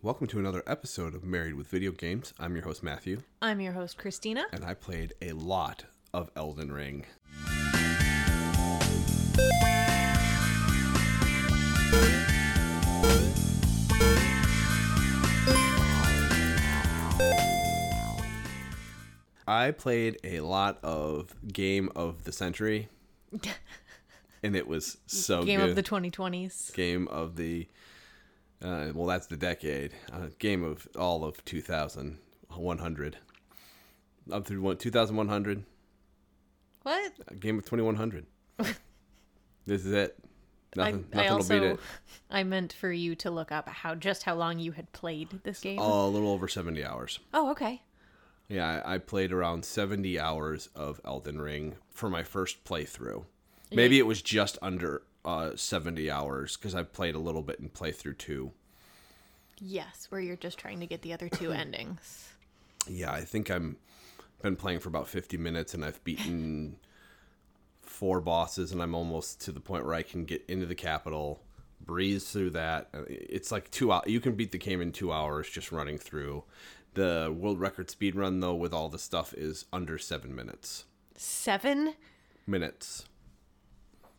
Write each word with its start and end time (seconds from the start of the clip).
Welcome 0.00 0.26
to 0.28 0.38
another 0.38 0.62
episode 0.66 1.14
of 1.14 1.24
Married 1.24 1.54
with 1.54 1.66
Video 1.68 1.90
Games. 1.90 2.32
I'm 2.38 2.54
your 2.54 2.64
host, 2.64 2.82
Matthew, 2.82 3.22
I'm 3.42 3.60
your 3.60 3.72
host, 3.72 3.98
Christina. 3.98 4.46
and 4.52 4.64
I 4.64 4.74
played 4.74 5.14
a 5.20 5.32
lot 5.32 5.84
of 6.14 6.30
Elden 6.36 6.70
Ring. 6.72 7.04
I 19.46 19.70
played 19.70 20.18
a 20.24 20.40
lot 20.40 20.78
of 20.82 21.34
Game 21.50 21.90
of 21.96 22.24
the 22.24 22.32
Century, 22.32 22.88
and 24.42 24.54
it 24.54 24.66
was 24.68 24.98
so 25.06 25.42
Game 25.44 25.60
good. 25.60 25.70
of 25.70 25.76
the 25.76 25.82
2020s. 25.82 26.74
game 26.74 27.08
of 27.08 27.36
the 27.36 27.66
uh, 28.62 28.88
well 28.94 29.06
that's 29.06 29.26
the 29.26 29.36
decade. 29.36 29.92
Uh, 30.12 30.28
game 30.38 30.62
of 30.64 30.86
all 30.98 31.24
of 31.24 31.44
2100 31.44 33.18
up 34.30 34.46
through 34.46 34.60
one, 34.60 34.76
2100 34.76 35.64
What? 36.82 37.12
uh, 37.30 37.34
game 37.38 37.58
of 37.58 37.64
2100 37.64 38.26
this 39.66 39.84
is 39.86 39.92
it. 39.92 40.18
Nothing, 40.76 41.06
I, 41.12 41.16
nothing 41.16 41.30
I 41.30 41.34
will 41.34 41.38
beat 41.38 41.54
also 41.54 41.64
it. 41.74 41.80
I 42.30 42.42
meant 42.44 42.72
for 42.74 42.92
you 42.92 43.14
to 43.16 43.30
look 43.30 43.50
up 43.50 43.68
how 43.68 43.94
just 43.94 44.24
how 44.24 44.34
long 44.34 44.58
you 44.58 44.72
had 44.72 44.92
played 44.92 45.28
this 45.44 45.60
game. 45.60 45.78
oh, 45.80 46.06
a 46.06 46.10
little 46.10 46.30
over 46.30 46.46
70 46.48 46.84
hours. 46.84 47.20
Oh 47.32 47.50
okay. 47.52 47.80
yeah 48.48 48.82
I, 48.84 48.94
I 48.94 48.98
played 48.98 49.32
around 49.32 49.64
70 49.64 50.18
hours 50.20 50.68
of 50.74 51.00
elden 51.04 51.40
ring 51.40 51.76
for 51.90 52.10
my 52.10 52.22
first 52.22 52.64
playthrough. 52.64 53.24
Maybe 53.72 53.98
it 53.98 54.06
was 54.06 54.22
just 54.22 54.56
under 54.62 55.02
uh, 55.28 55.54
70 55.54 56.10
hours 56.10 56.56
because 56.56 56.74
I've 56.74 56.92
played 56.92 57.14
a 57.14 57.18
little 57.18 57.42
bit 57.42 57.60
in 57.60 57.68
playthrough 57.68 58.16
2 58.18 58.50
Yes, 59.60 60.06
where 60.08 60.20
you're 60.20 60.36
just 60.36 60.56
trying 60.56 60.78
to 60.80 60.86
get 60.86 61.02
the 61.02 61.12
other 61.12 61.28
two 61.28 61.50
endings. 61.62 62.28
Yeah, 62.88 63.12
I 63.12 63.22
think 63.22 63.50
I'm 63.50 63.76
been 64.40 64.54
playing 64.56 64.78
for 64.78 64.88
about 64.88 65.08
50 65.08 65.36
minutes 65.36 65.74
and 65.74 65.84
I've 65.84 66.02
beaten 66.04 66.76
four 67.82 68.20
bosses 68.20 68.70
and 68.72 68.80
I'm 68.80 68.94
almost 68.94 69.40
to 69.42 69.52
the 69.52 69.58
point 69.60 69.84
where 69.84 69.94
I 69.94 70.02
can 70.02 70.24
get 70.24 70.44
into 70.46 70.64
the 70.64 70.76
capital, 70.76 71.42
breeze 71.80 72.30
through 72.30 72.50
that. 72.50 72.88
Uh, 72.94 73.02
It's 73.08 73.50
like 73.50 73.70
2 73.72 73.90
hours. 73.92 74.04
You 74.06 74.20
can 74.20 74.34
beat 74.36 74.52
the 74.52 74.58
game 74.58 74.80
in 74.80 74.92
2 74.92 75.12
hours 75.12 75.50
just 75.50 75.72
running 75.72 75.98
through. 75.98 76.44
The 76.94 77.34
world 77.36 77.58
record 77.60 77.90
speed 77.90 78.14
run 78.14 78.38
though 78.40 78.54
with 78.54 78.72
all 78.72 78.88
the 78.88 78.98
stuff 78.98 79.34
is 79.34 79.64
under 79.72 79.98
7 79.98 80.32
minutes. 80.34 80.84
Seven? 81.16 81.94
Minutes. 82.46 83.04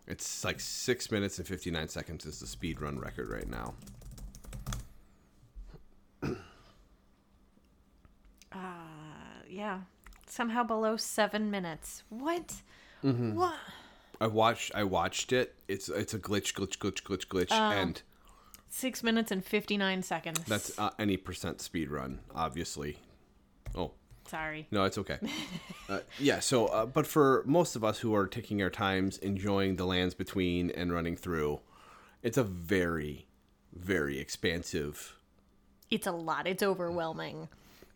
It's 0.10 0.44
like 0.44 0.60
6 0.60 1.12
minutes 1.12 1.38
and 1.38 1.48
59 1.48 1.88
seconds 1.88 2.26
is 2.26 2.40
the 2.40 2.48
speed 2.48 2.82
run 2.82 3.00
record 3.00 3.30
right 3.30 3.48
now. 3.48 3.74
Uh, 8.52 8.58
yeah. 9.48 9.82
Somehow 10.26 10.64
below 10.64 10.98
seven 10.98 11.52
minutes. 11.52 12.02
What? 12.10 12.64
Mm-hmm. 13.04 13.36
What? 13.36 13.54
I 14.20 14.26
watched 14.26 14.72
I 14.74 14.84
watched 14.86 15.32
it. 15.32 15.54
It's 15.68 15.88
it's 15.88 16.16
a 16.16 16.20
glitch 16.20 16.56
glitch 16.56 16.80
glitch 16.80 17.04
glitch 17.04 17.28
glitch 17.28 17.52
and 17.52 18.02
Six 18.70 19.02
minutes 19.02 19.32
and 19.32 19.44
59 19.44 20.04
seconds. 20.04 20.42
That's 20.48 20.78
uh, 20.78 20.92
any 21.00 21.18
percent 21.18 21.60
speed 21.62 21.90
run, 21.90 22.20
obviously. 22.36 22.98
Sorry. 24.30 24.68
no, 24.72 24.84
it's 24.84 24.98
okay. 24.98 25.18
uh, 25.90 26.00
yeah. 26.20 26.40
So, 26.40 26.68
uh, 26.68 26.86
but 26.86 27.08
for 27.08 27.44
most 27.46 27.76
of 27.76 27.84
us 27.84 28.00
who 28.00 28.14
are 28.16 28.28
taking 28.28 28.62
our 28.62 28.70
times, 28.70 29.18
enjoying 29.18 29.76
the 29.76 29.86
lands 29.86 30.14
between 30.14 30.72
and 30.72 30.94
running 30.94 31.16
through, 31.16 31.62
it's 32.22 32.38
a 32.38 32.44
very, 32.44 33.26
very 33.74 34.20
expansive. 34.20 35.16
It's 35.90 36.06
a 36.06 36.12
lot. 36.12 36.48
It's 36.48 36.62
overwhelming, 36.62 37.50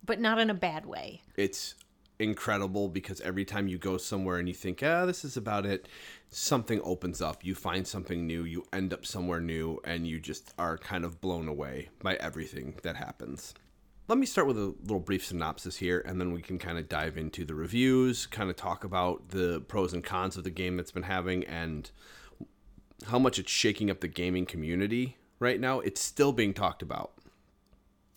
but 0.06 0.20
not 0.20 0.40
in 0.40 0.50
a 0.50 0.56
bad 0.56 0.86
way. 0.86 1.22
It's 1.36 1.76
incredible 2.20 2.88
because 2.88 3.22
every 3.22 3.46
time 3.46 3.68
you 3.68 3.78
go 3.78 3.98
somewhere 3.98 4.38
and 4.38 4.48
you 4.48 4.54
think, 4.54 4.82
ah, 4.84 5.06
this 5.06 5.24
is 5.24 5.38
about 5.38 5.66
it, 5.66 5.88
something 6.30 6.82
opens 6.84 7.22
up. 7.22 7.44
You 7.46 7.54
find 7.54 7.86
something 7.88 8.26
new. 8.26 8.44
You 8.44 8.66
end 8.74 8.94
up 8.94 9.06
somewhere 9.06 9.40
new, 9.40 9.80
and 9.84 10.08
you 10.08 10.20
just 10.20 10.54
are 10.58 10.78
kind 10.78 11.06
of 11.06 11.22
blown 11.22 11.48
away 11.48 11.90
by 12.02 12.16
everything 12.16 12.76
that 12.84 12.96
happens. 12.96 13.54
Let 14.10 14.18
me 14.18 14.26
start 14.26 14.48
with 14.48 14.58
a 14.58 14.76
little 14.82 15.00
brief 15.00 15.26
synopsis 15.26 15.78
here, 15.78 16.04
and 16.06 16.20
then 16.20 16.34
we 16.34 16.42
can 16.42 16.60
kind 16.60 16.78
of 16.78 16.90
dive 16.90 17.18
into 17.18 17.46
the 17.46 17.56
reviews, 17.56 18.26
kind 18.26 18.50
of 18.50 18.58
talk 18.58 18.84
about 18.84 19.30
the 19.30 19.62
pros 19.62 19.94
and 19.94 20.04
cons 20.04 20.36
of 20.36 20.44
the 20.44 20.50
game 20.50 20.76
that's 20.76 20.92
been 20.92 21.04
having, 21.04 21.46
and 21.46 21.90
how 23.06 23.18
much 23.18 23.40
it's 23.40 23.52
shaking 23.52 23.90
up 23.90 24.02
the 24.02 24.10
gaming 24.10 24.46
community 24.46 25.16
right 25.40 25.58
now. 25.58 25.80
It's 25.80 26.02
still 26.02 26.34
being 26.34 26.54
talked 26.54 26.82
about. 26.82 27.14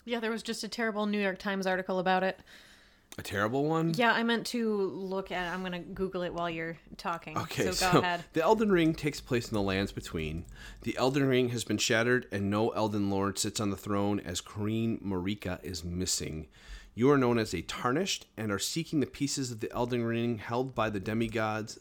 Yeah, 0.03 0.19
there 0.19 0.31
was 0.31 0.43
just 0.43 0.63
a 0.63 0.67
terrible 0.67 1.05
New 1.05 1.21
York 1.21 1.37
Times 1.39 1.65
article 1.65 1.99
about 1.99 2.21
it. 2.21 2.39
A 3.19 3.23
terrible 3.23 3.65
one. 3.65 3.93
Yeah, 3.95 4.11
I 4.13 4.21
meant 4.21 4.45
to 4.47 4.79
look 4.79 5.31
at. 5.31 5.51
I'm 5.51 5.63
gonna 5.63 5.79
Google 5.79 6.21
it 6.21 6.33
while 6.33 6.49
you're 6.49 6.77
talking. 6.97 7.35
Okay, 7.35 7.63
so 7.63 7.69
go 7.69 7.91
so 7.93 7.99
ahead. 7.99 8.23
the 8.33 8.43
Elden 8.43 8.71
Ring 8.71 8.93
takes 8.93 9.19
place 9.19 9.47
in 9.47 9.55
the 9.55 9.61
lands 9.61 9.91
between. 9.91 10.45
The 10.83 10.95
Elden 10.97 11.27
Ring 11.27 11.49
has 11.49 11.63
been 11.63 11.79
shattered, 11.79 12.27
and 12.31 12.51
no 12.51 12.69
Elden 12.69 13.09
Lord 13.09 13.39
sits 13.39 13.59
on 13.59 13.71
the 13.71 13.77
throne 13.77 14.19
as 14.19 14.39
Queen 14.39 14.99
Marika 15.03 15.63
is 15.63 15.83
missing. 15.83 16.47
You 16.93 17.09
are 17.09 17.17
known 17.17 17.39
as 17.39 17.53
a 17.55 17.61
tarnished 17.61 18.27
and 18.37 18.51
are 18.51 18.59
seeking 18.59 18.99
the 18.99 19.07
pieces 19.07 19.51
of 19.51 19.61
the 19.61 19.71
Elden 19.71 20.03
Ring 20.03 20.37
held 20.37 20.75
by 20.75 20.91
the 20.91 20.99
demigods, 20.99 21.79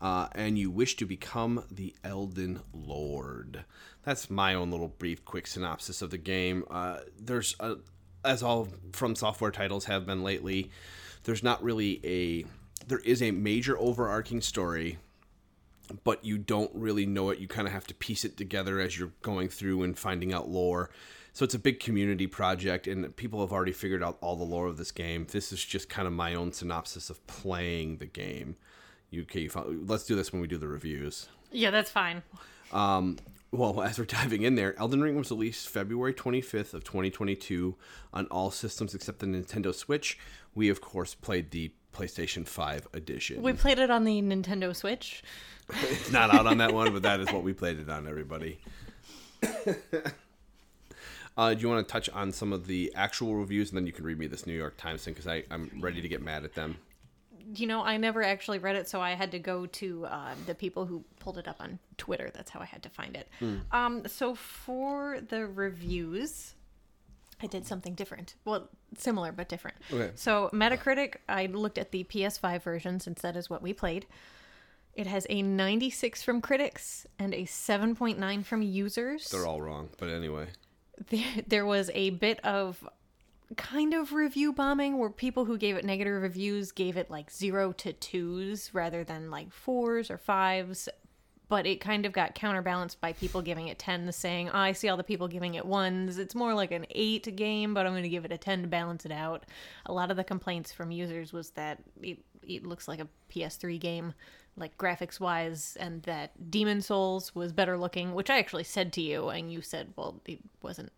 uh, 0.00 0.28
and 0.36 0.56
you 0.56 0.70
wish 0.70 0.94
to 0.96 1.04
become 1.06 1.64
the 1.70 1.96
Elden 2.04 2.60
Lord. 2.72 3.64
That's 4.04 4.30
my 4.30 4.54
own 4.54 4.70
little 4.70 4.88
brief, 4.88 5.24
quick 5.24 5.48
synopsis 5.48 6.00
of 6.00 6.10
the 6.10 6.18
game. 6.18 6.64
Uh, 6.70 6.98
there's 7.18 7.56
a 7.58 7.76
as 8.26 8.42
all 8.42 8.68
from 8.92 9.14
software 9.14 9.50
titles 9.50 9.86
have 9.86 10.06
been 10.06 10.22
lately, 10.22 10.70
there's 11.24 11.42
not 11.42 11.62
really 11.62 12.00
a 12.04 12.44
there 12.86 13.00
is 13.00 13.22
a 13.22 13.30
major 13.30 13.78
overarching 13.78 14.40
story, 14.40 14.98
but 16.04 16.24
you 16.24 16.38
don't 16.38 16.70
really 16.74 17.06
know 17.06 17.30
it. 17.30 17.38
You 17.38 17.48
kind 17.48 17.66
of 17.66 17.72
have 17.72 17.86
to 17.88 17.94
piece 17.94 18.24
it 18.24 18.36
together 18.36 18.80
as 18.80 18.98
you're 18.98 19.12
going 19.22 19.48
through 19.48 19.82
and 19.82 19.98
finding 19.98 20.32
out 20.32 20.48
lore. 20.48 20.90
So 21.32 21.44
it's 21.44 21.54
a 21.54 21.58
big 21.58 21.80
community 21.80 22.26
project, 22.26 22.86
and 22.86 23.14
people 23.16 23.40
have 23.40 23.52
already 23.52 23.72
figured 23.72 24.02
out 24.02 24.16
all 24.22 24.36
the 24.36 24.44
lore 24.44 24.68
of 24.68 24.78
this 24.78 24.90
game. 24.90 25.26
This 25.30 25.52
is 25.52 25.62
just 25.62 25.88
kind 25.88 26.06
of 26.06 26.14
my 26.14 26.34
own 26.34 26.52
synopsis 26.52 27.10
of 27.10 27.24
playing 27.26 27.98
the 27.98 28.06
game. 28.06 28.56
You, 29.10 29.26
found, 29.50 29.88
let's 29.88 30.04
do 30.04 30.14
this 30.14 30.32
when 30.32 30.40
we 30.40 30.48
do 30.48 30.56
the 30.56 30.68
reviews. 30.68 31.28
Yeah, 31.52 31.70
that's 31.70 31.90
fine. 31.90 32.22
Um, 32.72 33.18
well, 33.50 33.82
as 33.84 33.98
we're 33.98 34.04
diving 34.04 34.42
in 34.42 34.54
there, 34.54 34.78
Elden 34.78 35.02
Ring 35.02 35.16
was 35.16 35.30
released 35.30 35.68
February 35.68 36.14
25th 36.14 36.74
of 36.74 36.84
2022 36.84 37.76
on 38.12 38.26
all 38.26 38.50
systems 38.50 38.94
except 38.94 39.20
the 39.20 39.26
Nintendo 39.26 39.74
Switch. 39.74 40.18
We 40.54 40.68
of 40.68 40.80
course 40.80 41.14
played 41.14 41.50
the 41.50 41.72
PlayStation 41.92 42.46
5 42.46 42.88
edition. 42.92 43.42
We 43.42 43.54
played 43.54 43.78
it 43.78 43.90
on 43.90 44.04
the 44.04 44.20
Nintendo 44.20 44.74
Switch. 44.76 45.22
it's 45.70 46.10
not 46.12 46.34
out 46.34 46.46
on 46.46 46.58
that 46.58 46.72
one, 46.74 46.92
but 46.92 47.02
that 47.02 47.20
is 47.20 47.32
what 47.32 47.42
we 47.42 47.52
played 47.52 47.78
it 47.78 47.88
on, 47.88 48.06
everybody. 48.06 48.58
uh, 51.36 51.54
do 51.54 51.60
you 51.60 51.68
want 51.68 51.86
to 51.86 51.90
touch 51.90 52.08
on 52.10 52.32
some 52.32 52.52
of 52.52 52.66
the 52.66 52.92
actual 52.94 53.34
reviews, 53.34 53.70
and 53.70 53.78
then 53.78 53.86
you 53.86 53.92
can 53.92 54.04
read 54.04 54.18
me 54.18 54.26
this 54.26 54.46
New 54.46 54.52
York 54.52 54.76
Times 54.76 55.04
thing 55.04 55.14
because 55.14 55.42
I'm 55.50 55.70
ready 55.80 56.02
to 56.02 56.08
get 56.08 56.22
mad 56.22 56.44
at 56.44 56.54
them. 56.54 56.76
You 57.54 57.66
know, 57.66 57.82
I 57.82 57.96
never 57.96 58.22
actually 58.22 58.58
read 58.58 58.76
it, 58.76 58.88
so 58.88 59.00
I 59.00 59.12
had 59.12 59.30
to 59.32 59.38
go 59.38 59.66
to 59.66 60.06
uh, 60.06 60.34
the 60.46 60.54
people 60.54 60.86
who 60.86 61.04
pulled 61.20 61.38
it 61.38 61.46
up 61.46 61.56
on 61.60 61.78
Twitter. 61.96 62.30
That's 62.34 62.50
how 62.50 62.60
I 62.60 62.64
had 62.64 62.82
to 62.82 62.88
find 62.88 63.16
it. 63.16 63.28
Um, 63.72 64.02
so 64.06 64.34
for 64.34 65.20
the 65.20 65.46
reviews, 65.46 66.54
I 67.42 67.46
did 67.46 67.66
something 67.66 67.94
different. 67.94 68.34
Well, 68.44 68.68
similar 68.96 69.32
but 69.32 69.48
different. 69.48 69.76
Okay. 69.92 70.10
So 70.14 70.50
Metacritic, 70.52 71.16
I 71.28 71.46
looked 71.46 71.78
at 71.78 71.92
the 71.92 72.04
PS5 72.04 72.62
version 72.62 73.00
since 73.00 73.22
that 73.22 73.36
is 73.36 73.50
what 73.50 73.62
we 73.62 73.72
played. 73.72 74.06
It 74.94 75.06
has 75.06 75.26
a 75.28 75.42
96 75.42 76.22
from 76.22 76.40
critics 76.40 77.06
and 77.18 77.34
a 77.34 77.42
7.9 77.42 78.44
from 78.44 78.62
users. 78.62 79.28
They're 79.28 79.46
all 79.46 79.60
wrong, 79.60 79.90
but 79.98 80.08
anyway. 80.08 80.46
there, 81.10 81.42
there 81.46 81.66
was 81.66 81.90
a 81.92 82.10
bit 82.10 82.42
of 82.44 82.88
kind 83.54 83.94
of 83.94 84.12
review 84.12 84.52
bombing 84.52 84.98
where 84.98 85.10
people 85.10 85.44
who 85.44 85.56
gave 85.56 85.76
it 85.76 85.84
negative 85.84 86.20
reviews 86.20 86.72
gave 86.72 86.96
it 86.96 87.10
like 87.10 87.30
zero 87.30 87.72
to 87.72 87.92
twos 87.92 88.70
rather 88.74 89.04
than 89.04 89.30
like 89.30 89.52
fours 89.52 90.10
or 90.10 90.18
fives. 90.18 90.88
But 91.48 91.64
it 91.64 91.80
kind 91.80 92.04
of 92.04 92.12
got 92.12 92.34
counterbalanced 92.34 93.00
by 93.00 93.12
people 93.12 93.40
giving 93.40 93.68
it 93.68 93.78
10 93.78 94.10
saying 94.10 94.48
oh, 94.48 94.58
i 94.58 94.72
see 94.72 94.88
all 94.88 94.96
the 94.96 95.04
people 95.04 95.28
giving 95.28 95.54
it 95.54 95.64
ones. 95.64 96.18
It's 96.18 96.34
more 96.34 96.54
like 96.54 96.72
an 96.72 96.86
8 96.90 97.36
game 97.36 97.72
but 97.72 97.86
i'm 97.86 97.92
going 97.92 98.02
to 98.02 98.08
give 98.08 98.24
it 98.24 98.32
a 98.32 98.38
10 98.38 98.62
to 98.62 98.68
balance 98.68 99.06
it 99.06 99.12
out. 99.12 99.44
A 99.86 99.92
lot 99.92 100.10
of 100.10 100.16
the 100.16 100.24
complaints 100.24 100.72
from 100.72 100.90
users 100.90 101.32
was 101.32 101.50
that 101.50 101.78
it, 102.02 102.18
it 102.42 102.66
looks 102.66 102.88
like 102.88 102.98
a 102.98 103.08
ps3 103.32 103.78
game 103.78 104.14
like 104.56 104.76
graphics 104.78 105.20
wise 105.20 105.76
and 105.78 106.02
that 106.04 106.50
demon 106.50 106.80
souls 106.80 107.34
was 107.34 107.52
better 107.52 107.76
looking 107.76 108.14
which 108.14 108.30
i 108.30 108.38
actually 108.38 108.64
said 108.64 108.92
to 108.92 109.02
you 109.02 109.28
and 109.28 109.52
you 109.52 109.60
said 109.60 109.92
well 109.96 110.20
it 110.24 110.38
wasn't 110.62 110.90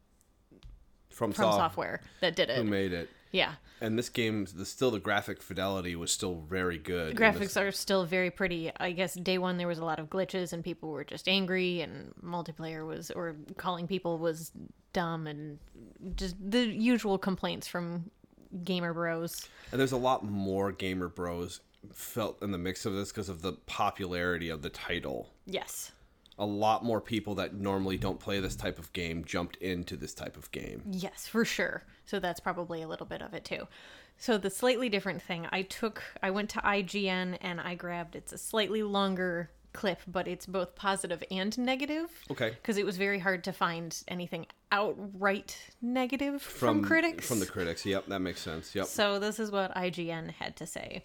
from, 1.19 1.33
from 1.33 1.45
Soft- 1.47 1.57
software 1.59 2.01
that 2.21 2.37
did 2.37 2.49
it. 2.49 2.57
who 2.57 2.65
made 2.65 2.93
it. 2.93 3.11
Yeah. 3.33 3.55
And 3.81 3.99
this 3.99 4.09
game, 4.09 4.47
the 4.55 4.65
still 4.65 4.91
the 4.91 5.01
graphic 5.01 5.43
fidelity 5.43 5.95
was 5.97 6.11
still 6.13 6.37
very 6.49 6.79
good. 6.79 7.17
The 7.17 7.21
graphics 7.21 7.39
this- 7.39 7.57
are 7.57 7.73
still 7.73 8.05
very 8.07 8.31
pretty. 8.31 8.71
I 8.79 8.93
guess 8.93 9.15
day 9.15 9.37
one 9.39 9.59
there 9.59 9.67
was 9.69 9.79
a 9.79 9.85
lot 9.85 9.99
of 9.99 10.09
glitches 10.09 10.53
and 10.53 10.65
people 10.65 10.91
were 10.91 11.05
just 11.05 11.29
angry 11.29 11.81
and 11.81 12.15
multiplayer 12.25 12.87
was 12.87 13.11
or 13.11 13.35
calling 13.57 13.87
people 13.89 14.19
was 14.19 14.53
dumb 14.93 15.27
and 15.27 15.59
just 16.17 16.37
the 16.41 16.65
usual 16.67 17.19
complaints 17.19 17.67
from 17.67 18.11
gamer 18.65 18.95
bros. 18.95 19.49
And 19.73 19.81
there's 19.81 19.93
a 19.93 19.97
lot 19.99 20.25
more 20.25 20.73
gamer 20.73 21.09
bros 21.09 21.61
felt 21.93 22.43
in 22.43 22.51
the 22.53 22.59
mix 22.59 22.87
of 22.87 22.95
this 22.95 23.11
because 23.11 23.29
of 23.29 23.43
the 23.43 23.53
popularity 23.67 24.49
of 24.49 24.63
the 24.63 24.71
title. 24.71 25.29
Yes. 25.47 25.93
A 26.39 26.47
lot 26.47 26.85
more 26.85 27.01
people 27.01 27.35
that 27.37 27.55
normally 27.55 27.97
don't 27.97 28.21
play 28.21 28.41
this 28.41 28.55
type 28.55 28.79
of 28.79 28.93
game 28.93 29.25
jumped 29.25 29.57
into 29.57 29.97
this 29.97 30.15
type 30.15 30.37
of 30.37 30.51
game. 30.53 30.83
Yes, 30.91 31.27
for 31.27 31.45
sure. 31.45 31.83
So 32.05 32.21
that's 32.21 32.41
probably 32.41 32.83
a 32.83 32.89
little 32.89 33.07
bit 33.07 33.23
of 33.23 33.35
it 33.35 33.45
too. 33.45 33.67
So 34.19 34.39
the 34.39 34.51
slightly 34.51 34.89
different 34.89 35.23
thing, 35.23 35.47
I 35.53 35.63
took 35.63 36.03
I 36.23 36.31
went 36.31 36.51
to 36.51 36.59
IGN 36.61 37.39
and 37.41 37.61
I 37.61 37.75
grabbed 37.75 38.17
it's 38.17 38.33
a 38.33 38.39
slightly 38.39 38.83
longer 38.83 39.51
clip, 39.73 40.01
but 40.09 40.27
it's 40.27 40.47
both 40.47 40.75
positive 40.75 41.23
and 41.31 41.57
negative. 41.59 42.11
Okay. 42.31 42.51
Because 42.51 42.79
it 42.79 42.85
was 42.85 42.97
very 42.97 43.19
hard 43.19 43.45
to 43.45 43.53
find 43.53 43.97
anything 44.09 44.47
outright 44.73 45.57
negative 45.81 46.43
from, 46.43 46.83
critics. 46.83 47.29
From 47.29 47.41
the 47.41 47.47
critics. 47.47 47.87
Yep, 47.87 48.07
that 48.07 48.21
makes 48.21 48.41
sense. 48.41 48.75
Yep. 48.75 48.87
So 48.87 49.19
this 49.19 49.39
is 49.39 49.51
what 49.51 49.75
IGN 49.75 50.33
had 50.33 50.57
to 50.57 50.67
say. 50.67 51.05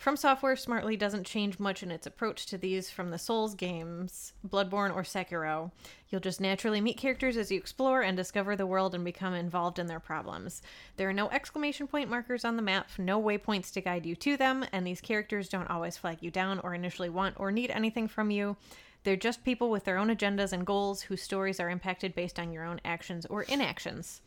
From 0.00 0.16
Software 0.16 0.56
smartly 0.56 0.96
doesn't 0.96 1.26
change 1.26 1.60
much 1.60 1.82
in 1.82 1.90
its 1.90 2.06
approach 2.06 2.46
to 2.46 2.56
these 2.56 2.88
from 2.88 3.10
the 3.10 3.18
Souls 3.18 3.54
games, 3.54 4.32
Bloodborne 4.48 4.96
or 4.96 5.02
Sekiro. 5.02 5.72
You'll 6.08 6.22
just 6.22 6.40
naturally 6.40 6.80
meet 6.80 6.96
characters 6.96 7.36
as 7.36 7.52
you 7.52 7.58
explore 7.58 8.00
and 8.00 8.16
discover 8.16 8.56
the 8.56 8.64
world 8.64 8.94
and 8.94 9.04
become 9.04 9.34
involved 9.34 9.78
in 9.78 9.88
their 9.88 10.00
problems. 10.00 10.62
There 10.96 11.10
are 11.10 11.12
no 11.12 11.28
exclamation 11.28 11.86
point 11.86 12.08
markers 12.08 12.46
on 12.46 12.56
the 12.56 12.62
map, 12.62 12.88
no 12.96 13.20
waypoints 13.20 13.70
to 13.74 13.82
guide 13.82 14.06
you 14.06 14.16
to 14.16 14.38
them, 14.38 14.64
and 14.72 14.86
these 14.86 15.02
characters 15.02 15.50
don't 15.50 15.68
always 15.68 15.98
flag 15.98 16.16
you 16.22 16.30
down 16.30 16.60
or 16.60 16.72
initially 16.72 17.10
want 17.10 17.38
or 17.38 17.52
need 17.52 17.70
anything 17.70 18.08
from 18.08 18.30
you. 18.30 18.56
They're 19.04 19.16
just 19.16 19.44
people 19.44 19.68
with 19.68 19.84
their 19.84 19.98
own 19.98 20.08
agendas 20.08 20.54
and 20.54 20.64
goals 20.64 21.02
whose 21.02 21.20
stories 21.20 21.60
are 21.60 21.68
impacted 21.68 22.14
based 22.14 22.38
on 22.38 22.52
your 22.52 22.64
own 22.64 22.80
actions 22.86 23.26
or 23.26 23.42
inactions 23.42 24.22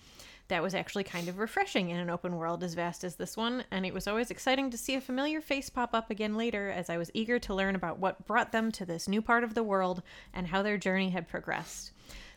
that 0.47 0.61
was 0.61 0.75
actually 0.75 1.03
kind 1.03 1.27
of 1.27 1.37
refreshing 1.37 1.89
in 1.89 1.97
an 1.97 2.09
open 2.09 2.35
world 2.35 2.63
as 2.63 2.73
vast 2.73 3.03
as 3.03 3.15
this 3.15 3.37
one, 3.37 3.63
and 3.71 3.85
it 3.85 3.93
was 3.93 4.07
always 4.07 4.29
exciting 4.29 4.69
to 4.69 4.77
see 4.77 4.95
a 4.95 5.01
familiar 5.01 5.41
face 5.41 5.69
pop 5.69 5.93
up 5.93 6.09
again 6.09 6.35
later 6.35 6.69
as 6.69 6.89
I 6.89 6.97
was 6.97 7.11
eager 7.13 7.39
to 7.39 7.53
learn 7.53 7.75
about 7.75 7.99
what 7.99 8.25
brought 8.25 8.51
them 8.51 8.71
to 8.73 8.85
this 8.85 9.07
new 9.07 9.21
part 9.21 9.43
of 9.43 9.53
the 9.53 9.63
world 9.63 10.01
and 10.33 10.47
how 10.47 10.61
their 10.61 10.77
journey 10.77 11.09
had 11.11 11.27
progressed. 11.27 11.91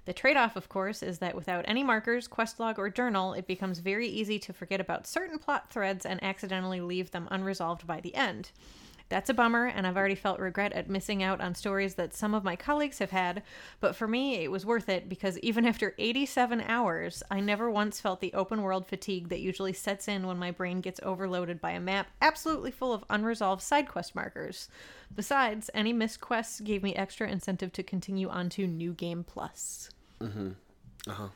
The 0.06 0.12
trade 0.12 0.36
off, 0.36 0.54
of 0.54 0.68
course, 0.68 1.02
is 1.02 1.18
that 1.18 1.34
without 1.34 1.64
any 1.66 1.82
markers, 1.82 2.28
quest 2.28 2.60
log, 2.60 2.78
or 2.78 2.88
journal, 2.88 3.32
it 3.32 3.48
becomes 3.48 3.80
very 3.80 4.06
easy 4.06 4.38
to 4.38 4.52
forget 4.52 4.80
about 4.80 5.06
certain 5.06 5.38
plot 5.38 5.68
threads 5.68 6.06
and 6.06 6.22
accidentally 6.22 6.80
leave 6.80 7.10
them 7.10 7.26
unresolved 7.30 7.88
by 7.88 8.00
the 8.00 8.14
end. 8.14 8.52
That's 9.08 9.30
a 9.30 9.34
bummer, 9.34 9.66
and 9.66 9.86
I've 9.86 9.96
already 9.96 10.16
felt 10.16 10.40
regret 10.40 10.72
at 10.72 10.90
missing 10.90 11.22
out 11.22 11.40
on 11.40 11.54
stories 11.54 11.94
that 11.94 12.12
some 12.12 12.34
of 12.34 12.42
my 12.42 12.56
colleagues 12.56 12.98
have 12.98 13.12
had, 13.12 13.44
but 13.78 13.94
for 13.94 14.08
me, 14.08 14.34
it 14.42 14.50
was 14.50 14.66
worth 14.66 14.88
it 14.88 15.08
because 15.08 15.38
even 15.40 15.64
after 15.66 15.94
87 15.96 16.60
hours, 16.62 17.22
I 17.30 17.38
never 17.38 17.70
once 17.70 18.00
felt 18.00 18.20
the 18.20 18.34
open 18.34 18.62
world 18.62 18.86
fatigue 18.86 19.28
that 19.28 19.40
usually 19.40 19.72
sets 19.72 20.08
in 20.08 20.26
when 20.26 20.38
my 20.38 20.50
brain 20.50 20.80
gets 20.80 20.98
overloaded 21.04 21.60
by 21.60 21.70
a 21.72 21.80
map 21.80 22.08
absolutely 22.20 22.72
full 22.72 22.92
of 22.92 23.04
unresolved 23.08 23.62
side 23.62 23.88
quest 23.88 24.16
markers. 24.16 24.68
Besides, 25.14 25.70
any 25.72 25.92
missed 25.92 26.20
quests 26.20 26.60
gave 26.60 26.82
me 26.82 26.94
extra 26.96 27.28
incentive 27.28 27.72
to 27.74 27.84
continue 27.84 28.28
on 28.28 28.48
to 28.50 28.66
New 28.66 28.92
Game 28.92 29.22
Plus. 29.22 29.90
Mm-hmm. 30.20 30.50
Uh-huh. 31.08 31.28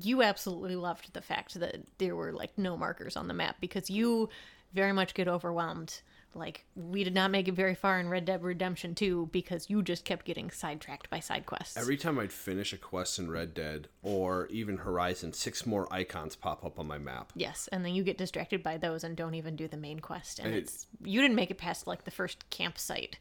You 0.00 0.22
absolutely 0.22 0.76
loved 0.76 1.12
the 1.12 1.22
fact 1.22 1.54
that 1.58 1.78
there 1.98 2.14
were 2.14 2.32
like 2.32 2.56
no 2.56 2.76
markers 2.76 3.16
on 3.16 3.26
the 3.26 3.34
map 3.34 3.56
because 3.60 3.90
you 3.90 4.28
very 4.72 4.92
much 4.92 5.14
get 5.14 5.26
overwhelmed 5.26 6.02
like 6.36 6.64
we 6.74 7.02
did 7.04 7.14
not 7.14 7.30
make 7.30 7.48
it 7.48 7.54
very 7.54 7.74
far 7.74 7.98
in 7.98 8.08
Red 8.08 8.24
Dead 8.26 8.42
Redemption 8.42 8.94
2 8.94 9.30
because 9.32 9.68
you 9.70 9.82
just 9.82 10.04
kept 10.04 10.24
getting 10.26 10.50
sidetracked 10.50 11.08
by 11.10 11.20
side 11.20 11.46
quests. 11.46 11.76
Every 11.76 11.96
time 11.96 12.18
I'd 12.18 12.32
finish 12.32 12.72
a 12.72 12.76
quest 12.76 13.18
in 13.18 13.30
Red 13.30 13.54
Dead 13.54 13.88
or 14.02 14.46
even 14.48 14.76
Horizon, 14.78 15.32
six 15.32 15.64
more 15.66 15.92
icons 15.92 16.36
pop 16.36 16.64
up 16.64 16.78
on 16.78 16.86
my 16.86 16.98
map. 16.98 17.32
Yes, 17.34 17.68
and 17.72 17.84
then 17.84 17.94
you 17.94 18.02
get 18.04 18.18
distracted 18.18 18.62
by 18.62 18.76
those 18.76 19.02
and 19.04 19.16
don't 19.16 19.34
even 19.34 19.56
do 19.56 19.66
the 19.68 19.76
main 19.76 20.00
quest. 20.00 20.38
And 20.38 20.48
And 20.48 20.56
it- 20.56 20.64
it's 20.64 20.86
you 21.02 21.20
didn't 21.20 21.36
make 21.36 21.50
it 21.50 21.58
past 21.58 21.86
like 21.86 22.04
the 22.04 22.10
first 22.10 22.48
campsite. 22.50 23.18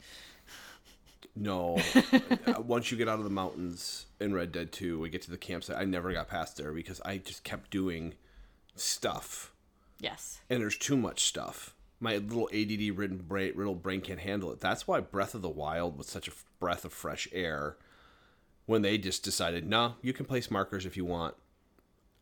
No. 1.36 1.82
Once 2.60 2.92
you 2.92 2.98
get 2.98 3.10
out 3.10 3.18
of 3.20 3.26
the 3.26 3.30
mountains 3.30 4.06
in 4.22 4.34
Red 4.34 4.52
Dead 4.54 4.72
2, 4.72 5.00
we 5.00 5.10
get 5.10 5.22
to 5.24 5.32
the 5.32 5.38
campsite. 5.38 5.76
I 5.78 5.84
never 5.84 6.14
got 6.14 6.30
past 6.30 6.56
there 6.58 6.72
because 6.72 7.02
I 7.04 7.18
just 7.18 7.44
kept 7.44 7.72
doing 7.72 8.14
stuff. 8.76 9.52
Yes. 10.00 10.40
And 10.50 10.62
there's 10.62 10.78
too 10.78 10.96
much 10.96 11.24
stuff. 11.26 11.75
My 12.00 12.18
little 12.18 12.50
ADD 12.54 12.98
ridden 12.98 13.18
brain, 13.18 13.54
little 13.56 13.76
brain 13.76 14.02
can't 14.02 14.20
handle 14.20 14.52
it. 14.52 14.60
That's 14.60 14.88
why 14.88 15.00
Breath 15.00 15.34
of 15.34 15.42
the 15.42 15.50
Wild 15.50 15.98
was 15.98 16.08
such 16.08 16.28
a 16.28 16.32
f- 16.32 16.44
breath 16.60 16.84
of 16.86 16.92
fresh 16.94 17.28
air 17.32 17.78
when 18.66 18.82
they 18.82 18.98
just 18.98 19.24
decided, 19.24 19.66
no, 19.68 19.96
you 20.02 20.12
can 20.12 20.26
place 20.26 20.52
markers 20.52 20.86
if 20.86 20.98
you 20.98 21.06
want. 21.06 21.36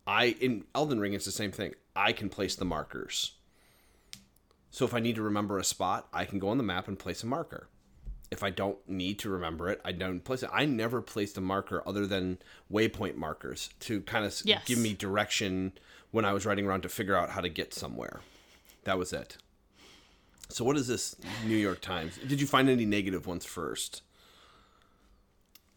I 0.06 0.36
in 0.42 0.66
Elden 0.76 1.00
Ring 1.00 1.14
it's 1.14 1.26
the 1.26 1.32
same 1.32 1.52
thing. 1.52 1.74
I 1.96 2.12
can 2.12 2.30
place 2.30 2.56
the 2.56 2.66
markers. 2.66 3.32
So 4.70 4.86
if 4.86 4.94
I 4.94 5.00
need 5.00 5.16
to 5.16 5.22
remember 5.22 5.58
a 5.58 5.64
spot, 5.64 6.08
I 6.14 6.26
can 6.26 6.40
go 6.40 6.50
on 6.50 6.58
the 6.58 6.64
map 6.64 6.88
and 6.88 6.98
place 7.00 7.24
a 7.24 7.28
marker. 7.28 7.68
If 8.32 8.42
I 8.44 8.50
don't 8.50 8.78
need 8.90 9.20
to 9.20 9.30
remember 9.30 9.70
it, 9.70 9.80
I 9.86 9.92
don't 9.92 10.20
place 10.24 10.42
it. 10.44 10.50
I 10.52 10.66
never 10.66 11.02
placed 11.02 11.38
a 11.38 11.42
marker 11.42 11.84
other 11.88 12.08
than 12.08 12.40
waypoint 12.72 13.16
markers 13.16 13.70
to 13.82 14.02
kind 14.02 14.26
of 14.26 14.36
Yes. 14.44 14.66
give 14.66 14.80
me 14.80 14.94
direction 14.94 15.74
when 16.12 16.26
I 16.26 16.34
was 16.34 16.46
riding 16.46 16.66
around 16.66 16.82
to 16.82 16.90
figure 16.90 17.16
out 17.16 17.30
how 17.32 17.42
to 17.42 17.50
get 17.50 17.74
somewhere. 17.74 18.22
That 18.86 18.98
was 18.98 19.14
it. 19.14 19.38
So 20.54 20.64
what 20.64 20.78
is 20.78 20.88
this 20.88 21.16
New 21.46 21.56
York 21.56 21.82
Times? 21.82 22.20
Did 22.28 22.40
you 22.40 22.46
find 22.46 22.70
any 22.70 22.86
negative 22.86 23.26
ones 23.26 23.44
first? 23.44 24.04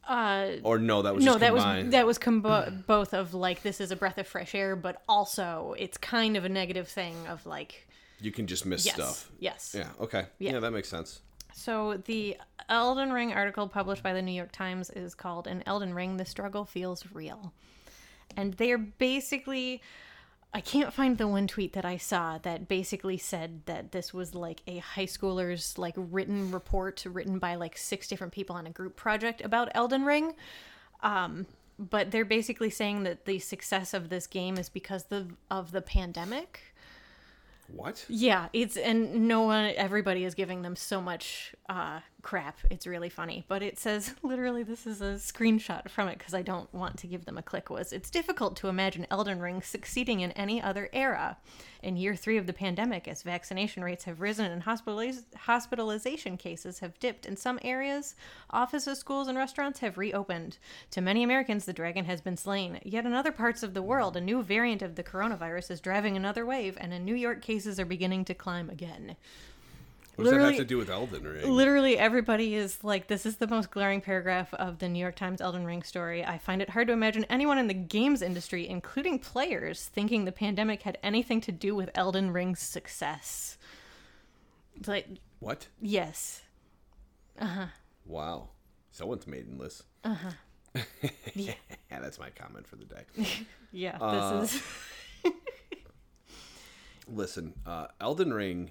Uh 0.06 0.52
Or 0.62 0.78
no, 0.78 1.02
that 1.02 1.14
was 1.14 1.25
no, 1.25 1.32
just 1.32 1.40
that 1.40 1.55
was 1.55 1.90
that 1.90 2.06
was 2.06 2.19
combo- 2.19 2.70
both 2.87 3.14
of 3.14 3.34
like 3.34 3.62
this 3.62 3.81
is 3.81 3.90
a 3.90 3.96
breath 3.96 4.19
of 4.19 4.26
fresh 4.26 4.55
air, 4.55 4.76
but 4.76 5.02
also 5.08 5.75
it's 5.78 5.96
kind 5.96 6.37
of 6.37 6.44
a 6.44 6.49
negative 6.49 6.88
thing 6.88 7.17
of 7.26 7.44
like 7.46 7.88
you 8.20 8.31
can 8.31 8.46
just 8.46 8.64
miss 8.67 8.87
yes, 8.87 8.94
stuff. 8.94 9.31
yes. 9.38 9.75
Yeah, 9.76 9.88
okay. 10.00 10.26
Yeah. 10.38 10.52
yeah, 10.52 10.61
that 10.61 10.70
makes 10.70 10.88
sense. 10.88 11.20
So 11.55 11.96
the 12.05 12.37
Elden 12.69 13.12
Ring 13.12 13.32
article 13.32 13.69
published 13.69 14.02
by 14.02 14.12
the 14.12 14.22
New 14.22 14.32
York 14.32 14.52
Times 14.52 14.90
is 14.90 15.14
called 15.14 15.46
"In 15.46 15.62
Elden 15.67 15.94
Ring, 15.94 16.19
the 16.19 16.25
struggle 16.26 16.67
feels 16.67 17.05
real," 17.12 17.52
and 18.37 18.52
they're 18.55 18.79
basically. 18.79 19.81
I 20.56 20.62
can't 20.62 20.91
find 20.91 21.19
the 21.19 21.29
one 21.29 21.47
tweet 21.47 21.75
that 21.75 21.85
I 21.85 21.99
saw 21.99 22.38
that 22.38 22.67
basically 22.67 23.19
said 23.19 23.61
that 23.67 23.93
this 23.93 24.14
was 24.14 24.35
like 24.35 24.62
a 24.67 24.79
high 24.79 25.05
schooler's 25.05 25.76
like 25.76 25.93
written 25.99 26.50
report 26.50 27.05
written 27.05 27.38
by 27.38 27.56
like 27.56 27.76
six 27.76 28.08
different 28.08 28.32
people 28.32 28.56
on 28.56 28.67
a 28.67 28.70
group 28.70 28.97
project 28.97 29.43
about 29.43 29.69
Elden 29.75 30.06
Ring. 30.06 30.32
Um, 31.03 31.44
but 31.79 32.11
they're 32.11 32.25
basically 32.25 32.70
saying 32.70 33.03
that 33.03 33.26
the 33.26 33.38
success 33.38 33.93
of 33.93 34.08
this 34.08 34.26
game 34.26 34.56
is 34.56 34.70
because 34.70 35.05
the, 35.05 35.29
of 35.50 35.73
the 35.73 35.82
pandemic. 35.82 36.75
What? 37.69 38.06
Yeah, 38.08 38.48
it's 38.55 38.79
and 38.79 39.29
no 39.29 39.43
one, 39.43 39.75
everybody 39.77 40.25
is 40.25 40.34
giving 40.34 40.63
them 40.63 40.75
so 40.75 41.03
much 41.03 41.55
uh, 41.69 42.01
crap. 42.27 42.59
It's 42.71 42.89
really 42.89 43.09
funny, 43.09 43.45
but 43.47 43.63
it 43.63 43.79
says 43.79 44.13
literally 44.25 44.65
this 44.65 44.85
is 44.85 45.01
a 45.01 45.15
screenshot 45.15 45.89
from 45.89 46.09
it 46.09 46.19
because 46.19 46.35
I 46.35 46.43
don't 46.43 46.73
want 46.75 46.99
to 46.99 47.06
give 47.06 47.25
them 47.25 47.39
a 47.39 47.43
click. 47.43 47.71
Was 47.71 47.93
it's 47.93 48.11
difficult 48.11 48.56
to 48.56 48.69
imagine 48.69 49.06
Elden 49.13 49.39
Ring 49.39 49.63
succeeding 49.63 50.19
in 50.19 50.33
any 50.33 50.61
other 50.61 50.89
era. 50.93 51.37
In 51.85 51.97
year 51.97 52.17
three 52.17 52.37
of 52.37 52.49
the 52.49 52.53
pandemic, 52.53 53.06
as 53.06 53.23
vaccination 53.23 53.85
rates 53.85 54.03
have 54.05 54.21
risen 54.21 54.51
and 54.51 54.65
hospitaliz- 54.65 55.23
hospitalization 55.37 56.37
cases 56.37 56.81
have 56.81 56.99
dipped 56.99 57.27
in 57.27 57.37
some 57.37 57.61
areas, 57.63 58.17
offices, 58.51 58.99
schools, 58.99 59.29
and 59.29 59.39
restaurants 59.39 59.79
have 59.79 59.97
reopened. 59.97 60.59
To 60.91 61.01
many 61.01 61.23
Americans, 61.23 61.65
the 61.65 61.73
dragon 61.73 62.06
has 62.06 62.21
been 62.21 62.37
slain. 62.37 62.81
Yet 62.83 63.06
in 63.06 63.15
other 63.15 63.31
parts 63.31 63.63
of 63.63 63.73
the 63.73 63.83
world, 63.83 64.17
a 64.17 64.21
new 64.21 64.43
variant 64.43 64.83
of 64.83 64.97
the 64.97 65.05
coronavirus 65.05 65.71
is 65.71 65.81
driving 65.81 66.17
another 66.17 66.45
wave, 66.45 66.77
and 66.81 66.93
in 66.93 67.05
New 67.05 67.15
York, 67.15 67.41
cases 67.41 67.79
are 67.79 67.87
beginning 67.87 68.25
to 68.25 68.35
climb 68.35 68.69
again. 68.69 69.15
What 70.17 70.25
does 70.25 70.32
that 70.32 70.41
have 70.41 70.56
to 70.56 70.65
do 70.65 70.79
with 70.79 70.89
Elden 70.89 71.25
Ring? 71.25 71.51
Literally, 71.51 71.99
everybody 71.99 72.55
is 72.55 72.82
like, 72.82 73.06
this 73.06 73.27
is 73.27 73.37
the 73.37 73.46
most 73.46 73.70
glaring 73.70 74.01
paragraph 74.01 74.53
of 74.55 74.79
the 74.79 74.89
New 74.89 74.99
York 74.99 75.15
Times 75.15 75.43
Elden 75.43 75.67
Ring 75.67 75.82
story. 75.82 76.25
I 76.25 76.39
find 76.39 76.63
it 76.63 76.70
hard 76.70 76.87
to 76.87 76.94
imagine 76.94 77.27
anyone 77.29 77.58
in 77.58 77.67
the 77.67 77.75
games 77.75 78.23
industry, 78.23 78.67
including 78.67 79.19
players, 79.19 79.85
thinking 79.87 80.25
the 80.25 80.32
pandemic 80.32 80.82
had 80.82 80.96
anything 81.03 81.43
to 81.43 81.53
do 81.53 81.75
with 81.75 81.91
Elden 81.94 82.31
Ring's 82.32 82.61
success. 82.61 83.58
It's 84.75 84.89
like, 84.89 85.06
what? 85.39 85.69
yes. 85.81 86.43
Uh 87.39 87.46
huh. 87.46 87.67
Wow. 88.06 88.49
Someone's 88.91 89.27
maidenless. 89.27 89.82
Uh-huh. 90.05 90.82
yeah, 91.35 91.53
that's 91.91 92.19
my 92.19 92.31
comment 92.31 92.67
for 92.67 92.77
the 92.77 92.85
day. 92.85 93.05
Yeah, 93.73 93.99
Uh, 94.01 94.41
is. 94.44 94.63
Listen, 97.08 97.53
uh, 97.67 97.89
Elden 98.01 98.32
Ring. 98.32 98.70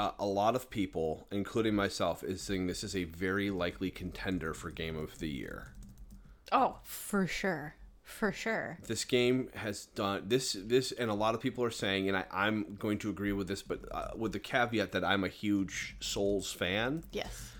Uh, 0.00 0.12
a 0.18 0.24
lot 0.26 0.56
of 0.56 0.70
people, 0.70 1.26
including 1.30 1.74
myself, 1.74 2.24
is 2.24 2.40
saying 2.40 2.66
this 2.66 2.82
is 2.82 2.96
a 2.96 3.04
very 3.04 3.50
likely 3.50 3.90
contender 3.90 4.54
for 4.54 4.70
Game 4.70 4.96
of 4.96 5.18
the 5.18 5.28
Year. 5.28 5.74
Oh, 6.50 6.78
for 6.84 7.26
sure. 7.26 7.74
For 8.02 8.32
sure. 8.32 8.78
This 8.86 9.04
game 9.04 9.50
has 9.54 9.86
done 9.86 10.22
this 10.26 10.56
this 10.58 10.90
and 10.90 11.10
a 11.10 11.14
lot 11.14 11.34
of 11.34 11.40
people 11.40 11.62
are 11.62 11.70
saying 11.70 12.08
and 12.08 12.16
I, 12.16 12.24
I'm 12.32 12.76
going 12.76 12.98
to 13.00 13.10
agree 13.10 13.32
with 13.32 13.46
this 13.46 13.62
but 13.62 13.80
uh, 13.92 14.08
with 14.16 14.32
the 14.32 14.40
caveat 14.40 14.92
that 14.92 15.04
I'm 15.04 15.22
a 15.22 15.28
huge 15.28 15.96
Souls 16.00 16.50
fan. 16.50 17.04
Yes. 17.12 17.52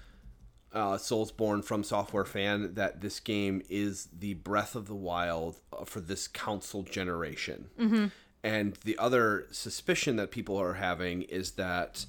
uh, 0.72 0.96
Soulsborne 0.96 1.62
from 1.62 1.84
Software 1.84 2.24
fan 2.24 2.74
that 2.74 3.00
this 3.00 3.20
game 3.20 3.62
is 3.68 4.08
the 4.18 4.34
Breath 4.34 4.74
of 4.74 4.86
the 4.86 4.94
Wild 4.94 5.60
uh, 5.72 5.84
for 5.84 6.00
this 6.00 6.26
console 6.26 6.84
generation. 6.84 7.68
And 8.42 8.78
the 8.84 8.96
other 8.96 9.46
suspicion 9.50 10.16
that 10.16 10.30
people 10.30 10.56
are 10.56 10.74
having 10.74 11.22
is 11.22 11.52
that 11.52 12.06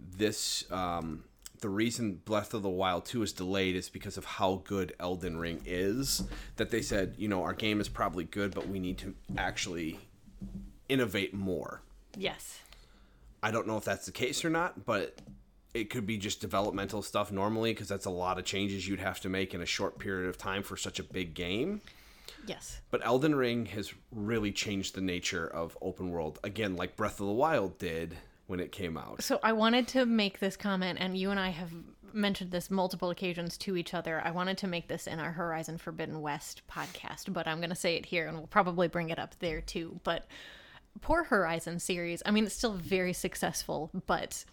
this 0.00 0.70
um, 0.70 1.24
the 1.60 1.68
reason 1.70 2.20
Breath 2.26 2.52
of 2.52 2.62
the 2.62 2.68
Wild 2.68 3.06
2 3.06 3.22
is 3.22 3.32
delayed 3.32 3.74
is 3.74 3.88
because 3.88 4.18
of 4.18 4.24
how 4.24 4.60
good 4.64 4.94
Elden 5.00 5.38
Ring 5.38 5.62
is. 5.64 6.22
That 6.56 6.70
they 6.70 6.82
said, 6.82 7.14
you 7.16 7.26
know, 7.26 7.42
our 7.42 7.54
game 7.54 7.80
is 7.80 7.88
probably 7.88 8.24
good, 8.24 8.54
but 8.54 8.68
we 8.68 8.78
need 8.78 8.98
to 8.98 9.14
actually 9.38 9.98
innovate 10.90 11.32
more. 11.32 11.80
Yes. 12.18 12.58
I 13.42 13.50
don't 13.50 13.66
know 13.66 13.76
if 13.78 13.84
that's 13.84 14.06
the 14.06 14.12
case 14.12 14.44
or 14.44 14.50
not, 14.50 14.84
but 14.84 15.18
it 15.72 15.90
could 15.90 16.06
be 16.06 16.18
just 16.18 16.40
developmental 16.40 17.02
stuff 17.02 17.32
normally 17.32 17.72
because 17.72 17.88
that's 17.88 18.06
a 18.06 18.10
lot 18.10 18.38
of 18.38 18.44
changes 18.44 18.86
you'd 18.86 19.00
have 19.00 19.20
to 19.20 19.28
make 19.28 19.54
in 19.54 19.62
a 19.62 19.66
short 19.66 19.98
period 19.98 20.28
of 20.28 20.36
time 20.36 20.62
for 20.62 20.76
such 20.76 20.98
a 20.98 21.02
big 21.02 21.34
game. 21.34 21.80
Yes. 22.46 22.80
But 22.90 23.00
Elden 23.06 23.34
Ring 23.34 23.66
has 23.66 23.92
really 24.12 24.52
changed 24.52 24.94
the 24.94 25.00
nature 25.00 25.46
of 25.46 25.78
open 25.80 26.10
world 26.10 26.38
again, 26.44 26.76
like 26.76 26.96
Breath 26.96 27.20
of 27.20 27.26
the 27.26 27.32
Wild 27.32 27.78
did 27.78 28.18
when 28.46 28.60
it 28.60 28.72
came 28.72 28.96
out. 28.96 29.22
So 29.22 29.40
I 29.42 29.52
wanted 29.52 29.88
to 29.88 30.06
make 30.06 30.38
this 30.38 30.56
comment, 30.56 30.98
and 31.00 31.16
you 31.16 31.30
and 31.30 31.40
I 31.40 31.50
have 31.50 31.70
mentioned 32.12 32.50
this 32.50 32.70
multiple 32.70 33.10
occasions 33.10 33.58
to 33.58 33.76
each 33.76 33.94
other. 33.94 34.20
I 34.24 34.30
wanted 34.30 34.58
to 34.58 34.66
make 34.66 34.88
this 34.88 35.06
in 35.06 35.18
our 35.18 35.32
Horizon 35.32 35.78
Forbidden 35.78 36.20
West 36.20 36.62
podcast, 36.70 37.32
but 37.32 37.48
I'm 37.48 37.58
going 37.58 37.70
to 37.70 37.76
say 37.76 37.96
it 37.96 38.06
here, 38.06 38.26
and 38.26 38.36
we'll 38.36 38.46
probably 38.46 38.88
bring 38.88 39.10
it 39.10 39.18
up 39.18 39.34
there 39.40 39.60
too. 39.60 40.00
But 40.04 40.26
poor 41.00 41.24
Horizon 41.24 41.80
series. 41.80 42.22
I 42.24 42.30
mean, 42.30 42.44
it's 42.44 42.54
still 42.54 42.74
very 42.74 43.12
successful, 43.12 43.90
but 44.06 44.44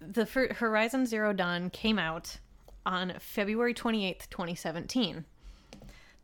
the 0.00 0.24
Horizon 0.24 1.06
Zero 1.06 1.32
Dawn 1.32 1.70
came 1.70 1.98
out 1.98 2.38
on 2.84 3.14
February 3.18 3.74
28th, 3.74 4.28
2017. 4.30 5.24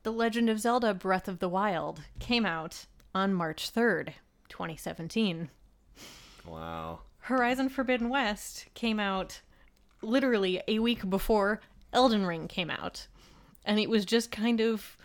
The 0.03 0.13
Legend 0.13 0.49
of 0.49 0.61
Zelda 0.61 0.95
Breath 0.95 1.29
of 1.29 1.41
the 1.41 1.49
Wild 1.49 2.03
came 2.19 2.47
out 2.47 2.87
on 3.15 3.35
March 3.35 3.73
3rd, 3.73 4.11
2017. 4.49 5.51
Wow. 6.47 7.01
Horizon 7.21 7.69
Forbidden 7.69 8.09
West 8.09 8.67
came 8.75 9.01
out 9.01 9.41
literally 10.03 10.63
a 10.69 10.79
week 10.79 11.09
before 11.09 11.61
Elden 11.93 12.25
Ring 12.27 12.47
came 12.49 12.71
out. 12.71 13.09
And 13.65 13.81
it 13.81 13.91
was 13.91 14.05
just 14.05 14.31
kind 14.31 14.61
of 14.61 14.97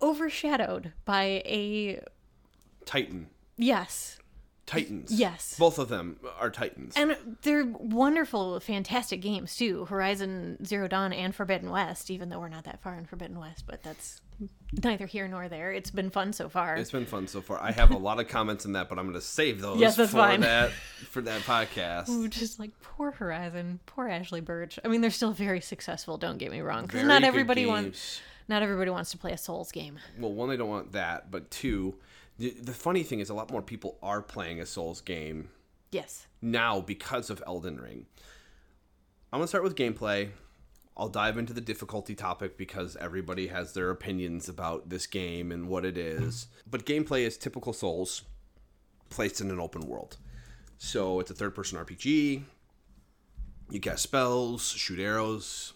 overshadowed 0.00 0.92
by 1.04 1.42
a 1.44 2.02
Titan. 2.86 3.28
yes. 3.56 4.18
Titans. 4.64 5.10
Yes. 5.10 5.56
Both 5.58 5.78
of 5.78 5.88
them 5.88 6.18
are 6.38 6.50
Titans. 6.50 6.92
And 6.94 7.16
they're 7.40 7.64
wonderful, 7.64 8.60
fantastic 8.60 9.22
games 9.22 9.56
too. 9.56 9.86
Horizon 9.86 10.62
Zero 10.62 10.86
Dawn 10.88 11.14
and 11.14 11.34
Forbidden 11.34 11.70
West, 11.70 12.10
even 12.10 12.28
though 12.28 12.38
we're 12.38 12.50
not 12.50 12.64
that 12.64 12.82
far 12.82 12.94
in 12.94 13.06
Forbidden 13.06 13.38
West, 13.38 13.64
but 13.66 13.82
that's 13.82 14.20
neither 14.82 15.06
here 15.06 15.26
nor 15.28 15.48
there. 15.48 15.72
It's 15.72 15.90
been 15.90 16.10
fun 16.10 16.32
so 16.32 16.48
far. 16.48 16.76
it's 16.76 16.90
been 16.90 17.06
fun 17.06 17.26
so 17.26 17.40
far. 17.40 17.60
I 17.60 17.72
have 17.72 17.90
a 17.90 17.96
lot 17.96 18.20
of 18.20 18.28
comments 18.28 18.64
in 18.64 18.72
that, 18.74 18.88
but 18.88 18.98
I'm 18.98 19.06
going 19.06 19.14
to 19.14 19.20
save 19.20 19.60
those 19.60 19.78
Yes, 19.80 19.96
that's 19.96 20.10
for 20.10 20.18
fine. 20.18 20.40
that 20.40 20.70
for 21.10 21.22
that 21.22 21.40
podcast. 21.42 22.08
Ooh, 22.10 22.28
just 22.28 22.58
like 22.58 22.70
poor 22.82 23.10
Horizon, 23.12 23.80
poor 23.86 24.08
Ashly 24.08 24.40
Burch. 24.44 24.78
I 24.84 24.88
mean, 24.88 25.00
they're 25.00 25.10
still 25.10 25.32
very 25.32 25.60
successful. 25.60 26.18
Don't 26.18 26.38
get 26.38 26.50
me 26.50 26.60
wrong, 26.60 26.86
because 26.86 27.04
not 27.04 27.24
everybody 27.24 27.66
wants 27.66 28.20
not 28.48 28.62
everybody 28.62 28.90
wants 28.90 29.10
to 29.10 29.18
play 29.18 29.32
a 29.32 29.38
Souls 29.38 29.70
game. 29.72 29.98
well, 30.18 30.32
one, 30.32 30.48
they 30.48 30.56
don't 30.56 30.70
want 30.70 30.92
that, 30.92 31.30
but 31.30 31.50
two, 31.50 31.96
the, 32.38 32.50
the 32.50 32.72
funny 32.72 33.02
thing 33.02 33.20
is, 33.20 33.28
a 33.28 33.34
lot 33.34 33.50
more 33.50 33.60
people 33.60 33.98
are 34.02 34.22
playing 34.22 34.60
a 34.60 34.66
Souls 34.66 35.00
game 35.02 35.50
Yes, 35.90 36.26
now 36.40 36.80
because 36.80 37.28
of 37.30 37.42
Elden 37.46 37.78
Ring. 37.80 38.06
I'm 39.32 39.40
gonna 39.40 39.48
start 39.48 39.64
with 39.64 39.74
gameplay. 39.74 40.30
I'll 40.98 41.08
dive 41.08 41.38
into 41.38 41.52
the 41.52 41.60
difficulty 41.60 42.14
topic 42.14 42.58
because 42.58 42.96
everybody 42.96 43.46
has 43.46 43.72
their 43.72 43.90
opinions 43.90 44.48
about 44.48 44.88
this 44.88 45.06
game 45.06 45.52
and 45.52 45.68
what 45.68 45.84
it 45.84 45.96
is. 45.96 46.48
But 46.68 46.84
gameplay 46.84 47.22
is 47.22 47.36
typical 47.36 47.72
Souls, 47.72 48.22
placed 49.08 49.40
in 49.40 49.50
an 49.50 49.60
open 49.60 49.82
world. 49.82 50.16
So 50.76 51.20
it's 51.20 51.30
a 51.30 51.34
third-person 51.34 51.78
RPG. 51.78 52.42
You 53.70 53.80
cast 53.80 54.02
spells, 54.02 54.70
shoot 54.70 54.98
arrows, 54.98 55.74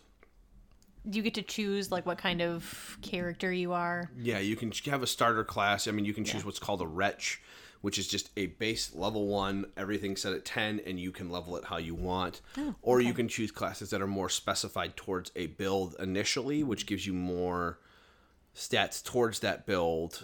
you 1.10 1.22
get 1.22 1.34
to 1.34 1.42
choose 1.42 1.90
like 1.90 2.06
what 2.06 2.18
kind 2.18 2.40
of 2.40 2.98
character 3.02 3.52
you 3.52 3.72
are. 3.72 4.10
Yeah, 4.16 4.38
you 4.38 4.56
can 4.56 4.72
have 4.86 5.02
a 5.02 5.06
starter 5.06 5.44
class. 5.44 5.88
I 5.88 5.90
mean, 5.90 6.04
you 6.04 6.14
can 6.14 6.24
choose 6.24 6.44
what's 6.44 6.58
called 6.58 6.80
a 6.80 6.86
wretch, 6.86 7.40
which 7.82 7.98
is 7.98 8.08
just 8.08 8.30
a 8.36 8.46
base 8.46 8.94
level 8.94 9.26
one, 9.26 9.66
everything 9.76 10.16
set 10.16 10.32
at 10.32 10.44
10, 10.44 10.80
and 10.86 10.98
you 10.98 11.12
can 11.12 11.30
level 11.30 11.56
it 11.56 11.64
how 11.66 11.76
you 11.76 11.94
want. 11.94 12.40
Oh, 12.56 12.74
or 12.80 13.00
you 13.00 13.12
can 13.12 13.28
choose 13.28 13.50
classes 13.50 13.90
that 13.90 14.00
are 14.00 14.06
more 14.06 14.28
specified 14.28 14.96
towards 14.96 15.30
a 15.36 15.48
build 15.48 15.96
initially, 15.98 16.62
which 16.62 16.86
gives 16.86 17.06
you 17.06 17.12
more 17.12 17.78
stats 18.56 19.02
towards 19.02 19.40
that 19.40 19.66
build 19.66 20.22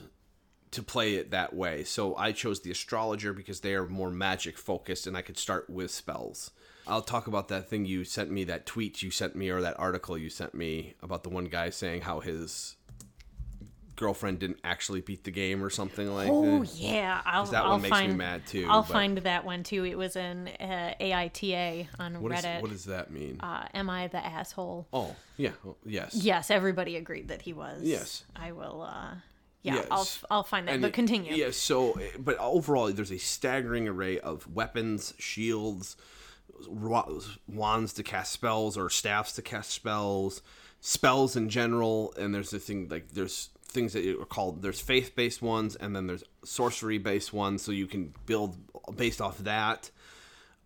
to 0.70 0.82
play 0.82 1.14
it 1.14 1.30
that 1.30 1.54
way. 1.54 1.82
So 1.84 2.14
I 2.16 2.32
chose 2.32 2.60
the 2.60 2.70
astrologer 2.70 3.32
because 3.32 3.60
they 3.60 3.74
are 3.74 3.86
more 3.86 4.10
magic 4.10 4.58
focused 4.58 5.06
and 5.06 5.16
I 5.16 5.22
could 5.22 5.38
start 5.38 5.68
with 5.68 5.90
spells. 5.90 6.50
I'll 6.86 7.02
talk 7.02 7.26
about 7.26 7.48
that 7.48 7.68
thing 7.68 7.84
you 7.84 8.04
sent 8.04 8.30
me, 8.30 8.44
that 8.44 8.66
tweet 8.66 9.02
you 9.02 9.10
sent 9.10 9.36
me, 9.36 9.50
or 9.50 9.60
that 9.60 9.78
article 9.78 10.16
you 10.16 10.30
sent 10.30 10.54
me 10.54 10.94
about 11.02 11.22
the 11.22 11.28
one 11.28 11.44
guy 11.46 11.70
saying 11.70 12.02
how 12.02 12.20
his 12.20 12.76
girlfriend 13.98 14.38
didn't 14.38 14.60
actually 14.64 15.00
beat 15.02 15.24
the 15.24 15.30
game 15.30 15.62
or 15.62 15.68
something 15.68 16.08
like 16.14 16.28
Oh 16.30 16.60
that. 16.64 16.74
yeah, 16.74 17.20
I'll, 17.26 17.44
that 17.46 17.64
I'll 17.64 17.72
one 17.72 17.82
makes 17.82 18.00
me 18.00 18.14
mad, 18.14 18.46
too, 18.46 18.66
I'll 18.70 18.82
but- 18.82 18.92
find 18.92 19.18
that 19.18 19.44
one 19.44 19.62
too. 19.62 19.84
It 19.84 19.98
was 19.98 20.16
in 20.16 20.48
uh, 20.60 20.94
AITA 21.00 21.88
on 21.98 22.20
What, 22.22 22.32
is, 22.32 22.44
Reddit. 22.44 22.62
what 22.62 22.70
does 22.70 22.84
that 22.86 23.10
mean? 23.10 23.38
uh, 23.40 23.66
Am 23.74 23.90
I 23.90 24.06
the 24.08 24.24
asshole? 24.24 24.86
oh, 24.92 25.14
yeah, 25.36 25.50
well, 25.62 25.76
yes. 25.84 26.14
Yes, 26.14 26.50
everybody 26.50 26.96
agreed 26.96 27.28
that 27.28 27.42
he 27.42 27.52
was. 27.52 27.82
Yes. 27.82 28.24
I 28.34 28.52
will. 28.52 28.82
uh 28.82 29.14
Yeah, 29.62 29.84
I'll 29.90 30.08
I'll 30.30 30.42
find 30.44 30.66
that. 30.68 30.72
And 30.74 30.82
but 30.82 30.92
continue. 30.92 31.34
Yeah, 31.34 31.50
so 31.50 31.98
but 32.18 32.38
overall, 32.38 32.90
there's 32.92 33.12
a 33.12 33.18
staggering 33.18 33.86
array 33.88 34.18
of 34.20 34.46
weapons, 34.52 35.12
shields, 35.18 35.96
wands 37.46 37.92
to 37.94 38.02
cast 38.02 38.32
spells 38.32 38.76
or 38.76 38.90
staffs 38.90 39.32
to 39.34 39.42
cast 39.42 39.70
spells, 39.70 40.42
spells 40.80 41.36
in 41.36 41.48
general, 41.48 42.14
and 42.18 42.34
there's 42.34 42.52
a 42.52 42.58
thing 42.58 42.88
like 42.88 43.10
there's 43.12 43.50
things 43.78 43.92
that 43.92 44.20
are 44.20 44.24
called 44.24 44.60
there's 44.60 44.80
faith 44.80 45.14
based 45.14 45.40
ones 45.40 45.76
and 45.76 45.94
then 45.94 46.08
there's 46.08 46.24
sorcery 46.44 46.98
based 46.98 47.32
ones, 47.32 47.62
so 47.62 47.70
you 47.70 47.86
can 47.86 48.12
build 48.26 48.56
based 48.96 49.20
off 49.20 49.38
that. 49.38 49.90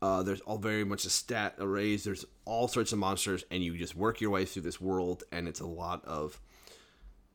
Uh, 0.01 0.23
there's 0.23 0.41
all 0.41 0.59
very 0.59 0.83
much 0.83 1.05
a 1.05 1.11
stat 1.11 1.55
arrays. 1.61 2.03
There's 2.05 2.25
all 2.45 2.67
sorts 2.67 2.93
of 2.93 2.99
monsters, 2.99 3.45
and 3.51 3.63
you 3.63 3.77
just 3.77 3.95
work 3.95 4.21
your 4.21 4.31
way 4.31 4.45
through 4.45 4.63
this 4.63 4.81
world, 4.81 5.23
and 5.31 5.47
it's 5.47 5.61
a 5.61 5.67
lot 5.67 6.05
of 6.05 6.41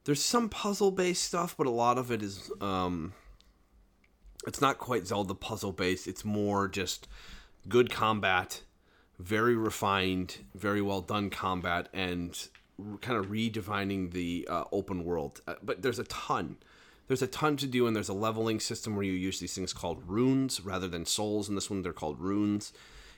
there's 0.03 0.22
some 0.22 0.50
puzzle 0.50 0.91
based 0.91 1.24
stuff, 1.24 1.55
but 1.55 1.67
a 1.67 1.72
lot 1.72 1.98
of 1.98 2.12
it 2.12 2.24
is 2.24 2.51
um 2.60 3.13
it's 4.48 4.62
not 4.62 4.79
quite 4.79 5.05
Zelda 5.05 5.36
puzzle 5.36 5.74
based. 5.74 6.07
It's 6.07 6.25
more 6.25 6.67
just 6.67 7.07
good 7.67 7.91
combat, 7.91 8.63
very 9.19 9.55
refined, 9.55 10.38
very 10.55 10.81
well 10.81 11.01
done 11.01 11.29
combat, 11.29 11.88
and 11.93 12.36
kind 13.01 13.17
of 13.17 13.27
redefining 13.27 14.12
the 14.12 14.48
uh, 14.50 14.65
open 14.72 15.03
world. 15.03 15.41
Uh, 15.48 15.55
but 15.63 15.81
there's 15.81 16.00
a 16.00 16.03
ton. 16.05 16.57
There's 17.07 17.22
a 17.22 17.27
ton 17.27 17.55
to 17.57 17.67
do, 17.67 17.88
and 17.88 17.96
there's 17.96 18.10
a 18.10 18.13
leveling 18.13 18.60
system 18.60 18.96
where 18.96 19.05
you 19.05 19.13
use 19.13 19.39
these 19.39 19.55
things 19.55 19.74
called 19.74 20.03
runes 20.05 20.62
rather 20.62 20.88
than 20.88 21.05
souls. 21.05 21.48
In 21.48 21.55
this 21.55 21.69
one, 21.69 21.81
they're 21.81 21.93
called 21.93 22.19
runes. 22.19 22.74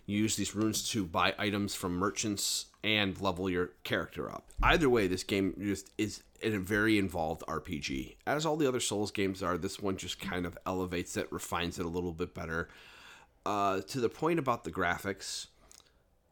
You 0.06 0.18
use 0.18 0.36
these 0.36 0.56
runes 0.56 0.88
to 0.90 1.06
buy 1.06 1.36
items 1.38 1.76
from 1.76 1.96
merchants 1.96 2.66
and 2.84 3.20
level 3.22 3.50
your 3.50 3.72
character 3.84 4.32
up. 4.32 4.48
Either 4.62 4.90
way, 4.90 5.08
this 5.08 5.24
game 5.24 5.54
just 5.60 5.92
is 5.98 6.24
a 6.42 6.50
very 6.50 6.98
involved 6.98 7.44
RPG. 7.48 8.16
As 8.26 8.46
all 8.46 8.56
the 8.56 8.68
other 8.68 8.80
Souls 8.80 9.12
games 9.12 9.44
are, 9.44 9.58
this 9.58 9.80
one 9.80 9.98
just 9.98 10.20
kind 10.20 10.46
of 10.46 10.58
elevates 10.66 11.18
it, 11.18 11.32
refines 11.32 11.80
it 11.80 11.86
a 11.86 11.90
little 11.90 12.14
bit 12.14 12.34
better. 12.34 12.70
Uh, 13.46 13.82
to 13.82 14.00
the 14.00 14.10
point 14.10 14.40
about 14.40 14.64
the 14.64 14.72
graphics, 14.72 15.48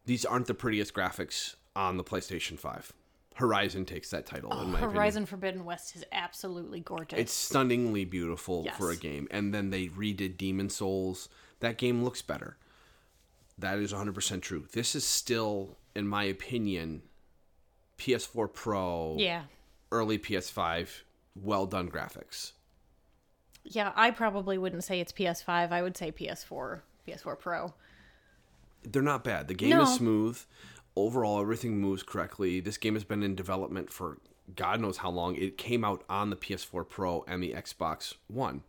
these 0.06 0.26
aren't 0.26 0.48
the 0.48 0.54
prettiest 0.54 0.94
graphics 0.94 1.56
on 1.76 1.98
the 1.98 2.04
PlayStation 2.04 2.58
5. 2.58 2.94
Horizon 3.38 3.86
takes 3.86 4.10
that 4.10 4.26
title, 4.26 4.50
oh, 4.52 4.62
in 4.62 4.72
my 4.72 4.80
opinion. 4.80 4.96
Horizon 4.96 5.26
Forbidden 5.28 5.64
West 5.64 5.96
is 5.96 6.04
absolutely 6.12 6.80
gorgeous. 6.80 7.20
It's 7.20 7.34
stunningly 7.34 8.04
beautiful 8.04 8.68
for 8.78 8.90
a 8.90 8.96
game. 8.96 9.28
And 9.30 9.54
then 9.54 9.70
they 9.70 9.88
redid 9.90 10.38
Demon 10.38 10.70
Souls. 10.70 11.30
That 11.60 11.78
game 11.78 12.04
looks 12.04 12.22
better. 12.24 12.58
That 13.60 13.78
is 13.78 13.94
100% 13.94 14.42
true. 14.42 14.66
This 14.72 14.96
is 14.96 15.04
still, 15.06 15.78
in 15.96 16.08
my 16.08 16.24
opinion, 16.24 17.04
PS4 18.00 18.52
Pro, 18.52 19.16
yeah. 19.20 19.44
early 19.92 20.18
PS5, 20.18 21.02
well 21.36 21.68
done 21.68 21.90
graphics. 21.90 22.54
Yeah, 23.64 23.92
I 23.96 24.12
probably 24.12 24.58
wouldn't 24.58 24.84
say 24.84 25.00
it's 25.00 25.12
PS5. 25.12 25.72
I 25.72 25.82
would 25.84 25.96
say 25.96 26.12
PS4, 26.12 26.82
PS4 27.08 27.40
Pro. 27.40 27.74
They're 28.84 29.02
not 29.02 29.24
bad. 29.24 29.48
The 29.48 29.54
game 29.54 29.72
No. 29.72 29.82
is 29.84 29.94
smooth. 29.96 30.40
Overall, 30.98 31.40
everything 31.40 31.80
moves 31.80 32.02
correctly. 32.02 32.60
This 32.60 32.78
game 32.78 32.96
has 32.96 33.04
been 33.04 33.22
in 33.22 33.36
development 33.36 33.92
for 33.94 34.18
God 34.56 34.82
knows 34.82 34.98
how 34.98 35.12
long. 35.12 35.36
It 35.36 35.56
came 35.56 35.86
out 35.86 36.04
on 36.10 36.32
the 36.32 36.36
PS4 36.36 36.90
Pro 36.90 37.24
and 37.28 37.44
the 37.44 37.54
Xbox 37.54 38.16
One. 38.28 38.64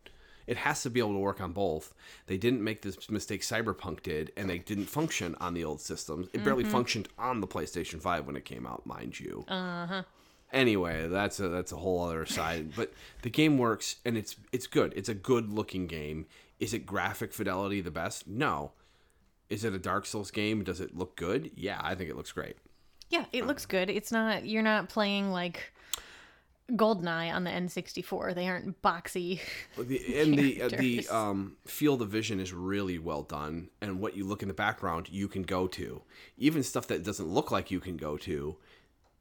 It 0.47 0.59
has 0.59 0.83
to 0.83 0.91
be 0.91 1.01
able 1.01 1.15
to 1.15 1.19
work 1.19 1.41
on 1.41 1.53
both. 1.53 1.95
They 2.27 2.37
didn't 2.37 2.63
make 2.63 2.83
this 2.83 3.09
mistake 3.09 3.41
Cyberpunk 3.41 4.03
did, 4.03 4.33
and 4.37 4.49
they 4.49 4.59
didn't 4.59 4.87
function 4.87 5.37
on 5.41 5.55
the 5.55 5.65
old 5.65 5.81
systems. 5.81 6.29
It 6.35 6.45
barely 6.45 6.65
functioned 6.65 7.09
on 7.19 7.41
the 7.41 7.47
PlayStation 7.47 8.01
5 8.01 8.27
when 8.27 8.37
it 8.37 8.45
came 8.45 8.67
out, 8.67 8.87
mind 8.87 9.19
you. 9.19 9.45
Uh 9.49 9.87
huh. 9.87 10.03
Anyway, 10.53 11.09
that's 11.09 11.41
a 11.41 11.49
that's 11.49 11.73
a 11.73 11.77
whole 11.77 12.03
other 12.03 12.27
side. 12.27 12.73
but 12.77 12.93
the 13.23 13.31
game 13.31 13.57
works, 13.57 13.97
and 14.05 14.19
it's 14.19 14.37
it's 14.53 14.67
good. 14.67 14.93
It's 14.97 15.09
a 15.09 15.15
good 15.15 15.51
looking 15.51 15.87
game. 15.87 16.27
Is 16.61 16.75
it 16.75 16.85
graphic 16.85 17.33
fidelity 17.33 17.81
the 17.81 17.91
best? 17.91 18.27
No. 18.27 18.73
Is 19.51 19.65
it 19.65 19.73
a 19.75 19.79
Dark 19.79 20.07
Souls 20.07 20.31
game? 20.31 20.63
Does 20.65 20.81
it 20.81 20.97
look 20.97 21.17
good? 21.17 21.51
Yeah, 21.55 21.81
I 21.83 21.95
think 21.95 22.11
it 22.11 22.17
looks 22.17 22.33
great. 22.33 22.57
Yeah, 23.11 23.25
it 23.33 23.47
looks 23.47 23.65
good. 23.67 23.89
It's 23.89 24.13
not 24.13 24.45
you're 24.47 24.63
not 24.63 24.89
playing 24.91 25.31
like 25.31 25.73
Goldeneye 26.71 27.33
on 27.33 27.45
the 27.45 27.51
N64. 27.51 28.35
They 28.35 28.47
aren't 28.47 28.83
boxy. 28.83 29.41
The, 29.79 30.21
and 30.21 30.39
the 30.39 30.63
uh, 30.63 30.69
the 30.69 31.09
um, 31.09 31.57
field 31.67 32.03
of 32.03 32.11
vision 32.11 32.41
is 32.41 32.53
really 32.53 32.99
well 32.99 33.23
done, 33.23 33.71
and 33.81 34.01
what 34.01 34.15
you 34.15 34.25
look 34.27 34.43
in 34.43 34.49
the 34.49 34.55
background, 34.55 35.09
you 35.11 35.29
can 35.29 35.43
go 35.43 35.67
to. 35.69 36.03
Even 36.37 36.63
stuff 36.63 36.87
that 36.89 37.03
doesn't 37.03 37.29
look 37.29 37.51
like 37.51 37.71
you 37.71 37.81
can 37.81 37.97
go 37.97 38.19
to, 38.19 38.57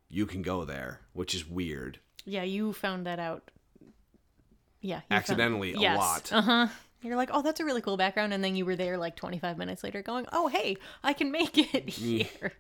you 0.09 0.25
can 0.25 0.41
go 0.41 0.65
there, 0.65 0.99
which 1.13 1.33
is 1.33 1.47
weird. 1.47 1.99
Yeah, 2.25 2.43
you 2.43 2.73
found 2.73 3.05
that 3.05 3.19
out. 3.19 3.49
Yeah, 4.81 4.97
you 4.97 5.01
found- 5.01 5.05
Accidentally, 5.11 5.73
a 5.73 5.79
Yes. 5.79 5.97
lot. 5.97 6.33
Uh-huh. 6.33 6.67
You're 7.01 7.15
like, 7.15 7.29
"Oh, 7.31 7.41
that's 7.41 7.59
a 7.59 7.65
really 7.65 7.81
cool 7.81 7.97
background." 7.97 8.33
And 8.33 8.43
then 8.43 8.55
you 8.55 8.65
were 8.65 8.75
there 8.75 8.97
like 8.97 9.15
25 9.15 9.57
minutes 9.57 9.83
later 9.83 10.01
going, 10.01 10.25
"Oh, 10.31 10.47
hey, 10.47 10.77
I 11.03 11.13
can 11.13 11.31
make 11.31 11.57
it 11.57 11.89
here." 11.89 12.53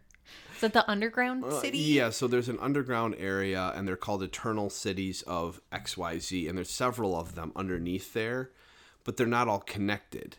Is 0.55 0.61
that 0.61 0.73
the 0.73 0.89
underground 0.89 1.43
Uh, 1.45 1.61
city? 1.61 1.77
yeah, 1.77 2.09
so 2.09 2.27
there's 2.27 2.49
an 2.49 2.59
underground 2.59 3.15
area, 3.19 3.71
and 3.75 3.87
they're 3.87 3.95
called 3.95 4.23
Eternal 4.23 4.69
Cities 4.69 5.21
of 5.23 5.61
XYZ, 5.71 6.47
and 6.49 6.57
there's 6.57 6.69
several 6.71 7.15
of 7.15 7.35
them 7.35 7.51
underneath 7.55 8.13
there, 8.13 8.51
but 9.03 9.17
they're 9.17 9.27
not 9.27 9.47
all 9.47 9.59
connected. 9.59 10.37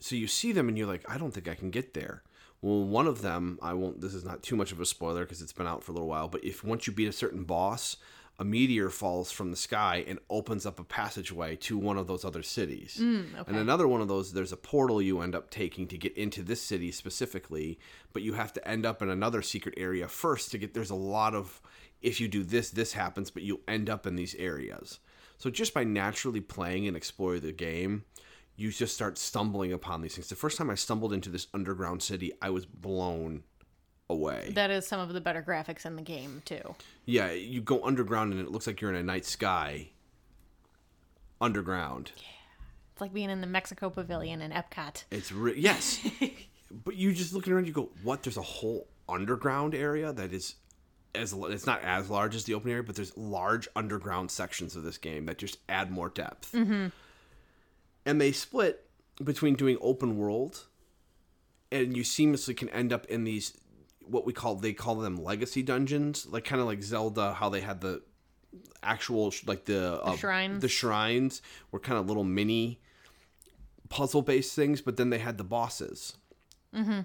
So 0.00 0.14
you 0.16 0.26
see 0.26 0.52
them, 0.52 0.68
and 0.68 0.76
you're 0.76 0.86
like, 0.88 1.08
I 1.10 1.18
don't 1.18 1.32
think 1.32 1.48
I 1.48 1.54
can 1.54 1.70
get 1.70 1.94
there. 1.94 2.22
Well, 2.60 2.82
one 2.84 3.06
of 3.06 3.22
them, 3.22 3.58
I 3.62 3.72
won't. 3.74 4.00
This 4.00 4.14
is 4.14 4.24
not 4.24 4.42
too 4.42 4.56
much 4.56 4.72
of 4.72 4.80
a 4.80 4.86
spoiler 4.86 5.24
because 5.24 5.40
it's 5.40 5.52
been 5.52 5.66
out 5.68 5.84
for 5.84 5.92
a 5.92 5.94
little 5.94 6.08
while. 6.08 6.26
But 6.28 6.44
if 6.44 6.64
once 6.64 6.86
you 6.88 6.92
beat 6.92 7.08
a 7.08 7.12
certain 7.12 7.44
boss, 7.44 7.96
a 8.38 8.44
meteor 8.44 8.88
falls 8.88 9.32
from 9.32 9.50
the 9.50 9.56
sky 9.56 10.04
and 10.06 10.18
opens 10.30 10.64
up 10.64 10.78
a 10.78 10.84
passageway 10.84 11.56
to 11.56 11.76
one 11.76 11.98
of 11.98 12.06
those 12.06 12.24
other 12.24 12.42
cities. 12.42 12.98
Mm, 13.00 13.48
and 13.48 13.56
another 13.56 13.88
one 13.88 14.00
of 14.00 14.06
those, 14.06 14.32
there's 14.32 14.52
a 14.52 14.56
portal 14.56 15.02
you 15.02 15.20
end 15.20 15.34
up 15.34 15.50
taking 15.50 15.88
to 15.88 15.98
get 15.98 16.16
into 16.16 16.42
this 16.42 16.62
city 16.62 16.92
specifically, 16.92 17.80
but 18.12 18.22
you 18.22 18.34
have 18.34 18.52
to 18.52 18.68
end 18.68 18.86
up 18.86 19.02
in 19.02 19.10
another 19.10 19.42
secret 19.42 19.74
area 19.76 20.06
first 20.06 20.52
to 20.52 20.58
get. 20.58 20.72
There's 20.72 20.90
a 20.90 20.94
lot 20.94 21.34
of 21.34 21.60
if 22.00 22.20
you 22.20 22.28
do 22.28 22.44
this, 22.44 22.70
this 22.70 22.92
happens, 22.92 23.30
but 23.30 23.42
you'll 23.42 23.60
end 23.66 23.90
up 23.90 24.06
in 24.06 24.14
these 24.14 24.34
areas. 24.36 25.00
So 25.36 25.50
just 25.50 25.74
by 25.74 25.84
naturally 25.84 26.40
playing 26.40 26.86
and 26.86 26.96
exploring 26.96 27.42
the 27.42 27.52
game, 27.52 28.04
you 28.56 28.70
just 28.70 28.94
start 28.94 29.18
stumbling 29.18 29.72
upon 29.72 30.02
these 30.02 30.14
things. 30.14 30.28
The 30.28 30.36
first 30.36 30.58
time 30.58 30.70
I 30.70 30.74
stumbled 30.74 31.12
into 31.12 31.30
this 31.30 31.46
underground 31.54 32.02
city, 32.02 32.32
I 32.42 32.50
was 32.50 32.66
blown 32.66 33.42
away. 34.10 34.52
That 34.54 34.70
is 34.70 34.86
some 34.86 35.00
of 35.00 35.12
the 35.12 35.20
better 35.20 35.42
graphics 35.42 35.84
in 35.84 35.96
the 35.96 36.02
game 36.02 36.42
too. 36.44 36.74
Yeah, 37.04 37.32
you 37.32 37.60
go 37.60 37.82
underground 37.84 38.32
and 38.32 38.40
it 38.40 38.50
looks 38.50 38.66
like 38.66 38.80
you're 38.80 38.90
in 38.90 38.96
a 38.96 39.02
night 39.02 39.24
sky. 39.24 39.90
Underground. 41.40 42.12
Yeah. 42.16 42.22
It's 42.92 43.00
like 43.00 43.14
being 43.14 43.30
in 43.30 43.40
the 43.40 43.46
Mexico 43.46 43.90
Pavilion 43.90 44.42
in 44.42 44.50
Epcot. 44.50 45.04
It's 45.12 45.30
re- 45.30 45.54
yes, 45.56 46.00
but 46.84 46.96
you 46.96 47.12
just 47.12 47.32
looking 47.32 47.52
around, 47.52 47.68
you 47.68 47.72
go, 47.72 47.90
"What? 48.02 48.24
There's 48.24 48.36
a 48.36 48.42
whole 48.42 48.88
underground 49.08 49.72
area 49.72 50.12
that 50.12 50.32
is 50.32 50.56
as 51.14 51.32
it's 51.32 51.64
not 51.64 51.80
as 51.82 52.10
large 52.10 52.34
as 52.34 52.42
the 52.42 52.54
open 52.54 52.72
area, 52.72 52.82
but 52.82 52.96
there's 52.96 53.16
large 53.16 53.68
underground 53.76 54.32
sections 54.32 54.74
of 54.74 54.82
this 54.82 54.98
game 54.98 55.26
that 55.26 55.38
just 55.38 55.58
add 55.68 55.92
more 55.92 56.08
depth." 56.08 56.50
Mm-hmm. 56.50 56.88
And 58.04 58.20
they 58.20 58.32
split 58.32 58.84
between 59.22 59.54
doing 59.54 59.78
open 59.80 60.18
world, 60.18 60.66
and 61.70 61.96
you 61.96 62.02
seamlessly 62.02 62.56
can 62.56 62.68
end 62.70 62.92
up 62.92 63.06
in 63.06 63.22
these 63.22 63.56
what 64.10 64.24
we 64.26 64.32
call 64.32 64.56
they 64.56 64.72
call 64.72 64.96
them 64.96 65.16
legacy 65.16 65.62
dungeons, 65.62 66.26
like 66.26 66.44
kind 66.44 66.60
of 66.60 66.66
like 66.66 66.82
Zelda, 66.82 67.34
how 67.34 67.48
they 67.48 67.60
had 67.60 67.80
the 67.80 68.02
actual 68.82 69.32
like 69.46 69.64
the, 69.64 70.02
uh, 70.02 70.16
shrines? 70.16 70.62
The 70.62 70.68
shrines 70.68 71.42
were 71.70 71.78
kind 71.80 71.98
of 71.98 72.06
little 72.06 72.24
mini 72.24 72.80
puzzle 73.88 74.22
based 74.22 74.54
things, 74.54 74.80
but 74.80 74.96
then 74.96 75.10
they 75.10 75.18
had 75.18 75.38
the 75.38 75.44
bosses. 75.44 76.16
Mm-hmm. 76.74 77.00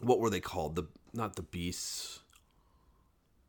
What 0.00 0.20
were 0.20 0.30
they 0.30 0.40
called? 0.40 0.76
The 0.76 0.86
not 1.12 1.36
the 1.36 1.42
beasts. 1.42 2.20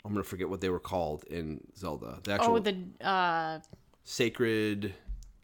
I'm 0.06 0.14
gonna 0.14 0.24
forget 0.24 0.50
what 0.50 0.62
they 0.62 0.70
were 0.70 0.80
called 0.80 1.24
in 1.26 1.62
Zelda. 1.78 2.20
The 2.24 2.34
actual 2.34 2.56
Oh, 2.56 2.60
the 2.60 2.78
uh 3.02 3.60
sacred. 4.04 4.94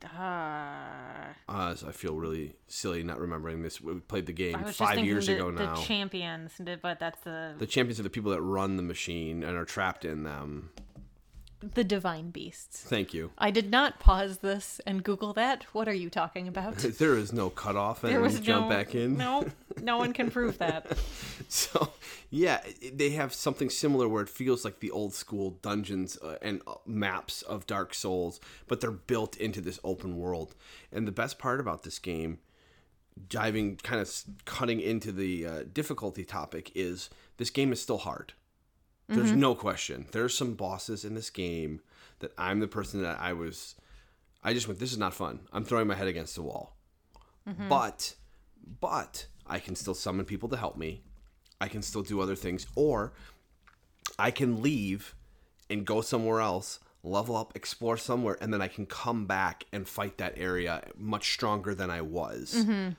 Uh 0.06 1.34
Uh, 1.48 1.76
so 1.76 1.88
I 1.88 1.92
feel 1.92 2.16
really 2.16 2.56
silly 2.68 3.04
not 3.04 3.20
remembering 3.20 3.62
this. 3.62 3.80
We 3.82 3.96
played 4.00 4.26
the 4.26 4.34
game 4.34 4.56
I 4.56 4.60
was 4.64 4.78
just 4.78 4.80
five 4.80 5.06
years 5.06 5.28
the, 5.28 5.36
ago 5.36 5.52
now. 5.52 5.76
the 5.76 5.82
champions, 5.82 6.54
but 6.82 7.00
that's 7.00 7.20
the, 7.22 7.54
the 7.58 7.68
champions 7.68 8.00
are 8.00 8.04
the 8.04 8.10
people 8.10 8.32
that 8.32 8.42
run 8.42 8.78
the 8.78 8.84
machine 8.84 9.44
and 9.44 9.58
are 9.58 9.66
trapped 9.66 10.06
in 10.06 10.24
them. 10.24 10.72
The 11.62 11.84
divine 11.84 12.30
beasts. 12.30 12.82
Thank 12.82 13.14
you. 13.14 13.32
I 13.38 13.52
did 13.52 13.72
not 13.72 14.00
pause 14.00 14.40
this 14.40 14.80
and 14.86 15.04
Google 15.04 15.34
that. 15.34 15.64
What 15.74 15.88
are 15.88 15.94
you 15.94 16.10
talking 16.10 16.48
about? 16.48 16.84
There 17.06 17.18
is 17.18 17.34
no 17.34 17.50
cutoff 17.50 18.04
and 18.04 18.14
There 18.14 18.22
was 18.22 18.40
jump 18.40 18.66
no, 18.66 18.70
back 18.70 18.96
in. 18.96 19.18
No, 19.18 19.46
no 19.82 19.98
one 19.98 20.14
can 20.14 20.32
prove 20.32 20.58
that. 20.60 20.98
So, 21.48 21.94
yeah, 22.32 22.62
they 22.92 23.12
have 23.12 23.32
something 23.32 23.70
similar 23.70 24.10
where 24.10 24.24
it 24.24 24.30
feels 24.30 24.66
like 24.66 24.80
the 24.80 24.90
old 24.90 25.14
school 25.14 25.60
dungeons 25.62 26.18
uh, 26.24 26.38
and 26.42 26.62
uh, 26.66 26.76
maps 26.88 27.44
of 27.44 27.68
Dark 27.68 27.94
Souls, 27.94 28.40
but 28.68 28.82
they're 28.82 28.90
built 28.90 29.38
into 29.38 29.62
this 29.62 29.80
open 29.84 30.18
world. 30.18 30.56
And 30.92 31.08
the 31.08 31.12
best 31.12 31.38
part 31.38 31.60
about 31.60 31.84
this 31.84 32.00
game, 32.00 32.40
diving 33.30 33.76
kind 33.78 34.02
of 34.02 34.12
cutting 34.46 34.80
into 34.82 35.12
the 35.12 35.46
uh, 35.46 35.64
difficulty 35.72 36.26
topic, 36.26 36.72
is 36.74 37.12
this 37.38 37.52
game 37.52 37.72
is 37.72 37.80
still 37.80 38.00
hard. 38.00 38.34
There's 39.08 39.30
mm-hmm. 39.30 39.40
no 39.40 39.56
question. 39.56 40.08
There's 40.12 40.36
some 40.36 40.56
bosses 40.56 41.06
in 41.06 41.14
this 41.14 41.30
game 41.30 41.82
that 42.20 42.32
I'm 42.38 42.60
the 42.60 42.68
person 42.68 43.02
that 43.04 43.20
I 43.20 43.34
was. 43.34 43.76
I 44.44 44.54
just 44.54 44.68
went, 44.68 44.80
this 44.80 44.92
is 44.92 44.98
not 44.98 45.14
fun. 45.14 45.42
I'm 45.54 45.64
throwing 45.64 45.88
my 45.88 45.96
head 45.96 46.08
against 46.08 46.36
the 46.36 46.42
wall. 46.42 46.76
Mm-hmm. 47.48 47.70
But, 47.70 48.16
but 48.80 49.28
I 49.46 49.60
can 49.60 49.76
still 49.76 49.94
summon 49.94 50.26
people 50.26 50.50
to 50.50 50.58
help 50.58 50.78
me. 50.78 51.04
I 51.62 51.68
can 51.68 51.82
still 51.82 52.04
do 52.04 52.20
other 52.20 52.36
things, 52.36 52.68
or 52.76 53.14
I 54.20 54.32
can 54.32 54.62
leave 54.62 55.16
and 55.70 55.86
go 55.86 56.02
somewhere 56.02 56.42
else, 56.42 56.80
level 57.04 57.36
up, 57.36 57.56
explore 57.56 57.98
somewhere, 57.98 58.38
and 58.42 58.54
then 58.54 58.62
I 58.62 58.68
can 58.68 58.86
come 58.86 59.26
back 59.26 59.66
and 59.72 59.88
fight 59.88 60.18
that 60.18 60.34
area 60.38 60.84
much 60.98 61.32
stronger 61.32 61.74
than 61.74 61.90
I 61.90 62.02
was. 62.02 62.56
Mm-hmm. 62.58 62.90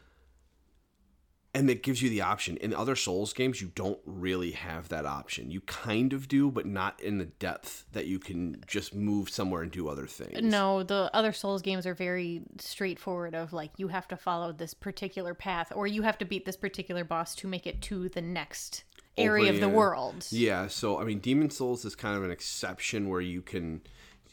And 1.57 1.71
it 1.71 1.83
gives 1.83 2.03
you 2.03 2.11
the 2.11 2.21
option. 2.21 2.59
In 2.59 2.75
other 2.75 2.95
Souls 2.95 3.33
games, 3.33 3.63
you 3.63 3.73
don't 3.75 3.99
really 4.05 4.51
have 4.51 4.91
that 4.91 5.07
option. 5.07 5.51
You 5.51 5.63
kind 5.63 6.13
of 6.13 6.29
do, 6.29 6.51
but 6.51 6.67
not 6.67 7.01
in 7.03 7.17
the 7.17 7.25
depth 7.25 7.87
that 7.93 8.07
you 8.07 8.19
can 8.19 8.63
just 8.67 8.95
move 8.95 9.31
somewhere 9.31 9.63
and 9.63 9.73
do 9.73 9.89
other 9.89 10.07
things. 10.07 10.43
No, 10.43 10.83
the 10.83 11.11
other 11.15 11.33
Souls 11.33 11.63
games 11.63 11.87
are 11.87 11.95
very 11.95 12.43
straightforward 12.59 13.35
of 13.35 13.55
like 13.55 13.71
you 13.79 13.89
have 13.89 14.07
to 14.09 14.19
follow 14.19 14.53
this 14.53 14.75
particular 14.75 15.33
path 15.33 15.73
or 15.75 15.87
you 15.87 16.03
have 16.03 16.19
to 16.19 16.27
beat 16.27 16.45
this 16.45 16.57
particular 16.57 17.05
boss 17.05 17.35
to 17.37 17.49
make 17.49 17.67
it 17.67 17.81
to 17.83 18.11
the 18.11 18.21
next 18.21 18.85
area 19.17 19.51
of 19.51 19.61
the 19.61 19.69
world. 19.69 20.27
Yeah, 20.31 20.67
so 20.67 21.01
I 21.01 21.05
mean, 21.05 21.21
Demon 21.21 21.49
Souls 21.49 21.87
is 21.87 21.95
kind 21.95 22.19
of 22.19 22.25
an 22.25 22.31
exception 22.31 23.09
where 23.09 23.23
you 23.23 23.41
can 23.41 23.81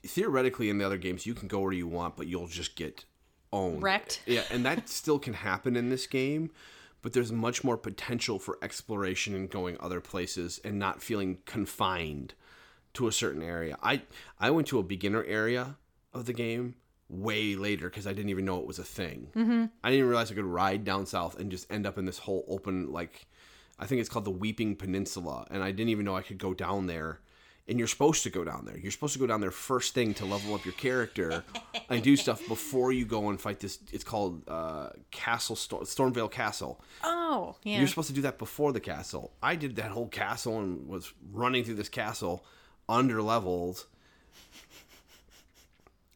theoretically 0.06 0.70
in 0.70 0.78
the 0.78 0.86
other 0.86 0.98
games 0.98 1.26
you 1.26 1.34
can 1.34 1.48
go 1.48 1.62
where 1.62 1.72
you 1.72 1.88
want, 1.88 2.18
but 2.18 2.28
you'll 2.28 2.48
just 2.48 2.76
get 2.76 3.06
owned, 3.54 3.82
Wrecked. 3.82 4.22
Yeah, 4.26 4.44
and 4.52 4.66
that 4.66 4.90
still 4.90 5.20
can 5.20 5.34
happen 5.34 5.76
in 5.76 5.90
this 5.90 6.08
game, 6.08 6.52
but 7.04 7.14
there's 7.14 7.32
much 7.32 7.64
more 7.64 7.78
potential 7.78 8.40
for 8.40 8.58
exploration 8.64 9.36
and 9.36 9.52
going 9.52 9.78
other 9.80 10.02
places 10.02 10.60
and 10.64 10.80
not 10.80 11.04
feeling 11.04 11.38
confined 11.46 12.34
to 12.94 13.08
a 13.08 13.12
certain 13.12 13.44
area. 13.44 13.78
I 13.84 14.02
I 14.40 14.50
went 14.50 14.68
to 14.68 14.80
a 14.80 14.84
beginner 14.84 15.24
area 15.26 15.76
of 16.14 16.26
the 16.26 16.34
game 16.34 16.76
way 17.10 17.56
later 17.56 17.90
because 17.90 18.08
I 18.08 18.14
didn't 18.14 18.30
even 18.30 18.46
know 18.46 18.60
it 18.60 18.66
was 18.66 18.80
a 18.80 18.84
thing. 18.84 19.28
Mm-hmm. 19.36 19.66
I 19.84 19.92
didn't 19.92 20.08
realize 20.08 20.32
I 20.32 20.36
could 20.36 20.46
ride 20.46 20.84
down 20.84 21.06
south 21.06 21.38
and 21.40 21.52
just 21.52 21.72
end 21.72 21.86
up 21.86 21.98
in 21.98 22.06
this 22.06 22.20
whole 22.20 22.46
open 22.48 22.92
like 22.92 23.28
I 23.78 23.86
think 23.86 24.00
it's 24.00 24.10
called 24.10 24.26
the 24.26 24.32
Weeping 24.32 24.76
Peninsula, 24.76 25.46
and 25.52 25.64
I 25.64 25.72
didn't 25.72 25.90
even 25.90 26.06
know 26.06 26.16
I 26.16 26.22
could 26.22 26.38
go 26.38 26.54
down 26.54 26.88
there. 26.88 27.20
And 27.66 27.80
you're 27.80 27.88
supposed 27.88 28.24
to 28.24 28.30
go 28.30 28.44
down 28.44 28.66
there. 28.66 28.78
You're 28.78 28.92
supposed 28.92 29.14
to 29.14 29.20
go 29.20 29.26
down 29.26 29.40
there 29.40 29.50
first 29.50 29.94
thing 29.94 30.14
to 30.16 30.26
level 30.26 30.54
up 30.54 30.66
your 30.66 30.74
character 30.74 31.46
and 31.90 32.04
do 32.04 32.18
stuff 32.18 32.46
before 32.50 32.92
you 32.92 33.06
go 33.06 33.30
and 33.30 33.40
fight 33.40 33.62
this. 33.62 33.80
It's 33.94 34.04
called 34.04 34.44
uh, 34.50 34.90
Castle 35.12 35.56
Storm, 35.56 35.86
Stormveil 35.86 36.30
Castle. 36.30 36.82
Oh, 37.06 37.56
yeah. 37.64 37.78
You're 37.80 37.88
supposed 37.88 38.10
to 38.10 38.14
do 38.14 38.22
that 38.24 38.38
before 38.38 38.74
the 38.74 38.82
castle. 38.82 39.32
I 39.42 39.56
did 39.56 39.78
that 39.78 39.92
whole 39.92 40.10
castle 40.10 40.60
and 40.60 40.90
was 40.90 41.14
running 41.32 41.64
through 41.64 41.76
this 41.76 41.88
castle 41.88 42.44
under 42.90 43.22
leveled. 43.22 43.86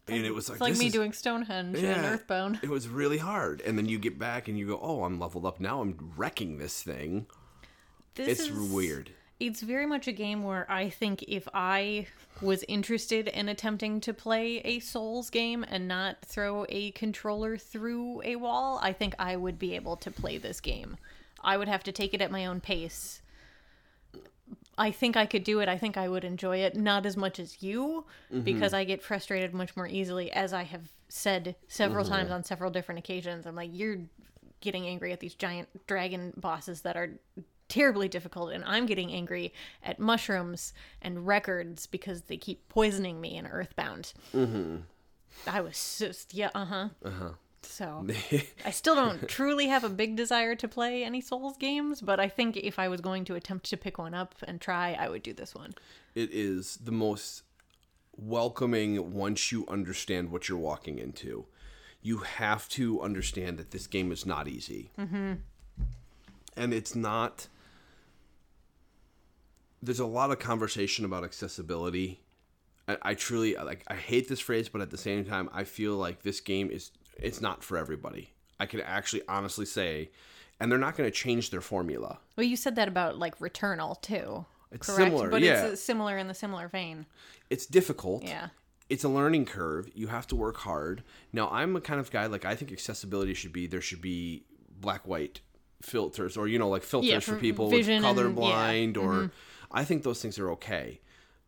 And 0.09 0.25
it 0.25 0.33
was 0.33 0.49
like, 0.49 0.55
it's 0.55 0.61
like 0.61 0.77
me 0.77 0.87
is- 0.87 0.93
doing 0.93 1.13
Stonehenge 1.13 1.75
and 1.77 1.83
yeah, 1.83 2.11
Earthbound. 2.11 2.59
It 2.61 2.69
was 2.69 2.87
really 2.87 3.17
hard. 3.17 3.61
And 3.61 3.77
then 3.77 3.87
you 3.87 3.99
get 3.99 4.17
back 4.17 4.47
and 4.49 4.57
you 4.57 4.67
go, 4.67 4.79
oh, 4.81 5.03
I'm 5.03 5.19
leveled 5.19 5.45
up 5.45 5.59
now. 5.59 5.81
I'm 5.81 6.11
wrecking 6.15 6.57
this 6.57 6.81
thing. 6.81 7.27
This 8.15 8.27
It's 8.39 8.49
is- 8.49 8.71
weird. 8.71 9.11
It's 9.39 9.61
very 9.61 9.85
much 9.85 10.07
a 10.07 10.11
game 10.11 10.43
where 10.43 10.69
I 10.69 10.89
think 10.89 11.23
if 11.27 11.47
I 11.53 12.07
was 12.41 12.63
interested 12.67 13.27
in 13.27 13.49
attempting 13.49 14.01
to 14.01 14.13
play 14.13 14.57
a 14.59 14.79
Souls 14.79 15.29
game 15.29 15.65
and 15.67 15.87
not 15.87 16.17
throw 16.25 16.65
a 16.69 16.91
controller 16.91 17.57
through 17.57 18.21
a 18.23 18.35
wall, 18.35 18.79
I 18.81 18.93
think 18.93 19.15
I 19.19 19.35
would 19.35 19.59
be 19.59 19.75
able 19.75 19.95
to 19.97 20.11
play 20.11 20.37
this 20.37 20.59
game. 20.59 20.97
I 21.43 21.57
would 21.57 21.67
have 21.67 21.83
to 21.83 21.91
take 21.91 22.13
it 22.13 22.21
at 22.21 22.31
my 22.31 22.45
own 22.45 22.61
pace. 22.61 23.21
I 24.77 24.91
think 24.91 25.17
I 25.17 25.25
could 25.25 25.43
do 25.43 25.59
it. 25.59 25.69
I 25.69 25.77
think 25.77 25.97
I 25.97 26.07
would 26.07 26.23
enjoy 26.23 26.57
it. 26.57 26.75
Not 26.75 27.05
as 27.05 27.17
much 27.17 27.39
as 27.39 27.63
you, 27.63 28.05
mm-hmm. 28.31 28.41
because 28.41 28.73
I 28.73 28.83
get 28.83 29.01
frustrated 29.01 29.53
much 29.53 29.75
more 29.75 29.87
easily, 29.87 30.31
as 30.31 30.53
I 30.53 30.63
have 30.63 30.89
said 31.09 31.55
several 31.67 32.05
mm-hmm. 32.05 32.13
times 32.13 32.31
on 32.31 32.43
several 32.43 32.69
different 32.69 32.99
occasions. 32.99 33.45
I'm 33.45 33.55
like, 33.55 33.71
you're 33.73 33.97
getting 34.61 34.87
angry 34.87 35.13
at 35.13 35.19
these 35.19 35.35
giant 35.35 35.67
dragon 35.87 36.33
bosses 36.37 36.81
that 36.81 36.95
are 36.97 37.11
terribly 37.69 38.07
difficult, 38.07 38.51
and 38.51 38.63
I'm 38.65 38.85
getting 38.85 39.11
angry 39.11 39.53
at 39.83 39.99
mushrooms 39.99 40.73
and 41.01 41.27
records 41.27 41.85
because 41.87 42.23
they 42.23 42.37
keep 42.37 42.67
poisoning 42.69 43.19
me 43.21 43.37
in 43.37 43.47
Earthbound. 43.47 44.13
Mm-hmm. 44.33 44.77
I 45.45 45.61
was 45.61 45.97
just, 45.99 46.33
yeah, 46.33 46.49
uh 46.55 46.65
huh. 46.65 46.89
Uh 47.03 47.09
huh. 47.09 47.29
So 47.63 48.07
I 48.65 48.71
still 48.71 48.95
don't 48.95 49.27
truly 49.27 49.67
have 49.67 49.83
a 49.83 49.89
big 49.89 50.15
desire 50.15 50.55
to 50.55 50.67
play 50.67 51.03
any 51.03 51.21
Souls 51.21 51.57
games, 51.57 52.01
but 52.01 52.19
I 52.19 52.29
think 52.29 52.57
if 52.57 52.79
I 52.79 52.87
was 52.87 53.01
going 53.01 53.25
to 53.25 53.35
attempt 53.35 53.69
to 53.69 53.77
pick 53.77 53.97
one 53.97 54.13
up 54.13 54.35
and 54.43 54.61
try, 54.61 54.93
I 54.93 55.09
would 55.09 55.23
do 55.23 55.33
this 55.33 55.53
one. 55.53 55.73
it 56.15 56.29
is 56.31 56.77
the 56.77 56.91
most 56.91 57.43
welcoming 58.15 59.13
once 59.13 59.51
you 59.51 59.65
understand 59.67 60.31
what 60.31 60.49
you're 60.49 60.57
walking 60.57 60.97
into. 60.97 61.45
You 62.01 62.19
have 62.19 62.67
to 62.69 63.01
understand 63.01 63.57
that 63.57 63.71
this 63.71 63.85
game 63.85 64.11
is 64.11 64.25
not 64.25 64.47
easy. 64.47 64.91
Mm-hmm. 64.97 65.33
And 66.55 66.73
it's 66.73 66.95
not. 66.95 67.47
There's 69.81 69.99
a 69.99 70.05
lot 70.05 70.31
of 70.31 70.39
conversation 70.39 71.05
about 71.05 71.23
accessibility. 71.23 72.21
I, 72.87 72.97
I 73.01 73.13
truly 73.13 73.55
like. 73.55 73.83
I 73.87 73.95
hate 73.95 74.27
this 74.27 74.39
phrase, 74.39 74.69
but 74.69 74.81
at 74.81 74.89
the 74.89 74.97
same 74.97 75.25
time, 75.25 75.49
I 75.53 75.63
feel 75.63 75.95
like 75.95 76.23
this 76.23 76.39
game 76.39 76.69
is. 76.71 76.91
It's 77.17 77.41
not 77.41 77.63
for 77.63 77.77
everybody. 77.77 78.33
I 78.59 78.65
can 78.65 78.81
actually 78.81 79.23
honestly 79.27 79.65
say, 79.65 80.11
and 80.59 80.71
they're 80.71 80.79
not 80.79 80.95
going 80.95 81.07
to 81.07 81.15
change 81.15 81.49
their 81.49 81.61
formula. 81.61 82.19
Well, 82.35 82.45
you 82.45 82.55
said 82.55 82.75
that 82.75 82.87
about 82.87 83.17
like 83.17 83.39
Returnal 83.39 84.01
too. 84.01 84.45
It's 84.71 84.87
correct? 84.87 85.11
similar, 85.11 85.29
but 85.29 85.41
yeah. 85.41 85.67
it's 85.67 85.81
similar 85.81 86.17
in 86.17 86.27
the 86.27 86.33
similar 86.33 86.67
vein. 86.67 87.05
It's 87.49 87.65
difficult. 87.65 88.23
Yeah. 88.23 88.49
it's 88.89 89.03
a 89.03 89.09
learning 89.09 89.45
curve. 89.45 89.89
You 89.93 90.07
have 90.07 90.27
to 90.27 90.35
work 90.35 90.57
hard. 90.57 91.03
Now, 91.31 91.49
I'm 91.49 91.75
a 91.75 91.81
kind 91.81 91.99
of 91.99 92.11
guy 92.11 92.25
like 92.25 92.45
I 92.45 92.55
think 92.55 92.71
accessibility 92.71 93.33
should 93.33 93.53
be 93.53 93.67
there 93.67 93.81
should 93.81 94.01
be 94.01 94.43
black 94.79 95.07
white 95.07 95.41
filters 95.81 96.37
or 96.37 96.47
you 96.47 96.57
know 96.59 96.69
like 96.69 96.83
filters 96.83 97.09
Yeah, 97.09 97.19
for 97.19 97.33
for 97.33 97.39
people 97.39 97.69
vision 97.69 98.03
with 98.03 98.17
and- 98.17 98.35
colorblind 98.35 98.97
or 98.97 99.13
mm-hmm. 99.13 99.25
I 99.71 99.83
think 99.83 100.03
those 100.03 100.21
things 100.21 100.39
are 100.39 100.51
okay. 100.51 100.99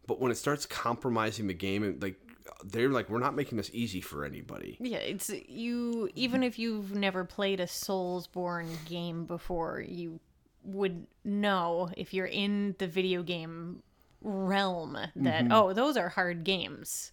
But 0.08 0.20
when 0.20 0.32
it 0.32 0.36
starts 0.36 0.66
compromising 0.66 1.48
the 1.48 1.54
game 1.54 1.84
and 1.84 2.02
like 2.02 2.16
they're 2.64 2.90
like 2.90 3.10
we're 3.10 3.20
not 3.20 3.36
making 3.36 3.58
this 3.58 3.70
easy 3.74 4.02
for 4.02 4.26
anybody. 4.26 4.78
Yeah, 4.80 4.98
it's 4.98 5.30
you. 5.48 6.10
Even 6.16 6.44
if 6.44 6.60
you've 6.60 6.94
never 6.94 7.24
played 7.24 7.60
a 7.60 7.66
Soulsborne 7.66 8.86
game 8.86 9.26
before, 9.26 9.82
you 9.88 10.20
would 10.64 11.08
know 11.24 11.90
if 11.96 12.14
you're 12.14 12.26
in 12.26 12.76
the 12.80 12.88
video 12.88 13.24
game 13.24 13.82
realm 14.22 14.98
that 15.16 15.48
oh, 15.52 15.74
those 15.74 15.96
are 15.96 16.10
hard 16.10 16.44
games. 16.44 17.12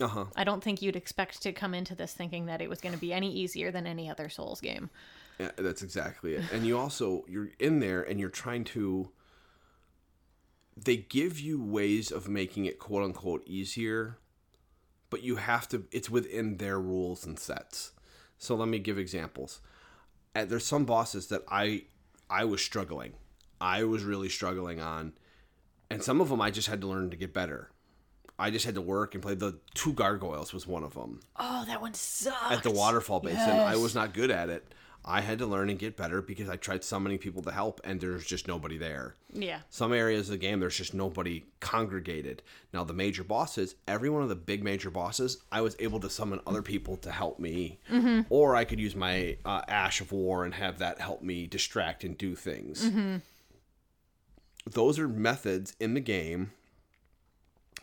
Uh-huh. 0.00 0.26
I 0.36 0.44
don't 0.44 0.62
think 0.62 0.82
you'd 0.82 0.96
expect 0.96 1.42
to 1.42 1.52
come 1.52 1.72
into 1.72 1.94
this 1.94 2.12
thinking 2.12 2.46
that 2.46 2.60
it 2.60 2.68
was 2.68 2.80
going 2.80 2.94
to 2.94 3.00
be 3.00 3.12
any 3.12 3.32
easier 3.32 3.70
than 3.70 3.86
any 3.86 4.10
other 4.10 4.28
Souls 4.28 4.60
game. 4.60 4.90
Yeah, 5.38 5.50
that's 5.56 5.82
exactly 5.82 6.34
it. 6.34 6.44
And 6.52 6.66
you 6.66 6.78
also 6.78 7.24
you're 7.28 7.50
in 7.58 7.80
there 7.80 8.02
and 8.02 8.18
you're 8.20 8.28
trying 8.28 8.64
to 8.64 9.10
they 10.76 10.96
give 10.96 11.40
you 11.40 11.62
ways 11.62 12.10
of 12.10 12.28
making 12.28 12.66
it 12.66 12.78
quote 12.78 13.02
unquote 13.04 13.42
easier, 13.46 14.18
but 15.10 15.22
you 15.22 15.36
have 15.36 15.68
to 15.68 15.84
it's 15.92 16.10
within 16.10 16.58
their 16.58 16.78
rules 16.78 17.24
and 17.26 17.38
sets. 17.38 17.92
So 18.38 18.54
let 18.54 18.68
me 18.68 18.78
give 18.78 18.98
examples. 18.98 19.60
Uh, 20.34 20.44
There's 20.44 20.66
some 20.66 20.84
bosses 20.84 21.28
that 21.28 21.42
I 21.48 21.84
I 22.28 22.44
was 22.44 22.60
struggling. 22.62 23.14
I 23.60 23.84
was 23.84 24.04
really 24.04 24.28
struggling 24.28 24.80
on 24.80 25.14
and 25.88 26.02
some 26.02 26.20
of 26.20 26.28
them 26.28 26.40
I 26.42 26.50
just 26.50 26.68
had 26.68 26.80
to 26.82 26.86
learn 26.86 27.10
to 27.10 27.16
get 27.16 27.32
better. 27.32 27.70
I 28.38 28.50
just 28.50 28.66
had 28.66 28.74
to 28.74 28.82
work 28.82 29.14
and 29.14 29.22
play 29.22 29.34
the 29.34 29.58
two 29.74 29.94
gargoyles 29.94 30.52
was 30.52 30.66
one 30.66 30.82
of 30.84 30.92
them 30.92 31.20
Oh, 31.36 31.64
that 31.66 31.80
one 31.80 31.94
sucks. 31.94 32.52
at 32.52 32.62
the 32.62 32.70
waterfall 32.70 33.20
basin. 33.20 33.38
I 33.48 33.76
was 33.76 33.94
not 33.94 34.12
good 34.12 34.30
at 34.30 34.50
it. 34.50 34.74
I 35.08 35.20
had 35.20 35.38
to 35.38 35.46
learn 35.46 35.70
and 35.70 35.78
get 35.78 35.96
better 35.96 36.20
because 36.20 36.48
I 36.48 36.56
tried 36.56 36.82
summoning 36.82 37.18
people 37.18 37.40
to 37.42 37.52
help, 37.52 37.80
and 37.84 38.00
there's 38.00 38.26
just 38.26 38.48
nobody 38.48 38.76
there. 38.76 39.14
Yeah. 39.32 39.60
Some 39.70 39.92
areas 39.92 40.26
of 40.28 40.32
the 40.32 40.38
game, 40.38 40.58
there's 40.58 40.76
just 40.76 40.94
nobody 40.94 41.44
congregated. 41.60 42.42
Now, 42.72 42.82
the 42.82 42.92
major 42.92 43.22
bosses, 43.22 43.76
every 43.86 44.10
one 44.10 44.22
of 44.22 44.28
the 44.28 44.34
big 44.34 44.64
major 44.64 44.90
bosses, 44.90 45.38
I 45.52 45.60
was 45.60 45.76
able 45.78 46.00
to 46.00 46.10
summon 46.10 46.40
other 46.44 46.62
people 46.62 46.96
to 46.98 47.12
help 47.12 47.38
me, 47.38 47.78
or 48.28 48.56
I 48.56 48.64
could 48.64 48.80
use 48.80 48.96
my 48.96 49.36
uh, 49.44 49.62
Ash 49.68 50.00
of 50.00 50.10
War 50.10 50.44
and 50.44 50.54
have 50.54 50.78
that 50.80 51.00
help 51.00 51.22
me 51.22 51.46
distract 51.46 52.02
and 52.02 52.18
do 52.18 52.34
things. 52.34 52.90
Those 54.68 54.98
are 54.98 55.08
methods 55.08 55.76
in 55.78 55.94
the 55.94 56.00
game 56.00 56.50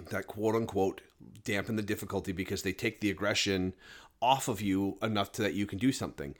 that 0.09 0.27
quote 0.27 0.55
unquote 0.55 1.01
dampen 1.45 1.77
the 1.77 1.81
difficulty 1.81 2.33
because 2.33 2.63
they 2.63 2.73
take 2.73 2.99
the 2.99 3.09
aggression 3.09 3.73
off 4.21 4.47
of 4.47 4.61
you 4.61 4.97
enough 5.01 5.31
to 5.33 5.41
that 5.41 5.53
you 5.53 5.65
can 5.65 5.79
do 5.79 5.91
something. 5.91 6.35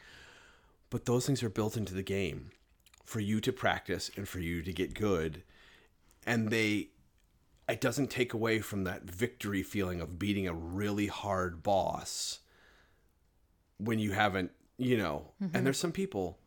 But 0.93 1.05
those 1.05 1.25
things 1.25 1.41
are 1.41 1.49
built 1.49 1.75
into 1.75 1.95
the 1.95 2.03
game 2.03 2.51
for 3.03 3.19
you 3.19 3.41
to 3.41 3.51
practice 3.51 4.11
and 4.15 4.27
for 4.27 4.37
you 4.37 4.61
to 4.61 4.71
get 4.71 4.93
good. 4.93 5.41
And 6.23 6.49
they 6.49 6.89
it 7.67 7.81
doesn't 7.81 8.11
take 8.11 8.31
away 8.31 8.59
from 8.59 8.83
that 8.83 9.01
victory 9.01 9.63
feeling 9.63 10.01
of 10.01 10.19
beating 10.19 10.47
a 10.47 10.53
really 10.53 11.07
hard 11.07 11.63
boss 11.63 12.41
when 13.79 13.97
you 13.97 14.11
haven't, 14.11 14.51
you 14.77 14.95
know. 14.95 15.31
And 15.39 15.51
mm-hmm. 15.51 15.63
there's 15.63 15.79
some 15.79 15.93
people 15.93 16.37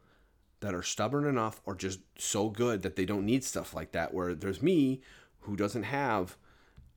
that 0.60 0.76
are 0.76 0.82
stubborn 0.82 1.26
enough 1.26 1.60
or 1.66 1.74
just 1.74 1.98
so 2.16 2.48
good 2.48 2.82
that 2.82 2.94
they 2.94 3.04
don't 3.04 3.26
need 3.26 3.42
stuff 3.42 3.74
like 3.74 3.90
that. 3.90 4.14
Where 4.14 4.32
there's 4.32 4.62
me 4.62 5.00
who 5.40 5.56
doesn't 5.56 5.82
have. 5.82 6.36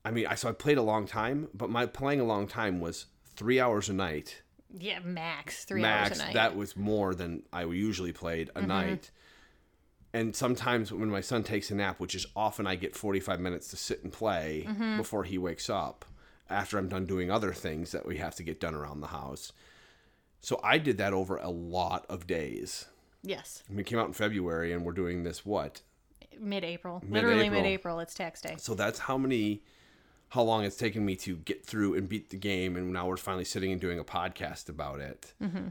I 0.06 0.12
mean, 0.12 0.28
I 0.28 0.36
so 0.36 0.50
I 0.50 0.52
played 0.52 0.78
a 0.78 0.84
long 0.84 1.08
time, 1.08 1.48
but 1.56 1.72
my 1.72 1.88
playing 1.88 2.20
a 2.20 2.26
long 2.26 2.48
time 2.48 2.80
was 2.80 3.08
three 3.36 3.60
hours 3.60 3.90
a 3.90 3.94
night. 3.94 4.44
Yeah, 4.78 5.00
max 5.00 5.66
three 5.66 5.82
Max, 5.82 6.12
hours 6.12 6.20
a 6.20 6.24
night. 6.26 6.34
that 6.36 6.56
was 6.56 6.78
more 6.78 7.16
than 7.16 7.44
I 7.52 7.64
usually 7.64 8.12
played 8.12 8.50
a 8.50 8.60
mm-hmm. 8.60 8.68
night. 8.68 9.12
And 10.14 10.36
sometimes 10.36 10.92
when 10.92 11.10
my 11.10 11.22
son 11.22 11.44
takes 11.44 11.70
a 11.70 11.76
nap, 11.76 12.00
which 12.00 12.16
is 12.16 12.26
often 12.36 12.66
I 12.66 12.76
get 12.76 12.96
45 12.96 13.40
minutes 13.40 13.68
to 13.70 13.78
sit 13.78 14.04
and 14.04 14.12
play 14.12 14.66
mm-hmm. 14.68 14.98
before 14.98 15.24
he 15.24 15.38
wakes 15.38 15.70
up, 15.70 16.06
after 16.50 16.78
I'm 16.78 16.90
done 16.90 17.06
doing 17.06 17.30
other 17.30 17.54
things 17.54 17.92
that 17.92 18.06
we 18.06 18.18
have 18.18 18.36
to 18.36 18.44
get 18.44 18.60
done 18.60 18.74
around 18.74 19.02
the 19.02 19.08
house. 19.08 19.52
So 20.42 20.60
I 20.64 20.78
did 20.80 20.98
that 20.98 21.14
over 21.14 21.38
a 21.38 21.50
lot 21.50 22.06
of 22.10 22.26
days. 22.26 22.88
yes, 23.22 23.64
mean, 23.70 23.80
it 23.80 23.86
came 23.86 24.00
out 24.00 24.08
in 24.08 24.14
February, 24.14 24.74
and 24.74 24.84
we're 24.84 24.94
doing 24.94 25.24
this 25.24 25.46
what? 25.46 25.82
mid-April. 26.40 27.04
Literally 27.08 27.36
Mid-April. 27.36 27.62
mid-April. 27.62 28.00
It's 28.00 28.14
tax 28.14 28.42
day. 28.42 28.56
So 28.58 28.74
that's 28.74 29.00
how 29.00 29.18
many, 29.18 29.64
how 30.30 30.44
long 30.44 30.64
it's 30.64 30.76
taken 30.76 31.06
me 31.06 31.16
to 31.18 31.38
get 31.38 31.66
through 31.66 31.96
and 31.96 32.08
beat 32.08 32.30
the 32.30 32.38
game, 32.38 32.76
and 32.76 32.94
now 32.94 33.08
we're 33.08 33.18
finally 33.18 33.46
sitting 33.46 33.72
and 33.72 33.82
doing 33.82 34.00
a 34.00 34.04
podcast 34.04 34.70
about 34.70 35.00
it. 35.00 35.34
Mm-hmm. 35.42 35.70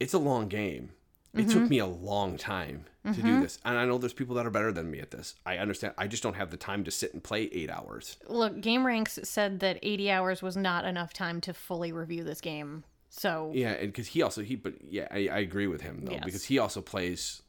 It's 0.00 0.14
a 0.14 0.18
long 0.18 0.48
game. 0.48 0.90
It 1.34 1.48
took 1.48 1.62
mm-hmm. 1.62 1.68
me 1.68 1.78
a 1.78 1.86
long 1.86 2.36
time 2.36 2.86
to 3.04 3.12
do 3.12 3.22
mm-hmm. 3.22 3.42
this, 3.42 3.58
and 3.64 3.78
I 3.78 3.84
know 3.84 3.98
there's 3.98 4.12
people 4.12 4.34
that 4.36 4.46
are 4.46 4.50
better 4.50 4.72
than 4.72 4.90
me 4.90 4.98
at 4.98 5.12
this. 5.12 5.34
I 5.46 5.58
understand. 5.58 5.94
I 5.96 6.08
just 6.08 6.22
don't 6.22 6.34
have 6.34 6.50
the 6.50 6.56
time 6.56 6.82
to 6.84 6.90
sit 6.90 7.12
and 7.12 7.22
play 7.22 7.44
eight 7.52 7.70
hours. 7.70 8.16
Look, 8.26 8.56
GameRanx 8.60 9.24
said 9.24 9.60
that 9.60 9.78
80 9.82 10.10
hours 10.10 10.42
was 10.42 10.56
not 10.56 10.84
enough 10.84 11.12
time 11.12 11.40
to 11.42 11.54
fully 11.54 11.92
review 11.92 12.24
this 12.24 12.40
game. 12.40 12.82
So 13.10 13.52
Yeah, 13.54 13.70
and 13.72 13.88
because 13.88 14.08
he 14.08 14.22
also 14.22 14.42
he, 14.42 14.56
but 14.56 14.74
yeah, 14.82 15.08
I, 15.10 15.28
I 15.28 15.38
agree 15.38 15.66
with 15.66 15.80
him 15.80 16.04
though 16.04 16.12
Yes. 16.12 16.24
because 16.24 16.44
he 16.44 16.58
also 16.58 16.80
plays 16.80 17.42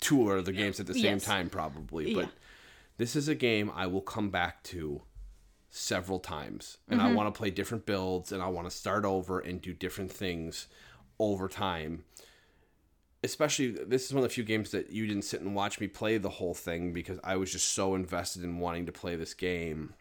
two 0.00 0.30
other 0.30 0.52
games 0.52 0.80
at 0.80 0.86
the 0.86 0.94
same 0.94 1.14
Yes. 1.14 1.24
time 1.24 1.48
probably. 1.48 2.14
But 2.14 2.24
Yeah. 2.24 2.30
this 2.98 3.16
is 3.16 3.28
a 3.28 3.34
game 3.34 3.70
I 3.74 3.86
will 3.86 4.02
come 4.02 4.30
back 4.30 4.62
to 4.64 5.02
several 5.70 6.18
times, 6.18 6.78
and 6.88 7.00
Mm-hmm. 7.00 7.08
I 7.08 7.14
want 7.14 7.32
to 7.32 7.38
play 7.38 7.50
different 7.50 7.86
builds, 7.86 8.32
and 8.32 8.42
I 8.42 8.48
want 8.48 8.68
to 8.70 8.76
start 8.76 9.04
over 9.04 9.38
and 9.40 9.60
do 9.60 9.72
different 9.72 10.10
things 10.12 10.66
over 11.18 11.48
time. 11.48 12.04
Especially, 13.24 13.72
this 13.72 14.06
is 14.06 14.12
one 14.14 14.22
of 14.22 14.28
the 14.28 14.34
few 14.34 14.44
games 14.44 14.70
that 14.70 14.90
you 14.90 15.06
didn't 15.06 15.24
sit 15.24 15.40
and 15.40 15.54
watch 15.54 15.80
me 15.80 15.88
play 15.88 16.18
the 16.18 16.28
whole 16.30 16.54
thing 16.54 16.92
because 16.92 17.18
I 17.24 17.36
was 17.36 17.50
just 17.50 17.70
so 17.74 17.94
invested 17.96 18.44
in 18.44 18.58
wanting 18.60 18.86
to 18.86 18.92
play 18.92 19.16
this 19.16 19.34
game. 19.34 19.94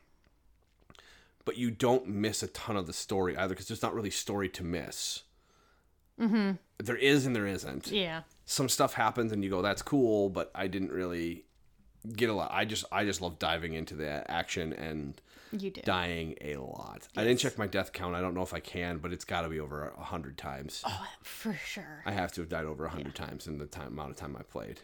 But 1.43 1.57
you 1.57 1.71
don't 1.71 2.07
miss 2.07 2.43
a 2.43 2.47
ton 2.47 2.75
of 2.77 2.85
the 2.87 2.93
story 2.93 3.35
either 3.35 3.49
because 3.55 3.67
there's 3.67 3.81
not 3.81 3.95
really 3.95 4.09
story 4.11 4.49
to 4.49 4.63
miss. 4.63 5.23
Mm-hmm. 6.21 6.51
There 6.77 6.95
is 6.95 7.25
and 7.25 7.35
there 7.35 7.47
isn't. 7.47 7.87
yeah, 7.87 8.21
Some 8.45 8.69
stuff 8.69 8.93
happens 8.93 9.31
and 9.31 9.43
you 9.43 9.49
go, 9.49 9.61
"That's 9.63 9.81
cool," 9.81 10.29
but 10.29 10.51
I 10.53 10.67
didn't 10.67 10.91
really 10.91 11.45
get 12.15 12.29
a 12.29 12.33
lot. 12.33 12.51
I 12.53 12.65
just, 12.65 12.85
I 12.91 13.03
just 13.03 13.21
love 13.21 13.39
diving 13.39 13.73
into 13.73 13.95
the 13.95 14.29
action 14.29 14.73
and 14.73 15.19
you 15.51 15.71
do. 15.71 15.81
dying 15.81 16.35
a 16.41 16.57
lot. 16.57 17.07
I 17.15 17.23
didn't 17.23 17.39
check 17.39 17.57
my 17.57 17.67
death 17.67 17.93
count. 17.93 18.15
I 18.15 18.21
don't 18.21 18.33
know 18.33 18.41
if 18.41 18.53
I 18.53 18.59
can, 18.59 18.97
but 18.97 19.13
it's 19.13 19.25
got 19.25 19.41
to 19.41 19.49
be 19.49 19.59
over 19.59 19.89
a 19.97 20.03
hundred 20.03 20.37
times. 20.37 20.81
Oh, 20.85 21.05
for 21.21 21.53
sure. 21.53 22.03
I 22.05 22.11
have 22.11 22.31
to 22.33 22.41
have 22.41 22.49
died 22.49 22.65
over 22.65 22.85
a 22.85 22.89
hundred 22.89 23.15
times 23.15 23.47
in 23.47 23.57
the 23.57 23.65
time 23.65 23.87
amount 23.87 24.11
of 24.11 24.17
time 24.17 24.35
I 24.37 24.43
played. 24.43 24.81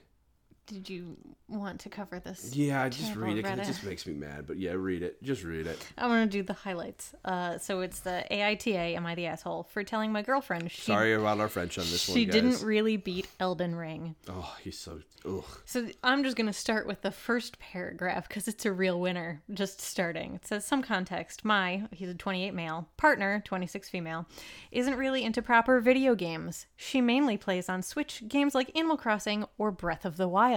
Did 0.65 0.89
you 0.89 1.17
want 1.49 1.81
to 1.81 1.89
cover 1.89 2.19
this? 2.19 2.55
Yeah, 2.55 2.87
just 2.87 3.15
read 3.15 3.37
it 3.37 3.43
'cause 3.43 3.59
it 3.59 3.65
just 3.65 3.83
makes 3.83 4.07
me 4.07 4.13
mad. 4.13 4.47
But 4.47 4.57
yeah, 4.57 4.71
read 4.71 5.03
it. 5.03 5.21
Just 5.21 5.43
read 5.43 5.67
it. 5.67 5.77
I'm 5.97 6.09
gonna 6.09 6.25
do 6.25 6.41
the 6.41 6.53
highlights. 6.53 7.13
Uh, 7.25 7.57
so 7.57 7.81
it's 7.81 7.99
the 7.99 8.23
AITA. 8.31 8.95
Am 8.95 9.05
I 9.05 9.13
the 9.15 9.25
asshole 9.25 9.63
for 9.63 9.83
telling 9.83 10.11
my 10.13 10.21
girlfriend 10.21 10.71
she 10.71 10.81
Sorry 10.83 11.13
about 11.13 11.39
our 11.41 11.49
French 11.49 11.77
on 11.77 11.83
this 11.85 12.03
she 12.03 12.11
one, 12.11 12.23
guys. 12.25 12.33
didn't 12.33 12.63
really 12.65 12.95
beat 12.95 13.27
Elden 13.41 13.75
Ring? 13.75 14.15
Oh, 14.29 14.55
he's 14.63 14.79
so. 14.79 15.01
Ugh. 15.25 15.43
So 15.65 15.87
I'm 16.03 16.23
just 16.25 16.35
going 16.35 16.47
to 16.47 16.53
start 16.53 16.85
with 16.85 17.01
the 17.01 17.11
first 17.11 17.57
paragraph 17.57 18.27
because 18.27 18.49
it's 18.49 18.65
a 18.65 18.73
real 18.73 18.99
winner. 18.99 19.41
Just 19.53 19.79
starting. 19.79 20.35
It 20.35 20.45
says 20.45 20.65
some 20.65 20.81
context. 20.81 21.45
My, 21.45 21.83
he's 21.91 22.09
a 22.09 22.13
28 22.13 22.53
male, 22.53 22.89
partner, 22.97 23.41
26 23.45 23.87
female, 23.89 24.25
isn't 24.71 24.95
really 24.97 25.23
into 25.23 25.41
proper 25.41 25.79
video 25.79 26.13
games. 26.13 26.65
She 26.75 26.99
mainly 26.99 27.37
plays 27.37 27.69
on 27.69 27.83
Switch 27.83 28.23
games 28.27 28.53
like 28.53 28.75
Animal 28.77 28.97
Crossing 28.97 29.45
or 29.57 29.71
Breath 29.71 30.03
of 30.03 30.17
the 30.17 30.27
Wild. 30.27 30.52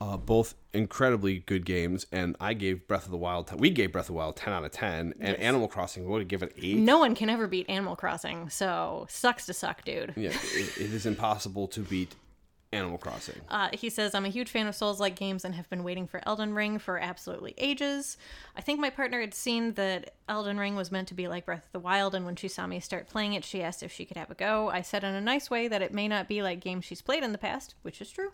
Uh, 0.00 0.16
both 0.16 0.54
incredibly 0.72 1.40
good 1.40 1.64
games, 1.64 2.06
and 2.12 2.36
I 2.40 2.54
gave 2.54 2.86
Breath 2.86 3.04
of 3.04 3.10
the 3.10 3.16
Wild. 3.16 3.52
we 3.58 3.70
gave 3.70 3.90
Breath 3.90 4.04
of 4.04 4.08
the 4.08 4.12
Wild 4.12 4.36
ten 4.36 4.52
out 4.52 4.64
of 4.64 4.70
ten, 4.70 5.12
and 5.18 5.36
Animal 5.38 5.66
Crossing 5.66 6.04
we 6.04 6.10
would 6.10 6.28
give 6.28 6.42
it 6.44 6.52
eight. 6.56 6.76
No 6.76 6.98
one 6.98 7.16
can 7.16 7.28
ever 7.28 7.48
beat 7.48 7.68
Animal 7.68 7.96
Crossing, 7.96 8.48
so 8.48 9.06
sucks 9.08 9.44
to 9.46 9.52
suck, 9.52 9.84
dude. 9.84 10.12
Yeah, 10.16 10.30
it, 10.30 10.78
it 10.78 10.94
is 10.94 11.04
impossible 11.04 11.66
to 11.68 11.80
beat 11.80 12.14
Animal 12.70 12.98
Crossing. 12.98 13.40
Uh, 13.48 13.70
he 13.72 13.88
says, 13.88 14.14
I'm 14.14 14.26
a 14.26 14.30
huge 14.30 14.50
fan 14.50 14.66
of 14.66 14.74
Souls 14.74 15.00
like 15.00 15.14
games 15.16 15.44
and 15.44 15.54
have 15.54 15.70
been 15.70 15.84
waiting 15.84 16.06
for 16.06 16.20
Elden 16.26 16.52
Ring 16.52 16.78
for 16.78 16.98
absolutely 16.98 17.54
ages. 17.56 18.18
I 18.56 18.60
think 18.60 18.78
my 18.78 18.90
partner 18.90 19.20
had 19.22 19.32
seen 19.32 19.72
that 19.74 20.12
Elden 20.28 20.58
Ring 20.58 20.76
was 20.76 20.92
meant 20.92 21.08
to 21.08 21.14
be 21.14 21.28
like 21.28 21.46
Breath 21.46 21.64
of 21.64 21.72
the 21.72 21.78
Wild, 21.78 22.14
and 22.14 22.26
when 22.26 22.36
she 22.36 22.46
saw 22.46 22.66
me 22.66 22.78
start 22.80 23.08
playing 23.08 23.32
it, 23.32 23.42
she 23.42 23.62
asked 23.62 23.82
if 23.82 23.90
she 23.90 24.04
could 24.04 24.18
have 24.18 24.30
a 24.30 24.34
go. 24.34 24.68
I 24.68 24.82
said 24.82 25.02
in 25.02 25.14
a 25.14 25.20
nice 25.20 25.48
way 25.48 25.66
that 25.66 25.80
it 25.80 25.94
may 25.94 26.08
not 26.08 26.28
be 26.28 26.42
like 26.42 26.60
games 26.60 26.84
she's 26.84 27.00
played 27.00 27.24
in 27.24 27.32
the 27.32 27.38
past, 27.38 27.74
which 27.80 28.02
is 28.02 28.10
true, 28.10 28.32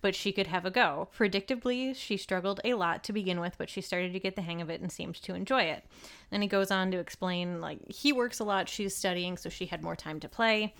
but 0.00 0.14
she 0.14 0.30
could 0.30 0.46
have 0.46 0.64
a 0.64 0.70
go. 0.70 1.08
Predictably, 1.16 1.96
she 1.96 2.16
struggled 2.16 2.60
a 2.64 2.74
lot 2.74 3.02
to 3.02 3.12
begin 3.12 3.40
with, 3.40 3.58
but 3.58 3.68
she 3.68 3.80
started 3.80 4.12
to 4.12 4.20
get 4.20 4.36
the 4.36 4.42
hang 4.42 4.62
of 4.62 4.70
it 4.70 4.80
and 4.80 4.92
seemed 4.92 5.16
to 5.16 5.34
enjoy 5.34 5.62
it. 5.62 5.84
Then 6.30 6.40
he 6.40 6.46
goes 6.46 6.70
on 6.70 6.92
to 6.92 6.98
explain, 6.98 7.60
like, 7.60 7.80
he 7.90 8.12
works 8.12 8.38
a 8.38 8.44
lot, 8.44 8.68
she's 8.68 8.94
studying, 8.94 9.36
so 9.36 9.48
she 9.48 9.66
had 9.66 9.82
more 9.82 9.96
time 9.96 10.20
to 10.20 10.28
play. 10.28 10.74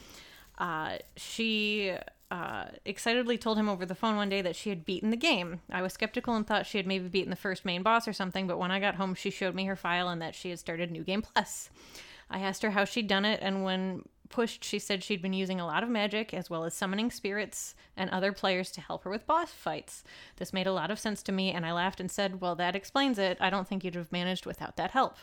Uh, 0.58 0.98
she 1.16 1.96
uh, 2.32 2.64
excitedly 2.86 3.36
told 3.36 3.58
him 3.58 3.68
over 3.68 3.84
the 3.84 3.94
phone 3.94 4.16
one 4.16 4.30
day 4.30 4.40
that 4.40 4.56
she 4.56 4.70
had 4.70 4.86
beaten 4.86 5.10
the 5.10 5.18
game. 5.18 5.60
I 5.70 5.82
was 5.82 5.92
skeptical 5.92 6.34
and 6.34 6.46
thought 6.46 6.64
she 6.64 6.78
had 6.78 6.86
maybe 6.86 7.06
beaten 7.06 7.28
the 7.28 7.36
first 7.36 7.66
main 7.66 7.82
boss 7.82 8.08
or 8.08 8.14
something, 8.14 8.46
but 8.46 8.58
when 8.58 8.70
I 8.70 8.80
got 8.80 8.94
home, 8.94 9.14
she 9.14 9.28
showed 9.28 9.54
me 9.54 9.66
her 9.66 9.76
file 9.76 10.08
and 10.08 10.22
that 10.22 10.34
she 10.34 10.48
had 10.48 10.58
started 10.58 10.90
New 10.90 11.04
Game 11.04 11.20
Plus. 11.20 11.68
I 12.30 12.38
asked 12.38 12.62
her 12.62 12.70
how 12.70 12.86
she'd 12.86 13.06
done 13.06 13.26
it, 13.26 13.40
and 13.42 13.64
when 13.64 14.08
pushed, 14.30 14.64
she 14.64 14.78
said 14.78 15.04
she'd 15.04 15.20
been 15.20 15.34
using 15.34 15.60
a 15.60 15.66
lot 15.66 15.82
of 15.82 15.90
magic 15.90 16.32
as 16.32 16.48
well 16.48 16.64
as 16.64 16.72
summoning 16.72 17.10
spirits 17.10 17.74
and 17.98 18.08
other 18.08 18.32
players 18.32 18.70
to 18.70 18.80
help 18.80 19.04
her 19.04 19.10
with 19.10 19.26
boss 19.26 19.50
fights. 19.50 20.02
This 20.36 20.54
made 20.54 20.66
a 20.66 20.72
lot 20.72 20.90
of 20.90 20.98
sense 20.98 21.22
to 21.24 21.32
me, 21.32 21.50
and 21.50 21.66
I 21.66 21.72
laughed 21.72 22.00
and 22.00 22.10
said, 22.10 22.40
Well, 22.40 22.54
that 22.54 22.74
explains 22.74 23.18
it. 23.18 23.36
I 23.42 23.50
don't 23.50 23.68
think 23.68 23.84
you'd 23.84 23.94
have 23.94 24.10
managed 24.10 24.46
without 24.46 24.78
that 24.78 24.92
help. 24.92 25.18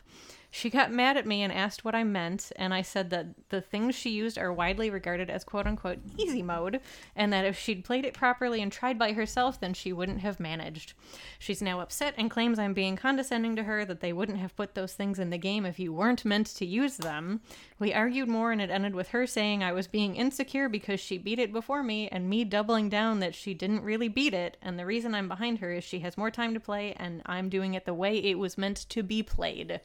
She 0.51 0.71
got 0.71 0.91
mad 0.91 1.15
at 1.15 1.27
me 1.27 1.43
and 1.43 1.53
asked 1.53 1.85
what 1.85 1.93
I 1.93 2.03
meant, 2.03 2.51
and 2.55 2.73
I 2.73 2.81
said 2.81 3.11
that 3.11 3.27
the 3.49 3.61
things 3.61 3.93
she 3.93 4.09
used 4.09 4.35
are 4.35 4.51
widely 4.51 4.89
regarded 4.89 5.29
as 5.29 5.43
quote 5.43 5.67
unquote 5.67 5.99
easy 6.17 6.41
mode, 6.41 6.81
and 7.15 7.31
that 7.31 7.45
if 7.45 7.57
she'd 7.57 7.85
played 7.85 8.03
it 8.03 8.15
properly 8.15 8.59
and 8.59 8.71
tried 8.71 8.97
by 8.97 9.13
herself, 9.13 9.59
then 9.59 9.75
she 9.75 9.93
wouldn't 9.93 10.21
have 10.21 10.39
managed. 10.39 10.93
She's 11.37 11.61
now 11.61 11.81
upset 11.81 12.15
and 12.17 12.31
claims 12.31 12.57
I'm 12.57 12.73
being 12.73 12.95
condescending 12.95 13.55
to 13.57 13.63
her, 13.63 13.85
that 13.85 13.99
they 13.99 14.11
wouldn't 14.11 14.39
have 14.39 14.55
put 14.55 14.73
those 14.73 14.93
things 14.93 15.19
in 15.19 15.29
the 15.29 15.37
game 15.37 15.67
if 15.67 15.77
you 15.77 15.93
weren't 15.93 16.25
meant 16.25 16.47
to 16.55 16.65
use 16.65 16.97
them. 16.97 17.41
We 17.77 17.93
argued 17.93 18.27
more, 18.27 18.51
and 18.51 18.59
it 18.59 18.71
ended 18.71 18.95
with 18.95 19.09
her 19.09 19.27
saying 19.27 19.63
I 19.63 19.71
was 19.71 19.87
being 19.87 20.15
insecure 20.15 20.67
because 20.67 20.99
she 20.99 21.19
beat 21.19 21.37
it 21.37 21.53
before 21.53 21.83
me, 21.83 22.07
and 22.07 22.27
me 22.27 22.43
doubling 22.43 22.89
down 22.89 23.19
that 23.19 23.35
she 23.35 23.53
didn't 23.53 23.83
really 23.83 24.07
beat 24.07 24.33
it, 24.33 24.57
and 24.63 24.79
the 24.79 24.85
reason 24.87 25.13
I'm 25.13 25.27
behind 25.27 25.59
her 25.59 25.71
is 25.71 25.83
she 25.83 25.99
has 25.99 26.17
more 26.17 26.31
time 26.31 26.55
to 26.55 26.59
play, 26.59 26.93
and 26.97 27.21
I'm 27.27 27.49
doing 27.49 27.75
it 27.75 27.85
the 27.85 27.93
way 27.93 28.17
it 28.17 28.39
was 28.39 28.57
meant 28.57 28.89
to 28.89 29.03
be 29.03 29.21
played. 29.21 29.79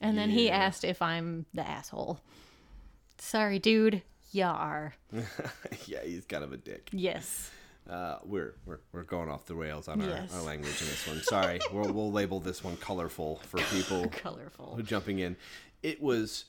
And 0.00 0.16
then 0.16 0.30
he 0.30 0.50
asked 0.50 0.84
if 0.84 1.02
I'm 1.02 1.46
the 1.54 1.66
asshole. 1.66 2.20
Sorry, 3.18 3.58
dude. 3.58 4.02
You 4.30 4.44
are. 4.44 4.94
yeah, 5.86 6.02
he's 6.04 6.26
kind 6.26 6.44
of 6.44 6.52
a 6.52 6.56
dick. 6.56 6.88
Yes. 6.92 7.50
Uh, 7.88 8.18
we're, 8.24 8.54
we're 8.66 8.80
we're 8.92 9.02
going 9.02 9.30
off 9.30 9.46
the 9.46 9.54
rails 9.54 9.88
on 9.88 10.02
our, 10.02 10.08
Yes. 10.08 10.34
our 10.34 10.42
language 10.42 10.78
in 10.82 10.86
this 10.88 11.06
one. 11.08 11.22
Sorry, 11.22 11.58
we'll, 11.72 11.90
we'll 11.92 12.12
label 12.12 12.38
this 12.38 12.62
one 12.62 12.76
colorful 12.76 13.36
for 13.44 13.58
people 13.70 14.06
Colorful. 14.08 14.74
who 14.76 14.82
jumping 14.82 15.20
in. 15.20 15.36
It 15.82 16.02
was 16.02 16.44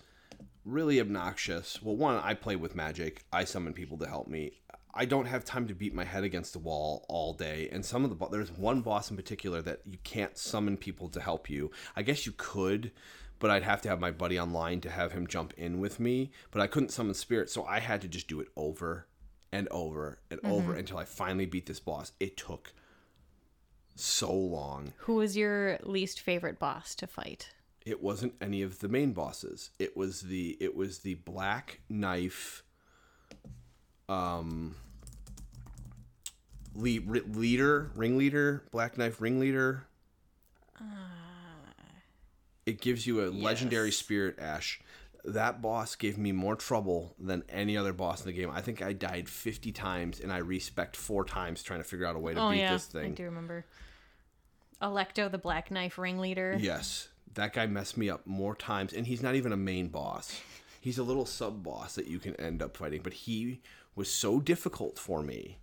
really 0.66 1.00
obnoxious. 1.00 1.82
Well, 1.82 1.96
one, 1.96 2.18
I 2.18 2.34
play 2.34 2.58
with 2.58 2.76
magic. 2.76 3.24
I 3.32 3.46
summon 3.46 3.72
people 3.74 3.98
to 4.00 4.08
help 4.08 4.28
me. 4.28 4.52
I 4.94 5.06
don't 5.06 5.28
have 5.28 5.46
time 5.46 5.68
to 5.70 5.74
beat 5.74 5.94
my 5.96 6.04
head 6.04 6.26
against 6.26 6.52
the 6.54 6.60
wall 6.60 7.06
all 7.08 7.34
day. 7.34 7.70
And 7.72 7.86
some 7.86 8.04
of 8.04 8.10
the 8.10 8.16
bo- 8.18 8.28
there's 8.30 8.52
one 8.52 8.82
boss 8.82 9.10
in 9.10 9.16
particular 9.16 9.62
that 9.62 9.80
you 9.86 9.98
can't 10.04 10.38
summon 10.38 10.76
people 10.76 11.08
to 11.10 11.22
help 11.22 11.50
you. 11.50 11.72
I 11.96 12.02
guess 12.02 12.26
you 12.26 12.34
could, 12.36 12.92
but 13.40 13.50
I'd 13.50 13.64
have 13.64 13.82
to 13.84 13.90
have 13.90 14.00
my 14.00 14.12
buddy 14.12 14.40
online 14.40 14.82
to 14.82 14.90
have 14.90 15.14
him 15.14 15.28
jump 15.28 15.54
in 15.58 15.80
with 15.80 16.00
me. 16.00 16.32
But 16.52 16.62
I 16.62 16.68
couldn't 16.68 16.90
summon 16.90 17.14
spirits, 17.14 17.54
so 17.54 17.66
I 17.66 17.80
had 17.80 18.02
to 18.02 18.08
just 18.08 18.28
do 18.28 18.40
it 18.40 18.50
over 18.56 19.08
and 19.52 19.68
over 19.70 20.20
and 20.30 20.40
over 20.44 20.74
until 20.76 20.98
I 20.98 21.06
finally 21.06 21.46
beat 21.46 21.66
this 21.66 21.80
boss. 21.80 22.12
It 22.20 22.38
took 22.38 22.74
so 23.96 24.32
long. 24.34 24.94
Who 24.98 25.16
was 25.16 25.36
your 25.36 25.80
least 25.84 26.22
favorite 26.22 26.60
boss 26.60 26.96
to 26.96 27.08
fight? 27.08 27.50
it 27.86 28.04
wasn't 28.04 28.34
any 28.40 28.62
of 28.62 28.80
the 28.80 28.88
main 28.88 29.14
bosses. 29.14 29.72
It 29.80 29.98
was 29.98 30.22
the 30.22 30.58
it 30.60 30.76
was 30.76 31.00
the 31.00 31.16
black 31.16 31.82
knife 31.90 32.64
um 34.08 34.76
lead, 36.76 37.08
leader, 37.36 37.92
ringleader, 37.96 38.64
black 38.72 38.98
knife 38.98 39.22
ringleader. 39.22 39.88
It 42.70 42.82
gives 42.82 43.08
you 43.08 43.26
a 43.26 43.28
legendary 43.30 43.92
spirit 43.92 44.38
ash. 44.38 44.80
That 45.26 45.60
boss 45.62 45.96
gave 45.96 46.20
me 46.20 46.32
more 46.32 46.56
trouble 46.56 47.16
than 47.20 47.44
any 47.50 47.76
other 47.76 47.94
boss 47.94 48.22
in 48.22 48.28
the 48.28 48.32
game. 48.32 48.52
I 48.52 48.62
think 48.62 48.84
I 48.84 48.94
died 48.94 49.28
50 49.28 49.72
times 49.72 50.20
and 50.20 50.32
I 50.32 50.38
respect 50.38 50.96
4 50.96 51.26
times 51.26 51.64
trying 51.64 51.80
to 51.80 51.84
figure 51.84 52.06
out 52.06 52.16
a 52.16 52.20
way 52.20 52.36
to 52.36 52.40
oh 52.40 52.52
beat 52.52 52.60
yeah, 52.60 52.74
this 52.74 52.90
I 52.94 53.00
thing. 53.00 53.14
do 53.16 53.24
remember. 53.24 53.66
Alecto, 54.82 55.32
the 55.32 55.40
Black 55.40 55.72
Knife 55.72 55.98
ringleader. 55.98 56.58
Yes, 56.60 57.10
that 57.34 57.54
guy 57.54 57.66
messed 57.66 57.98
me 57.98 58.10
up 58.10 58.28
more 58.28 58.56
times, 58.56 58.94
and 58.94 59.08
he's 59.08 59.24
not 59.24 59.36
even 59.36 59.52
a 59.52 59.58
main 59.58 59.88
boss. 59.88 60.40
He's 60.80 61.00
a 61.00 61.04
little 61.04 61.26
sub 61.26 61.64
boss 61.64 61.96
that 61.96 62.08
you 62.08 62.20
can 62.20 62.36
end 62.36 62.62
up 62.62 62.78
fighting, 62.78 63.02
but 63.04 63.14
he 63.14 63.62
was 63.96 64.10
so 64.10 64.40
difficult 64.40 64.98
for 65.00 65.22
me. 65.22 65.58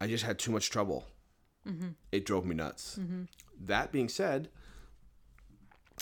I 0.00 0.06
just 0.06 0.24
had 0.24 0.38
too 0.38 0.52
much 0.52 0.70
trouble. 0.70 1.04
Mm-hmm. 1.68 1.88
It 2.12 2.24
drove 2.24 2.46
me 2.46 2.54
nuts. 2.54 2.98
Mm-hmm. 2.98 3.24
That 3.60 3.92
being 3.92 4.08
said, 4.08 4.48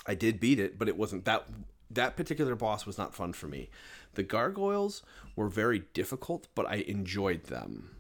I 0.07 0.15
did 0.15 0.41
beat 0.41 0.59
it, 0.59 0.79
but 0.79 0.89
it 0.89 0.97
wasn't 0.97 1.25
that. 1.25 1.47
That 1.91 2.17
particular 2.17 2.57
boss 2.57 2.87
was 2.87 2.99
not 2.99 3.15
fun 3.15 3.35
for 3.35 3.47
me. 3.47 3.71
The 4.15 4.23
gargoyles 4.25 5.03
were 5.37 5.49
very 5.49 5.85
difficult, 5.93 6.49
but 6.55 6.67
I 6.67 6.77
enjoyed 6.77 7.45
them. 7.45 7.95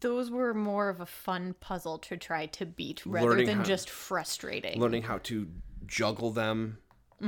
Those 0.00 0.30
were 0.30 0.54
more 0.54 0.88
of 0.88 1.00
a 1.00 1.06
fun 1.06 1.54
puzzle 1.60 1.98
to 1.98 2.16
try 2.16 2.46
to 2.46 2.66
beat 2.66 3.04
rather 3.04 3.28
Learning 3.28 3.46
than 3.46 3.58
how- 3.58 3.64
just 3.64 3.90
frustrating. 3.90 4.80
learning 4.80 5.02
how 5.02 5.18
to 5.18 5.48
juggle 5.86 6.30
them 6.30 6.78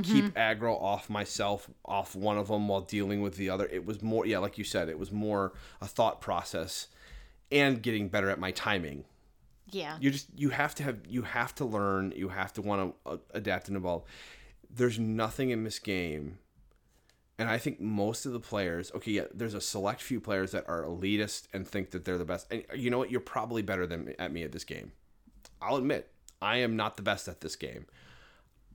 keep 0.01 0.25
mm-hmm. 0.25 0.37
aggro 0.37 0.81
off 0.81 1.07
myself 1.07 1.69
off 1.85 2.15
one 2.15 2.37
of 2.37 2.47
them 2.47 2.67
while 2.67 2.81
dealing 2.81 3.21
with 3.21 3.35
the 3.35 3.47
other 3.47 3.67
it 3.67 3.85
was 3.85 4.01
more 4.01 4.25
yeah 4.25 4.39
like 4.39 4.57
you 4.57 4.63
said 4.63 4.89
it 4.89 4.97
was 4.97 5.11
more 5.11 5.53
a 5.81 5.85
thought 5.85 6.19
process 6.19 6.87
and 7.51 7.83
getting 7.83 8.09
better 8.09 8.29
at 8.29 8.39
my 8.39 8.49
timing 8.49 9.05
yeah. 9.69 9.97
you 9.99 10.11
just 10.11 10.27
you 10.35 10.49
have 10.49 10.75
to 10.75 10.83
have 10.83 10.99
you 11.07 11.23
have 11.23 11.53
to 11.55 11.65
learn 11.65 12.13
you 12.15 12.29
have 12.29 12.53
to 12.53 12.61
want 12.61 12.95
to 13.05 13.11
uh, 13.11 13.17
adapt 13.31 13.67
and 13.67 13.77
evolve. 13.77 14.03
There's 14.69 14.99
nothing 14.99 15.51
in 15.51 15.63
this 15.63 15.79
game 15.79 16.39
and 17.39 17.49
i 17.49 17.57
think 17.57 17.81
most 17.81 18.25
of 18.25 18.31
the 18.31 18.39
players 18.39 18.91
okay 18.93 19.11
yeah 19.11 19.23
there's 19.33 19.53
a 19.53 19.61
select 19.61 20.01
few 20.01 20.19
players 20.19 20.51
that 20.51 20.63
are 20.67 20.83
elitist 20.83 21.47
and 21.51 21.67
think 21.67 21.91
that 21.91 22.05
they're 22.05 22.17
the 22.17 22.25
best 22.25 22.47
and 22.51 22.63
you 22.75 22.89
know 22.89 22.99
what? 22.99 23.11
You're 23.11 23.21
probably 23.21 23.61
better 23.61 23.87
than 23.87 24.13
at 24.19 24.31
me 24.31 24.43
at 24.43 24.51
this 24.51 24.63
game. 24.63 24.91
I'll 25.61 25.77
admit 25.77 26.09
i 26.41 26.57
am 26.57 26.75
not 26.75 26.97
the 26.97 27.03
best 27.03 27.27
at 27.27 27.41
this 27.41 27.55
game. 27.55 27.85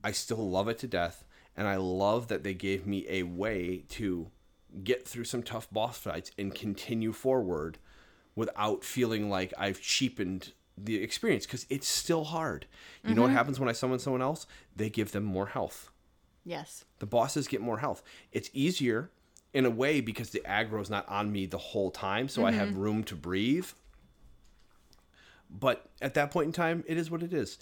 I 0.03 0.11
still 0.11 0.49
love 0.49 0.67
it 0.67 0.79
to 0.79 0.87
death 0.87 1.23
and 1.55 1.67
i 1.67 1.75
love 1.75 2.27
that 2.27 2.43
they 2.43 2.53
gave 2.53 2.85
me 2.85 3.05
a 3.09 3.23
way 3.23 3.83
to 3.89 4.31
get 4.83 5.07
through 5.07 5.23
some 5.23 5.43
tough 5.43 5.67
boss 5.71 5.97
fights 5.97 6.31
and 6.37 6.53
continue 6.53 7.11
forward 7.11 7.77
without 8.35 8.83
feeling 8.83 9.29
like 9.29 9.53
I've 9.57 9.81
cheapened 9.81 10.53
the 10.83 11.01
experience 11.01 11.45
because 11.45 11.65
it's 11.69 11.87
still 11.87 12.23
hard. 12.23 12.65
You 13.03 13.15
know 13.15 13.21
what 13.21 13.27
mm-hmm. 13.27 13.37
happens 13.37 13.59
when 13.59 13.69
I 13.69 13.73
summon 13.73 13.99
someone 13.99 14.21
else? 14.21 14.45
They 14.75 14.89
give 14.89 15.11
them 15.11 15.23
more 15.23 15.47
health. 15.47 15.91
Yes. 16.43 16.85
The 16.99 17.05
bosses 17.05 17.47
get 17.47 17.61
more 17.61 17.79
health. 17.79 18.03
It's 18.31 18.49
easier 18.53 19.09
in 19.53 19.65
a 19.65 19.69
way 19.69 20.01
because 20.01 20.29
the 20.29 20.41
aggro 20.41 20.81
is 20.81 20.89
not 20.89 21.07
on 21.07 21.31
me 21.31 21.45
the 21.45 21.57
whole 21.57 21.91
time, 21.91 22.27
so 22.27 22.45
I 22.45 22.51
have 22.51 22.69
mm-hmm. 22.69 22.79
room 22.79 23.03
to 23.05 23.15
breathe. 23.15 23.67
But 25.49 25.89
at 26.01 26.13
that 26.13 26.31
point 26.31 26.47
in 26.47 26.53
time, 26.53 26.83
it 26.87 26.97
is 26.97 27.09
what 27.09 27.23
it 27.23 27.33
is. 27.33 27.57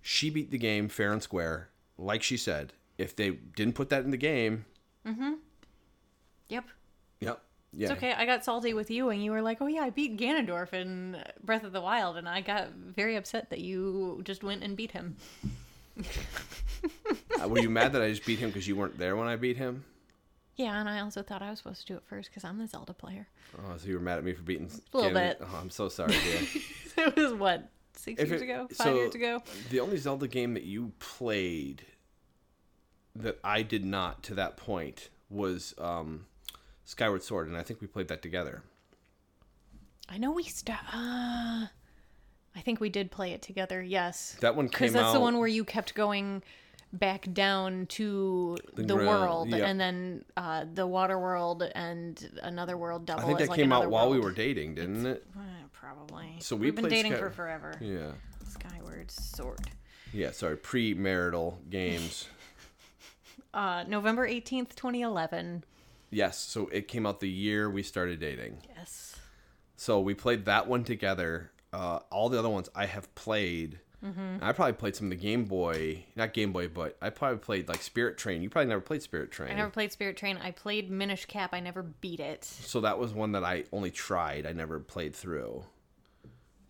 She 0.00 0.30
beat 0.30 0.50
the 0.50 0.58
game 0.58 0.88
fair 0.88 1.12
and 1.12 1.22
square, 1.22 1.68
like 1.98 2.22
she 2.22 2.36
said. 2.36 2.72
If 2.96 3.14
they 3.14 3.30
didn't 3.30 3.74
put 3.74 3.90
that 3.90 4.04
in 4.04 4.10
the 4.10 4.16
game, 4.16 4.64
mm-hmm. 5.06 5.34
Yep. 6.48 6.64
Yep. 6.64 6.64
Yeah. 7.72 7.88
It's 7.92 7.92
okay. 7.98 8.12
I 8.12 8.24
got 8.26 8.44
salty 8.44 8.72
with 8.74 8.90
you, 8.90 9.10
and 9.10 9.22
you 9.22 9.30
were 9.30 9.42
like, 9.42 9.58
"Oh 9.60 9.66
yeah, 9.66 9.82
I 9.82 9.90
beat 9.90 10.16
Ganondorf 10.16 10.72
in 10.72 11.22
Breath 11.44 11.64
of 11.64 11.72
the 11.72 11.80
Wild," 11.82 12.16
and 12.16 12.28
I 12.28 12.40
got 12.40 12.70
very 12.72 13.14
upset 13.16 13.50
that 13.50 13.60
you 13.60 14.20
just 14.24 14.42
went 14.42 14.62
and 14.64 14.76
beat 14.76 14.92
him. 14.92 15.16
Uh, 17.42 17.48
Were 17.48 17.58
you 17.60 17.70
mad 17.70 17.92
that 17.92 18.02
I 18.02 18.08
just 18.10 18.24
beat 18.24 18.38
him 18.38 18.50
because 18.50 18.66
you 18.66 18.76
weren't 18.76 18.98
there 18.98 19.16
when 19.16 19.28
I 19.28 19.36
beat 19.36 19.56
him? 19.56 19.84
Yeah, 20.56 20.78
and 20.80 20.88
I 20.88 21.00
also 21.00 21.22
thought 21.22 21.40
I 21.42 21.50
was 21.50 21.58
supposed 21.58 21.82
to 21.82 21.86
do 21.92 21.96
it 21.96 22.02
first 22.06 22.30
because 22.30 22.42
I'm 22.44 22.58
the 22.58 22.66
Zelda 22.66 22.92
player. 22.92 23.28
Oh, 23.58 23.76
so 23.76 23.86
you 23.86 23.94
were 23.94 24.00
mad 24.00 24.18
at 24.18 24.24
me 24.24 24.32
for 24.32 24.42
beating 24.42 24.70
A 24.92 24.96
little 24.96 25.12
Ganon? 25.12 25.14
bit. 25.38 25.38
Oh, 25.42 25.58
I'm 25.60 25.70
so 25.70 25.88
sorry, 25.88 26.12
dear. 26.96 27.06
it 27.06 27.16
was 27.16 27.32
what 27.34 27.68
six 27.94 28.20
If 28.20 28.28
years 28.28 28.40
it- 28.42 28.44
ago, 28.44 28.66
five 28.68 28.76
so- 28.86 28.94
years 28.94 29.14
ago. 29.14 29.42
the 29.70 29.80
only 29.80 29.96
Zelda 29.98 30.26
game 30.26 30.54
that 30.54 30.64
you 30.64 30.92
played 30.98 31.82
that 33.14 33.38
I 33.44 33.62
did 33.62 33.84
not 33.84 34.22
to 34.24 34.34
that 34.34 34.56
point 34.56 35.10
was 35.30 35.74
um, 35.78 36.26
Skyward 36.88 37.22
Sword, 37.22 37.48
and 37.48 37.56
I 37.56 37.62
think 37.62 37.82
we 37.82 37.86
played 37.86 38.08
that 38.08 38.22
together. 38.22 38.62
I 40.08 40.16
know 40.16 40.30
we 40.32 40.44
st- 40.44 40.78
uh, 40.94 41.66
I 42.56 42.60
think 42.64 42.80
we 42.80 42.88
did 42.88 43.10
play 43.10 43.32
it 43.32 43.42
together. 43.42 43.82
Yes, 43.82 44.38
That 44.40 44.56
one 44.56 44.68
because 44.68 44.94
that's 44.94 45.04
out. 45.08 45.12
the 45.12 45.20
one 45.20 45.36
where 45.36 45.48
you 45.48 45.64
kept 45.64 45.94
going 45.94 46.42
back 46.90 47.30
down 47.34 47.84
to 47.90 48.56
the, 48.72 48.84
ground, 48.84 49.06
world, 49.06 49.48
yeah. 49.50 49.66
and 49.66 49.78
then 49.78 50.24
uh, 50.38 50.64
the 50.72 50.86
water 50.86 51.18
world 51.18 51.62
and 51.74 52.26
another 52.42 52.78
world 52.78 53.04
double. 53.04 53.22
I 53.22 53.26
think 53.26 53.38
that 53.40 53.48
like 53.50 53.58
came 53.58 53.70
out 53.70 53.90
while 53.90 54.08
we 54.08 54.18
were 54.18 54.32
dating, 54.32 54.76
didn't 54.76 55.04
it? 55.04 55.26
Uh, 55.36 55.42
probably. 55.74 56.36
So 56.40 56.56
we 56.56 56.68
We've 56.68 56.76
been 56.76 56.88
dating 56.88 57.12
Sky- 57.12 57.20
for 57.20 57.28
forever. 57.28 57.74
Yeah. 57.82 58.12
Skyward 58.48 59.10
Sword. 59.10 59.60
Yeah, 60.14 60.30
sorry, 60.30 60.56
pre-marital 60.56 61.60
games. 61.68 62.28
Uh, 63.54 63.82
November 63.88 64.26
eighteenth, 64.26 64.76
twenty 64.76 65.00
eleven. 65.00 65.64
Yes, 66.10 66.38
so 66.38 66.68
it 66.72 66.88
came 66.88 67.06
out 67.06 67.20
the 67.20 67.28
year 67.28 67.68
we 67.70 67.82
started 67.82 68.20
dating. 68.20 68.58
Yes. 68.76 69.16
So 69.76 70.00
we 70.00 70.14
played 70.14 70.44
that 70.46 70.66
one 70.68 70.84
together. 70.84 71.50
Uh, 71.72 72.00
all 72.10 72.28
the 72.28 72.38
other 72.38 72.48
ones 72.48 72.68
I 72.74 72.86
have 72.86 73.14
played. 73.14 73.78
Mm-hmm. 74.04 74.36
I 74.42 74.52
probably 74.52 74.74
played 74.74 74.94
some 74.94 75.08
of 75.08 75.10
the 75.10 75.16
Game 75.16 75.44
Boy, 75.44 76.04
not 76.14 76.32
Game 76.32 76.52
Boy, 76.52 76.68
but 76.68 76.96
I 77.02 77.10
probably 77.10 77.38
played 77.38 77.68
like 77.68 77.82
Spirit 77.82 78.16
Train. 78.16 78.42
You 78.42 78.48
probably 78.48 78.68
never 78.68 78.80
played 78.80 79.02
Spirit 79.02 79.32
Train. 79.32 79.50
I 79.50 79.54
never 79.54 79.70
played 79.70 79.90
Spirit 79.92 80.16
Train. 80.16 80.38
I 80.42 80.52
played 80.52 80.88
Minish 80.90 81.26
Cap. 81.26 81.50
I 81.52 81.58
never 81.60 81.82
beat 81.82 82.20
it. 82.20 82.44
So 82.44 82.80
that 82.82 82.98
was 82.98 83.12
one 83.12 83.32
that 83.32 83.42
I 83.44 83.64
only 83.72 83.90
tried. 83.90 84.46
I 84.46 84.52
never 84.52 84.78
played 84.78 85.14
through. 85.16 85.64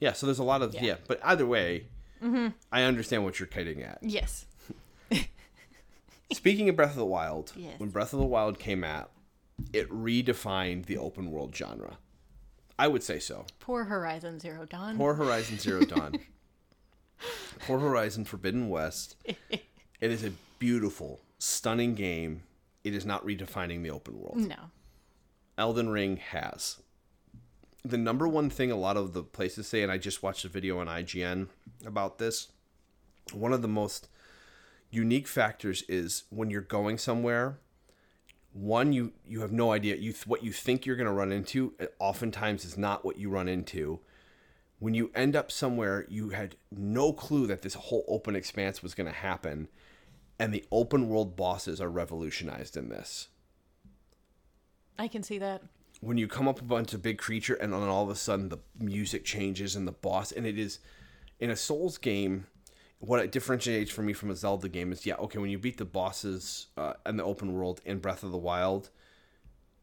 Yeah, 0.00 0.12
so 0.14 0.24
there's 0.26 0.38
a 0.38 0.44
lot 0.44 0.62
of 0.62 0.72
yeah, 0.74 0.82
Yeah. 0.82 0.94
but 1.06 1.20
either 1.22 1.46
way, 1.46 1.86
I 2.72 2.82
understand 2.82 3.24
what 3.24 3.38
you're 3.38 3.46
kiting 3.46 3.82
at. 3.82 3.98
Yes. 4.00 4.46
Speaking 6.32 6.68
of 6.68 6.76
Breath 6.76 6.90
of 6.90 6.96
the 6.96 7.06
Wild, 7.06 7.52
Yes. 7.56 7.78
when 7.78 7.90
Breath 7.90 8.12
of 8.12 8.18
the 8.20 8.26
Wild 8.26 8.58
came 8.58 8.84
out, 8.84 9.10
it 9.72 9.88
redefined 9.90 10.86
the 10.86 10.98
open 10.98 11.30
world 11.30 11.54
genre. 11.54 11.98
I 12.78 12.88
would 12.88 13.02
say 13.02 13.18
so. 13.18 13.44
Poor 13.58 13.84
Horizon 13.84 14.38
Zero 14.38 14.64
Dawn. 14.64 14.96
Poor 14.96 15.14
Horizon 15.14 15.58
Zero 15.58 15.84
Dawn. 15.84 16.14
Poor 17.66 17.80
Horizon 17.80 18.24
Forbidden 18.24 18.68
West. 18.68 19.16
It 19.50 19.62
is 20.00 20.22
a 20.24 20.32
beautiful, 20.58 21.20
stunning 21.38 21.94
game. 21.94 22.42
It 22.84 22.94
is 22.94 23.04
not 23.04 23.26
redefining 23.26 23.82
the 23.82 23.90
open 23.90 24.20
world. 24.20 24.36
No. 24.36 24.70
Elden 25.56 25.88
Ring 25.88 26.18
has. 26.18 26.76
The 27.84 27.98
number 27.98 28.28
one 28.28 28.48
thing 28.48 28.70
a 28.70 28.76
lot 28.76 28.96
of 28.96 29.12
the 29.12 29.24
places 29.24 29.66
say, 29.66 29.82
and 29.82 29.90
I 29.90 29.98
just 29.98 30.22
watched 30.22 30.44
a 30.44 30.48
video 30.48 30.78
on 30.78 30.86
IGN 30.86 31.48
about 31.84 32.18
this, 32.18 32.48
one 33.32 33.52
of 33.52 33.62
the 33.62 33.68
most 33.68 34.08
unique 34.90 35.26
factors 35.26 35.82
is 35.88 36.24
when 36.30 36.48
you're 36.50 36.60
going 36.60 36.96
somewhere, 36.98 37.58
one, 38.52 38.92
you, 38.92 39.12
you 39.26 39.40
have 39.40 39.52
no 39.52 39.72
idea. 39.72 39.96
You 39.96 40.14
What 40.26 40.42
you 40.42 40.52
think 40.52 40.86
you're 40.86 40.96
going 40.96 41.06
to 41.06 41.12
run 41.12 41.32
into 41.32 41.74
uh, 41.80 41.86
oftentimes 41.98 42.64
is 42.64 42.76
not 42.76 43.04
what 43.04 43.18
you 43.18 43.30
run 43.30 43.48
into. 43.48 44.00
When 44.78 44.94
you 44.94 45.10
end 45.14 45.34
up 45.34 45.50
somewhere, 45.50 46.06
you 46.08 46.30
had 46.30 46.56
no 46.70 47.12
clue 47.12 47.46
that 47.48 47.62
this 47.62 47.74
whole 47.74 48.04
open 48.08 48.36
expanse 48.36 48.82
was 48.82 48.94
going 48.94 49.08
to 49.08 49.12
happen. 49.12 49.68
And 50.38 50.54
the 50.54 50.64
open 50.70 51.08
world 51.08 51.36
bosses 51.36 51.80
are 51.80 51.90
revolutionized 51.90 52.76
in 52.76 52.88
this 52.88 53.28
I 54.98 55.08
can 55.08 55.22
see 55.22 55.38
that. 55.38 55.62
when 56.00 56.16
you 56.18 56.26
come 56.28 56.48
up 56.48 56.60
a 56.60 56.64
bunch 56.64 56.94
of 56.94 57.02
big 57.02 57.18
creature 57.18 57.54
and 57.54 57.72
then 57.72 57.82
all 57.82 58.04
of 58.04 58.10
a 58.10 58.14
sudden 58.16 58.48
the 58.48 58.58
music 58.78 59.24
changes 59.24 59.76
and 59.76 59.86
the 59.86 59.92
boss 59.92 60.32
and 60.32 60.46
it 60.46 60.58
is 60.58 60.78
in 61.40 61.50
a 61.50 61.56
souls 61.56 61.98
game 61.98 62.46
what 63.00 63.20
it 63.20 63.30
differentiates 63.30 63.90
for 63.90 64.02
me 64.02 64.12
from 64.12 64.30
a 64.30 64.36
zelda 64.36 64.68
game 64.68 64.92
is 64.92 65.06
yeah 65.06 65.14
okay 65.14 65.38
when 65.38 65.50
you 65.50 65.58
beat 65.58 65.78
the 65.78 65.84
bosses 65.84 66.66
uh, 66.76 66.94
in 67.06 67.16
the 67.16 67.24
open 67.24 67.52
world 67.52 67.80
in 67.84 67.98
breath 67.98 68.22
of 68.22 68.32
the 68.32 68.38
wild 68.38 68.90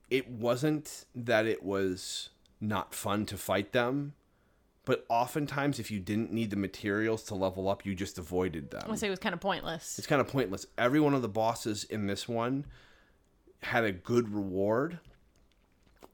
it 0.09 0.29
wasn't 0.29 1.05
that 1.15 1.45
it 1.45 1.63
was 1.63 2.29
not 2.61 2.93
fun 2.93 3.25
to 3.25 3.37
fight 3.37 3.71
them 3.71 4.13
but 4.85 5.05
oftentimes 5.09 5.79
if 5.79 5.89
you 5.89 5.99
didn't 5.99 6.31
need 6.31 6.51
the 6.51 6.55
materials 6.55 7.23
to 7.23 7.35
level 7.35 7.67
up 7.67 7.85
you 7.85 7.95
just 7.95 8.17
avoided 8.17 8.71
them 8.71 8.81
I 8.85 8.89
would 8.89 8.99
say 8.99 9.07
it 9.07 9.11
was 9.11 9.19
kind 9.19 9.33
of 9.33 9.41
pointless. 9.41 9.97
it's 9.97 10.07
kind 10.07 10.21
of 10.21 10.27
pointless. 10.27 10.65
Every 10.77 10.99
one 10.99 11.13
of 11.13 11.21
the 11.21 11.29
bosses 11.29 11.83
in 11.85 12.07
this 12.07 12.27
one 12.27 12.65
had 13.61 13.83
a 13.83 13.91
good 13.91 14.29
reward, 14.33 14.99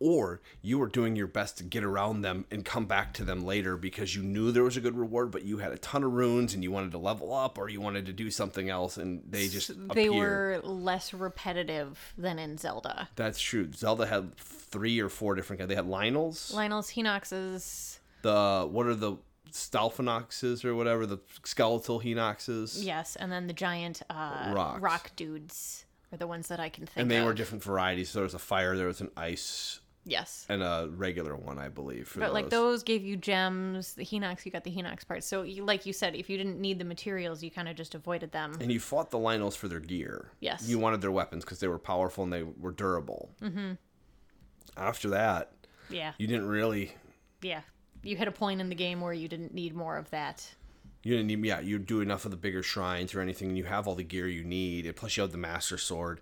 or 0.02 0.42
you 0.62 0.80
were 0.80 0.88
doing 0.88 1.16
your 1.16 1.28
best 1.28 1.58
to 1.60 1.64
get 1.64 1.84
around 1.84 2.22
them 2.22 2.46
and 2.52 2.66
come 2.66 2.86
back 2.86 3.14
to 3.14 3.24
them 3.24 3.46
later 3.46 3.78
because 3.78 4.16
you 4.16 4.24
knew 4.24 4.52
there 4.52 4.64
was 4.64 4.76
a 4.76 4.82
good 4.82 4.98
reward, 4.98 5.30
but 5.32 5.44
you 5.44 5.60
had 5.60 5.72
a 5.72 5.78
ton 5.78 6.04
of 6.04 6.12
runes 6.12 6.54
and 6.54 6.64
you 6.64 6.72
wanted 6.72 6.92
to 6.92 6.98
level 6.98 7.34
up 7.34 7.58
or 7.58 7.70
you 7.70 7.80
wanted 7.80 8.06
to 8.08 8.14
do 8.14 8.32
something 8.32 8.70
else, 8.70 8.98
and 8.98 9.22
they 9.30 9.48
just 9.48 9.70
They 9.94 10.08
appeared. 10.08 10.64
were 10.64 10.70
less 10.70 11.14
repetitive 11.14 12.14
than 12.18 12.40
in 12.40 12.58
Zelda. 12.58 13.10
That's 13.16 13.40
true. 13.40 13.72
Zelda 13.74 14.08
had 14.08 14.36
three 14.38 15.00
or 15.00 15.10
four 15.10 15.36
different. 15.36 15.60
guys. 15.60 15.70
They 15.70 15.76
had 15.76 15.86
Lynel's, 15.88 16.52
Lynel's 16.52 16.90
Hinox's. 16.92 18.00
the 18.24 18.68
what 18.70 18.88
are 18.88 18.96
the 18.96 19.18
Stalphinoxes 19.52 20.64
or 20.66 20.76
whatever 20.76 21.06
the 21.06 21.20
skeletal 21.44 22.00
Hinoxes. 22.02 22.84
Yes, 22.84 23.16
and 23.16 23.32
then 23.32 23.48
the 23.48 23.54
giant 23.54 24.02
uh, 24.10 24.52
Rocks. 24.56 24.82
rock 24.82 25.12
dudes 25.16 25.86
are 26.12 26.18
the 26.18 26.28
ones 26.28 26.48
that 26.50 26.60
I 26.60 26.70
can 26.70 26.86
think 26.86 26.98
of. 26.98 27.02
And 27.02 27.12
they 27.12 27.18
of. 27.18 27.26
were 27.26 27.34
different 27.34 27.64
varieties. 27.64 28.10
So 28.10 28.20
there 28.20 28.24
was 28.24 28.34
a 28.34 28.40
fire, 28.40 28.76
there 28.78 28.88
was 28.88 29.02
an 29.02 29.10
ice, 29.16 29.80
Yes. 30.04 30.46
and 30.50 30.64
a 30.64 30.90
regular 30.96 31.36
one, 31.36 31.60
I 31.60 31.70
believe. 31.70 32.12
But 32.18 32.34
like 32.34 32.50
those 32.50 32.82
gave 32.84 33.04
you 33.04 33.16
gems. 33.18 33.94
The 33.94 34.04
Hinox, 34.04 34.46
you 34.46 34.52
got 34.52 34.64
the 34.64 34.72
Hinox 34.72 35.08
parts. 35.08 35.28
So, 35.28 35.44
you, 35.44 35.64
like 35.64 35.86
you 35.86 35.94
said, 35.94 36.16
if 36.16 36.30
you 36.30 36.38
didn't 36.38 36.60
need 36.60 36.80
the 36.80 36.86
materials, 36.86 37.44
you 37.44 37.52
kind 37.52 37.68
of 37.70 37.76
just 37.76 37.94
avoided 37.94 38.32
them. 38.32 38.58
and 38.60 38.72
you 38.72 38.80
fought 38.80 39.12
the 39.12 39.20
Lynels 39.20 39.56
for 39.56 39.68
their 39.68 39.80
gear. 39.80 40.32
Yes. 40.40 40.68
You 40.68 40.80
wanted 40.80 41.02
their 41.02 41.12
weapons 41.12 41.44
because 41.46 41.60
they 41.60 41.68
were 41.68 41.78
powerful 41.80 42.24
and 42.24 42.34
they 42.34 42.42
were 42.44 42.72
durable. 42.72 43.30
Mm-hmm. 43.42 43.74
After 44.78 45.10
that, 45.10 45.52
Yeah. 45.90 46.14
you 46.18 46.28
didn't 46.28 46.48
really. 46.48 46.94
Yeah. 47.42 47.62
You 48.04 48.16
hit 48.18 48.28
a 48.28 48.32
point 48.32 48.62
in 48.62 48.70
the 48.70 48.76
game 48.76 49.02
where 49.02 49.14
you 49.14 49.28
didn't 49.28 49.54
need 49.54 49.76
more 49.76 49.98
of 49.98 50.10
that. 50.10 50.56
You 51.04 51.16
didn't 51.18 51.28
need, 51.28 51.46
yeah, 51.46 51.60
you 51.60 51.78
do 51.80 52.02
enough 52.02 52.26
of 52.26 52.32
the 52.32 52.38
bigger 52.38 52.64
shrines 52.64 53.14
or 53.16 53.22
anything, 53.22 53.50
and 53.50 53.58
you 53.58 53.64
have 53.66 53.88
all 53.88 53.96
the 53.96 54.04
gear 54.04 54.28
you 54.28 54.44
need. 54.44 54.86
And 54.86 54.96
plus, 54.96 55.18
you 55.18 55.22
have 55.22 55.32
the 55.32 55.38
Master 55.38 55.78
Sword. 55.78 56.22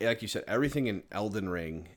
Like 0.00 0.22
you 0.22 0.28
said, 0.28 0.44
everything 0.46 0.86
in 0.86 1.02
Elden 1.12 1.48
Ring 1.48 1.88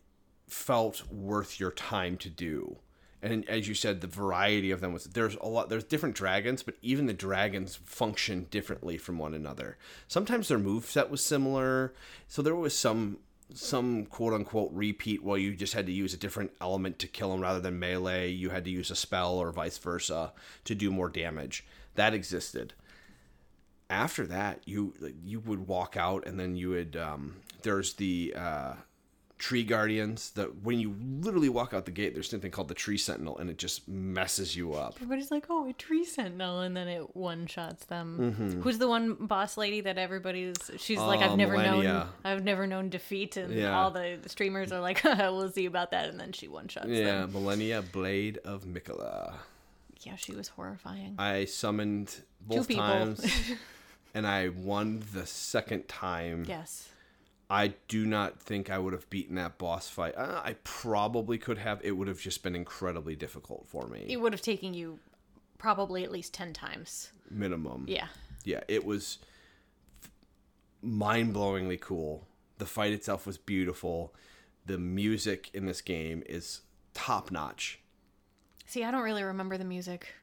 felt 0.52 1.04
worth 1.10 1.60
your 1.60 1.72
time 1.72 2.18
to 2.18 2.30
do. 2.30 2.78
And 3.24 3.48
as 3.48 3.68
you 3.68 3.76
said, 3.76 4.02
the 4.02 4.08
variety 4.08 4.72
of 4.72 4.82
them 4.82 4.94
was 4.94 5.06
there's 5.06 5.36
a 5.36 5.48
lot. 5.48 5.70
There's 5.70 5.84
different 5.84 6.16
dragons, 6.16 6.64
but 6.64 6.76
even 6.82 7.06
the 7.06 7.14
dragons 7.14 7.76
function 7.76 8.48
differently 8.50 8.98
from 8.98 9.20
one 9.20 9.36
another. 9.36 9.78
Sometimes 10.08 10.48
their 10.48 10.58
move 10.58 10.86
set 10.86 11.12
was 11.12 11.24
similar, 11.24 11.94
so 12.28 12.42
there 12.42 12.56
was 12.56 12.76
some 12.76 13.20
some 13.54 14.06
quote 14.06 14.34
unquote 14.34 14.72
repeat 14.74 15.24
where 15.24 15.38
you 15.38 15.56
just 15.56 15.74
had 15.74 15.86
to 15.86 15.92
use 15.92 16.14
a 16.14 16.18
different 16.18 16.52
element 16.60 16.98
to 17.00 17.08
kill 17.08 17.30
them 17.32 17.42
rather 17.42 17.60
than 17.60 17.78
melee. 17.78 18.30
You 18.30 18.50
had 18.50 18.66
to 18.66 18.72
use 18.72 18.90
a 18.90 18.96
spell 18.96 19.36
or 19.36 19.52
vice 19.52 19.78
versa 19.78 20.34
to 20.66 20.74
do 20.74 20.90
more 20.90 21.10
damage. 21.10 21.64
That 21.96 22.16
existed. 22.16 22.74
After 23.88 24.26
that, 24.28 24.62
you 24.66 24.96
you 25.24 25.42
would 25.42 25.68
walk 25.68 25.96
out 25.96 26.26
and 26.26 26.40
then 26.40 26.56
you 26.56 26.70
would 26.70 26.96
um, 26.96 27.36
there's 27.62 27.94
the 27.94 28.34
uh, 28.36 28.74
tree 29.42 29.64
guardians 29.64 30.30
that 30.32 30.62
when 30.62 30.80
you 30.80 30.96
literally 31.20 31.50
walk 31.50 31.74
out 31.74 31.86
the 31.86 31.92
gate, 31.92 32.14
there's 32.14 32.30
something 32.30 32.52
called 32.52 32.68
the 32.68 32.76
tree 32.76 32.96
sentinel 32.98 33.36
and 33.40 33.50
it 33.50 33.58
just 33.58 33.88
messes 33.88 34.56
you 34.56 34.74
up. 34.76 34.94
Everybody's 34.98 35.32
like, 35.32 35.48
oh, 35.50 35.68
a 35.68 35.74
tree 35.74 36.06
sentinel, 36.06 36.60
and 36.60 36.78
then 36.78 36.88
it 36.88 37.16
one 37.16 37.48
shots 37.48 37.86
them. 37.86 38.60
Who's 38.64 38.78
the 38.78 38.88
one 38.88 39.16
boss 39.16 39.58
lady 39.58 39.82
that 39.82 39.98
everybody's? 39.98 40.56
She's 40.78 41.00
like, 41.00 41.22
Mm-hmm. 41.22 41.30
Uh, 41.30 41.32
I've 41.32 41.38
never 41.38 41.58
known, 41.58 42.08
I've 42.24 42.44
never 42.44 42.68
known 42.68 42.90
defeat, 42.90 43.36
and 43.36 43.52
Yeah. 43.52 43.76
all 43.80 43.90
the 43.90 44.20
streamers 44.28 44.72
are 44.72 44.80
like, 44.80 45.04
we'll 45.04 45.50
see 45.50 45.66
about 45.66 45.90
that, 45.92 46.08
and 46.10 46.20
then 46.20 46.34
she 46.34 46.48
one 46.48 46.68
shots 46.68 46.88
Yeah, 46.90 47.22
them. 47.22 47.32
Malenia 47.34 47.84
Blade 47.92 48.38
of 48.46 48.66
Miquella. 48.66 49.34
Yeah, 50.02 50.18
she 50.18 50.34
was 50.34 50.50
horrifying. 50.50 51.16
I 51.18 51.46
summoned 51.46 52.16
both 52.42 52.68
people. 52.68 52.84
times 52.84 53.26
and 54.14 54.28
I 54.28 54.50
won 54.50 55.02
the 55.14 55.26
second 55.26 55.88
time. 55.88 56.46
yes. 56.48 56.90
I 57.52 57.74
do 57.90 58.06
not 58.06 58.40
think 58.40 58.70
I 58.70 58.78
would 58.80 58.94
have 58.94 59.10
beaten 59.10 59.36
that 59.36 59.58
boss 59.58 59.90
fight. 59.90 60.16
Uh, 60.16 60.42
I 60.42 60.56
probably 60.64 61.38
could 61.38 61.58
have. 61.58 61.82
It 61.84 61.92
would 61.92 62.08
have 62.08 62.20
just 62.20 62.44
been 62.44 62.56
incredibly 62.56 63.14
difficult 63.14 63.68
for 63.68 63.88
me. 63.88 64.06
It 64.08 64.18
would 64.18 64.32
have 64.32 64.42
taken 64.42 64.74
you 64.74 65.00
probably 65.58 66.06
at 66.06 66.12
least 66.12 66.34
10 66.34 66.54
times. 66.54 67.12
minimum. 67.30 67.86
Yeah. 67.90 68.08
Yeah, 68.46 68.62
it 68.70 68.86
was 68.86 69.18
mind 70.82 71.36
blowingly 71.36 71.80
cool. 71.80 72.26
The 72.58 72.66
fight 72.66 72.94
itself 72.94 73.28
was 73.28 73.38
beautiful. 73.38 74.14
The 74.66 74.78
music 74.78 75.50
in 75.54 75.66
this 75.66 75.82
game 75.82 76.24
is 76.28 76.62
top 76.94 77.32
notch. 77.32 77.80
See, 78.66 78.86
I 78.86 78.92
don't 78.92 79.04
really 79.04 79.24
remember 79.24 79.58
the 79.58 79.66
music. 79.66 80.14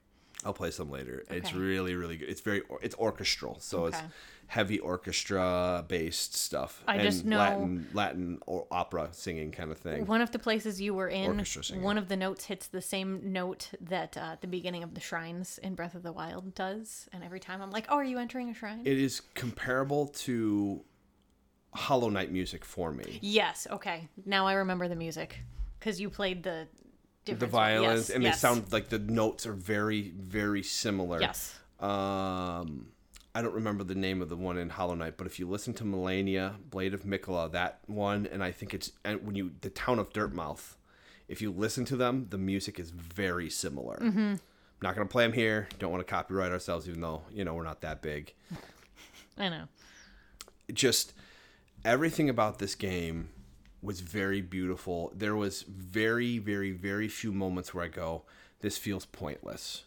I'll 0.45 0.53
play 0.53 0.71
some 0.71 0.91
later. 0.91 1.25
It's 1.31 1.53
really, 1.53 1.95
really 1.95 2.17
good. 2.17 2.29
It's 2.29 2.41
very, 2.41 2.63
it's 2.81 2.95
orchestral, 2.95 3.59
so 3.61 3.87
it's 3.87 3.99
heavy 4.47 4.79
orchestra 4.79 5.85
based 5.89 6.35
stuff. 6.37 6.83
I 6.87 6.99
just 6.99 7.25
know- 7.25 7.39
Latin, 7.39 7.89
Latin 7.93 8.39
or 8.47 8.67
opera 8.71 9.09
singing 9.13 9.51
kind 9.51 9.71
of 9.73 9.79
thing. 9.79 10.07
One 10.07 10.21
of 10.23 10.31
the 10.31 10.39
places 10.39 10.81
you 10.81 10.95
were 10.95 11.09
in, 11.09 11.45
one 11.81 11.99
of 11.99 12.09
the 12.09 12.17
notes 12.17 12.45
hits 12.45 12.69
the 12.69 12.81
same 12.81 13.33
note 13.33 13.71
that 13.81 14.17
uh, 14.17 14.37
the 14.41 14.47
beginning 14.47 14.83
of 14.85 14.95
the 14.95 15.01
shrines 15.01 15.59
in 15.63 15.75
Breath 15.75 15.95
of 15.97 16.03
the 16.05 16.13
Wild 16.13 16.55
does, 16.55 17.09
and 17.13 17.25
every 17.25 17.41
time 17.41 17.61
I'm 17.61 17.71
like, 17.73 17.87
"Oh, 17.89 17.97
are 17.97 18.05
you 18.05 18.19
entering 18.19 18.49
a 18.49 18.55
shrine?" 18.55 18.83
It 18.87 18.97
is 18.99 19.21
comparable 19.35 20.07
to 20.07 20.83
Hollow 21.75 22.09
Knight 22.09 22.31
music 22.33 22.65
for 22.65 22.93
me. 22.93 23.19
yes. 23.21 23.67
Okay. 23.71 24.09
Now 24.25 24.47
I 24.47 24.55
remember 24.55 24.89
the 24.89 24.97
music 24.97 25.41
because 25.79 26.01
you 26.01 26.09
played 26.09 26.43
the 26.45 26.67
The 27.35 27.47
different 27.47 27.53
violins, 27.53 28.09
yes, 28.09 28.11
and 28.11 28.23
yes. 28.23 28.41
they 28.41 28.49
sound 28.49 28.73
like 28.73 28.89
the 28.89 28.99
notes 28.99 29.47
are 29.47 29.53
very, 29.53 30.13
very 30.17 30.63
similar. 30.63 31.21
yes. 31.21 31.59
Um, 31.81 32.89
I 33.35 33.43
don't 33.43 33.55
remember 33.55 33.85
the 33.85 33.95
name 33.95 34.21
of 34.21 34.29
the 34.29 34.37
one 34.37 34.59
in 34.59 34.69
Hollow 34.69 34.95
Knight, 34.95 35.17
but 35.17 35.27
if 35.27 35.39
you 35.39 35.49
listen 35.49 35.73
to 35.75 35.85
Malenia, 35.85 36.55
Blade 36.71 36.93
of 36.93 37.05
Miquella, 37.05 37.53
that 37.53 37.79
one, 37.87 38.27
and 38.27 38.43
I 38.43 38.51
think 38.51 38.75
it's 38.75 38.91
and 39.05 39.25
when 39.25 39.37
you 39.37 39.53
the 39.61 39.71
town 39.71 40.01
of 40.01 40.13
Dirtmouth, 40.13 40.75
if 41.29 41.41
you 41.41 41.53
listen 41.53 41.85
to 41.85 41.97
them, 41.97 42.27
the 42.31 42.39
music 42.39 42.81
is 42.81 42.91
very 42.91 43.49
similar. 43.49 43.97
Mm-hmm. 43.97 44.35
Not 44.83 44.95
gonna 44.95 45.07
play 45.07 45.25
them 45.25 45.35
here. 45.35 45.69
Don't 45.79 45.93
want 45.93 46.05
to 46.05 46.11
copyright 46.11 46.51
ourselves, 46.51 46.89
even 46.89 47.01
though 47.01 47.23
you 47.31 47.45
know 47.45 47.55
we're 47.55 47.63
not 47.63 47.81
that 47.83 48.03
big. 48.03 48.35
I 49.39 49.49
know. 49.49 49.65
Just 50.73 51.13
everything 51.85 52.29
about 52.29 52.59
this 52.59 52.75
game 52.75 53.29
was 53.83 54.01
very 54.01 54.41
beautiful. 54.41 55.13
There 55.15 55.37
was 55.37 55.63
very, 55.63 56.39
very, 56.39 56.73
very 56.73 57.09
few 57.09 57.33
moments 57.33 57.73
where 57.75 57.85
I 57.85 57.89
go, 57.89 58.25
"This 58.61 58.77
feels 58.79 59.07
pointless." 59.07 59.85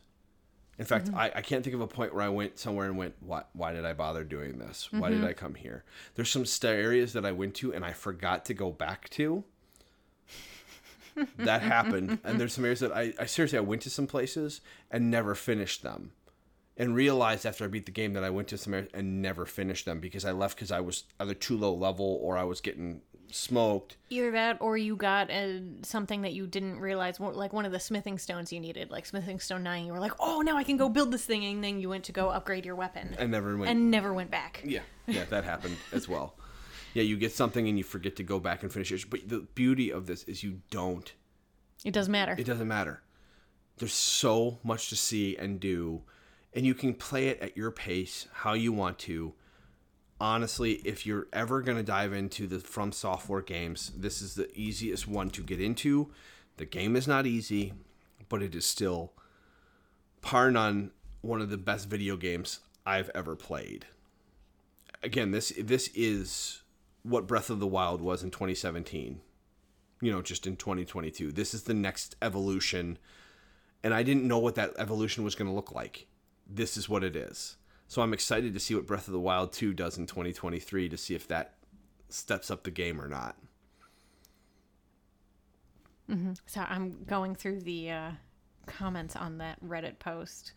In 0.79 0.85
fact, 0.85 1.07
Mm-hmm. 1.07 1.17
I, 1.17 1.31
I 1.35 1.41
can't 1.41 1.63
think 1.63 1.75
of 1.75 1.81
a 1.81 1.87
point 1.87 2.13
where 2.13 2.23
I 2.23 2.29
went 2.29 2.57
somewhere 2.57 2.87
and 2.87 2.97
went, 2.97 3.15
"Why? 3.19 3.43
Why 3.53 3.73
did 3.73 3.85
I 3.85 3.93
bother 3.93 4.23
doing 4.23 4.57
this? 4.59 4.91
Why 4.91 5.09
did 5.09 5.19
Mm-hmm. 5.19 5.27
I 5.27 5.33
come 5.33 5.55
here?" 5.55 5.83
There's 6.15 6.29
some 6.29 6.45
st- 6.45 6.73
areas 6.73 7.13
that 7.13 7.25
I 7.25 7.31
went 7.31 7.55
to 7.55 7.73
and 7.73 7.83
I 7.85 7.93
forgot 7.93 8.45
to 8.45 8.53
go 8.53 8.71
back 8.71 9.09
to. 9.11 9.43
that 11.37 11.61
happened, 11.61 12.19
and 12.23 12.39
there's 12.39 12.53
some 12.53 12.63
areas 12.63 12.79
that 12.79 12.93
I, 12.95 13.13
I 13.19 13.25
seriously 13.25 13.57
I 13.57 13.61
went 13.61 13.81
to 13.81 13.89
some 13.89 14.07
places 14.07 14.61
and 14.89 15.11
never 15.11 15.35
finished 15.35 15.83
them 15.83 16.13
and 16.77 16.95
realized 16.95 17.45
after 17.45 17.65
I 17.65 17.67
beat 17.67 17.85
the 17.85 17.91
game 17.91 18.13
that 18.13 18.23
I 18.23 18.29
went 18.29 18.47
to 18.47 18.57
some 18.57 18.73
areas 18.73 18.89
and 18.93 19.21
never 19.21 19.45
finished 19.45 19.85
them 19.85 19.99
because 19.99 20.23
I 20.23 20.31
left 20.31 20.55
because 20.55 20.71
I 20.71 20.79
was 20.79 21.03
either 21.19 21.33
too 21.33 21.57
low 21.57 21.73
level 21.73 22.17
or 22.21 22.37
I 22.37 22.45
was 22.45 22.61
getting 22.61 23.01
smoked. 23.31 23.97
Either 24.09 24.31
that, 24.31 24.57
or 24.59 24.77
you 24.77 24.95
got 24.95 25.29
uh 25.31 25.59
something 25.83 26.21
that 26.21 26.33
you 26.33 26.47
didn't 26.47 26.79
realize, 26.79 27.19
like 27.19 27.53
one 27.53 27.65
of 27.65 27.71
the 27.71 27.79
smithing 27.79 28.17
stones 28.17 28.51
you 28.53 28.59
needed, 28.59 28.91
like 28.91 29.05
smithing 29.05 29.39
stone 29.39 29.63
nine. 29.63 29.85
You 29.85 29.93
were 29.93 29.99
like, 29.99 30.13
"Oh, 30.19 30.41
now 30.41 30.57
I 30.57 30.63
can 30.63 30.77
go 30.77 30.89
build 30.89 31.11
this 31.11 31.25
thing," 31.25 31.43
and 31.45 31.63
then 31.63 31.79
you 31.79 31.89
went 31.89 32.03
to 32.05 32.11
go 32.11 32.29
upgrade 32.29 32.65
your 32.65 32.75
weapon, 32.75 33.15
I 33.19 33.25
never 33.25 33.57
went. 33.57 33.69
and 33.71 33.91
never 33.91 34.13
went 34.13 34.31
back. 34.31 34.61
yeah, 34.65 34.81
yeah, 35.07 35.25
that 35.25 35.43
happened 35.43 35.77
as 35.91 36.07
well. 36.07 36.35
Yeah, 36.93 37.03
you 37.03 37.15
get 37.15 37.31
something 37.31 37.69
and 37.69 37.77
you 37.77 37.85
forget 37.85 38.17
to 38.17 38.23
go 38.23 38.37
back 38.37 38.63
and 38.63 38.69
finish 38.73 38.91
it. 38.91 39.09
But 39.09 39.29
the 39.29 39.47
beauty 39.55 39.93
of 39.93 40.07
this 40.07 40.25
is 40.25 40.43
you 40.43 40.59
don't. 40.69 41.09
It 41.85 41.91
doesn't 41.93 42.11
matter. 42.11 42.35
It 42.37 42.45
doesn't 42.45 42.67
matter. 42.67 43.01
There's 43.77 43.93
so 43.93 44.59
much 44.61 44.89
to 44.89 44.97
see 44.97 45.37
and 45.37 45.57
do, 45.57 46.01
and 46.53 46.65
you 46.65 46.73
can 46.73 46.93
play 46.93 47.29
it 47.29 47.39
at 47.39 47.55
your 47.55 47.71
pace, 47.71 48.27
how 48.33 48.55
you 48.55 48.73
want 48.73 48.99
to. 48.99 49.33
Honestly, 50.21 50.73
if 50.85 51.05
you're 51.05 51.27
ever 51.33 51.61
going 51.61 51.77
to 51.77 51.83
dive 51.83 52.13
into 52.13 52.45
the 52.45 52.59
From 52.59 52.91
Software 52.91 53.41
games, 53.41 53.91
this 53.97 54.21
is 54.21 54.35
the 54.35 54.49
easiest 54.57 55.07
one 55.07 55.31
to 55.31 55.41
get 55.41 55.59
into. 55.59 56.11
The 56.57 56.65
game 56.65 56.95
is 56.95 57.07
not 57.07 57.25
easy, 57.25 57.73
but 58.29 58.43
it 58.43 58.53
is 58.53 58.65
still, 58.65 59.13
par 60.21 60.51
none, 60.51 60.91
one 61.21 61.41
of 61.41 61.49
the 61.49 61.57
best 61.57 61.89
video 61.89 62.17
games 62.17 62.59
I've 62.85 63.09
ever 63.15 63.35
played. 63.35 63.87
Again, 65.03 65.31
this 65.31 65.51
this 65.57 65.89
is 65.95 66.61
what 67.01 67.27
Breath 67.27 67.49
of 67.49 67.59
the 67.59 67.65
Wild 67.65 67.99
was 67.99 68.21
in 68.21 68.29
2017 68.29 69.21
you 70.01 70.11
know, 70.11 70.21
just 70.21 70.47
in 70.47 70.55
2022. 70.57 71.31
This 71.31 71.53
is 71.53 71.63
the 71.63 71.73
next 71.73 72.15
evolution. 72.21 72.97
And 73.83 73.93
I 73.93 74.03
didn't 74.03 74.27
know 74.27 74.39
what 74.39 74.55
that 74.55 74.73
evolution 74.77 75.23
was 75.23 75.35
going 75.35 75.49
to 75.49 75.55
look 75.55 75.71
like. 75.71 76.07
This 76.49 76.75
is 76.75 76.89
what 76.89 77.03
it 77.03 77.15
is. 77.15 77.55
So 77.91 78.01
I'm 78.01 78.13
excited 78.13 78.53
to 78.53 78.59
see 78.61 78.73
what 78.73 78.87
Breath 78.87 79.09
of 79.09 79.11
the 79.11 79.19
Wild 79.19 79.51
2 79.51 79.73
does 79.73 79.97
in 79.97 80.07
2023 80.07 80.87
to 80.87 80.95
see 80.95 81.13
if 81.13 81.27
that 81.27 81.55
steps 82.07 82.49
up 82.49 82.63
the 82.63 82.71
game 82.71 83.01
or 83.01 83.09
not. 83.09 83.35
So 86.45 86.61
I'm 86.61 87.03
going 87.05 87.35
through 87.35 87.59
the 87.59 87.91
uh, 87.91 88.11
comments 88.65 89.17
on 89.17 89.39
that 89.39 89.61
Reddit 89.61 89.99
post. 89.99 90.53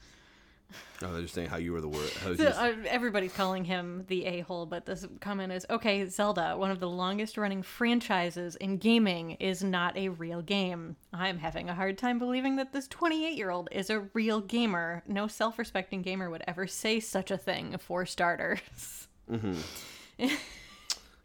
Oh, 1.02 1.12
they're 1.12 1.22
just 1.22 1.34
saying 1.34 1.48
how 1.48 1.56
you 1.58 1.72
were 1.72 1.80
the 1.80 1.88
word. 1.88 2.10
How 2.22 2.34
So, 2.34 2.46
uh, 2.46 2.74
everybody's 2.88 3.32
calling 3.32 3.64
him 3.64 4.04
the 4.08 4.24
a 4.24 4.40
hole, 4.40 4.64
but 4.66 4.86
this 4.86 5.06
comment 5.20 5.52
is 5.52 5.66
okay. 5.70 6.06
Zelda, 6.08 6.56
one 6.56 6.70
of 6.70 6.80
the 6.80 6.88
longest 6.88 7.36
running 7.36 7.62
franchises 7.62 8.56
in 8.56 8.78
gaming, 8.78 9.32
is 9.32 9.62
not 9.62 9.96
a 9.96 10.08
real 10.08 10.40
game. 10.42 10.96
I'm 11.12 11.38
having 11.38 11.68
a 11.68 11.74
hard 11.74 11.98
time 11.98 12.18
believing 12.18 12.56
that 12.56 12.72
this 12.72 12.88
28 12.88 13.36
year 13.36 13.50
old 13.50 13.68
is 13.70 13.90
a 13.90 14.00
real 14.14 14.40
gamer. 14.40 15.02
No 15.06 15.26
self 15.26 15.58
respecting 15.58 16.02
gamer 16.02 16.30
would 16.30 16.42
ever 16.48 16.66
say 16.66 17.00
such 17.00 17.30
a 17.30 17.38
thing, 17.38 17.76
for 17.78 18.06
starters. 18.06 19.08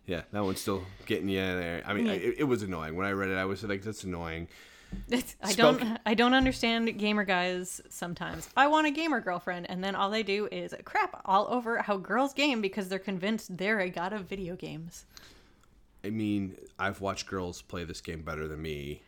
yeah, 0.05 0.21
that 0.31 0.43
one's 0.43 0.61
still 0.61 0.83
getting 1.05 1.29
you 1.29 1.39
there. 1.39 1.83
I 1.85 1.93
mean, 1.93 2.07
Yeah. 2.07 2.13
it, 2.13 2.35
it 2.39 2.43
was 2.45 2.63
annoying. 2.63 2.95
When 2.95 3.05
I 3.05 3.11
read 3.11 3.29
it, 3.29 3.37
I 3.37 3.45
was 3.45 3.63
like, 3.63 3.83
that's 3.83 4.03
annoying. 4.03 4.47
It's, 5.09 5.35
I 5.41 5.53
don't 5.53 5.99
I 6.05 6.13
don't 6.13 6.33
understand 6.33 6.97
gamer 6.99 7.23
guys 7.23 7.81
sometimes. 7.89 8.47
I 8.55 8.67
want 8.67 8.87
a 8.87 8.91
gamer 8.91 9.19
girlfriend 9.21 9.69
and 9.69 9.83
then 9.83 9.95
all 9.95 10.09
they 10.09 10.23
do 10.23 10.47
is 10.51 10.73
crap 10.85 11.21
all 11.25 11.47
over 11.49 11.79
how 11.79 11.97
girls 11.97 12.33
game 12.33 12.61
because 12.61 12.89
they're 12.89 12.99
convinced 12.99 13.57
they're 13.57 13.79
a 13.79 13.89
god 13.89 14.13
of 14.13 14.21
video 14.25 14.55
games. 14.55 15.05
I 16.03 16.09
mean, 16.11 16.55
I've 16.77 17.01
watched 17.01 17.27
girls 17.27 17.61
play 17.61 17.83
this 17.83 18.01
game 18.01 18.21
better 18.21 18.47
than 18.47 18.61
me. 18.61 19.01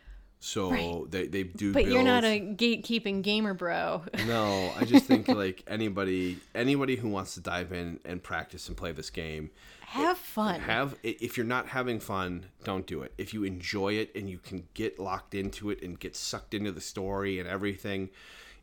So 0.44 0.72
Right. 0.72 1.12
they, 1.12 1.28
they 1.28 1.44
do 1.44 1.72
But 1.72 1.86
you're 1.86 2.02
not 2.04 2.24
a 2.24 2.40
gatekeeping 2.40 3.22
gamer 3.22 3.54
bro. 3.54 4.02
No, 4.26 4.74
I 4.76 4.86
just 4.86 5.06
think 5.06 5.28
like 5.28 5.64
anybody 5.68 6.40
anybody 6.56 6.96
who 6.96 7.10
wants 7.10 7.36
to 7.36 7.42
dive 7.42 7.72
in 7.72 8.00
and 8.06 8.22
practice 8.24 8.68
and 8.68 8.76
play 8.76 8.92
this 8.92 9.12
game, 9.12 9.52
Have 9.92 10.18
fun. 10.18 10.62
have 10.62 10.96
if 11.04 11.36
you're 11.36 11.46
not 11.46 11.68
having 11.68 12.00
fun, 12.00 12.46
don't 12.64 12.88
do 12.88 13.02
it. 13.02 13.14
If 13.18 13.34
you 13.34 13.44
enjoy 13.44 13.96
it 13.96 14.16
and 14.16 14.30
you 14.30 14.38
can 14.38 14.68
get 14.74 15.00
locked 15.00 15.36
into 15.36 15.70
it 15.70 15.82
and 15.84 16.00
get 16.00 16.16
sucked 16.16 16.54
into 16.54 16.72
the 16.72 16.80
story 16.80 17.40
and 17.40 17.48
everything, 17.48 18.10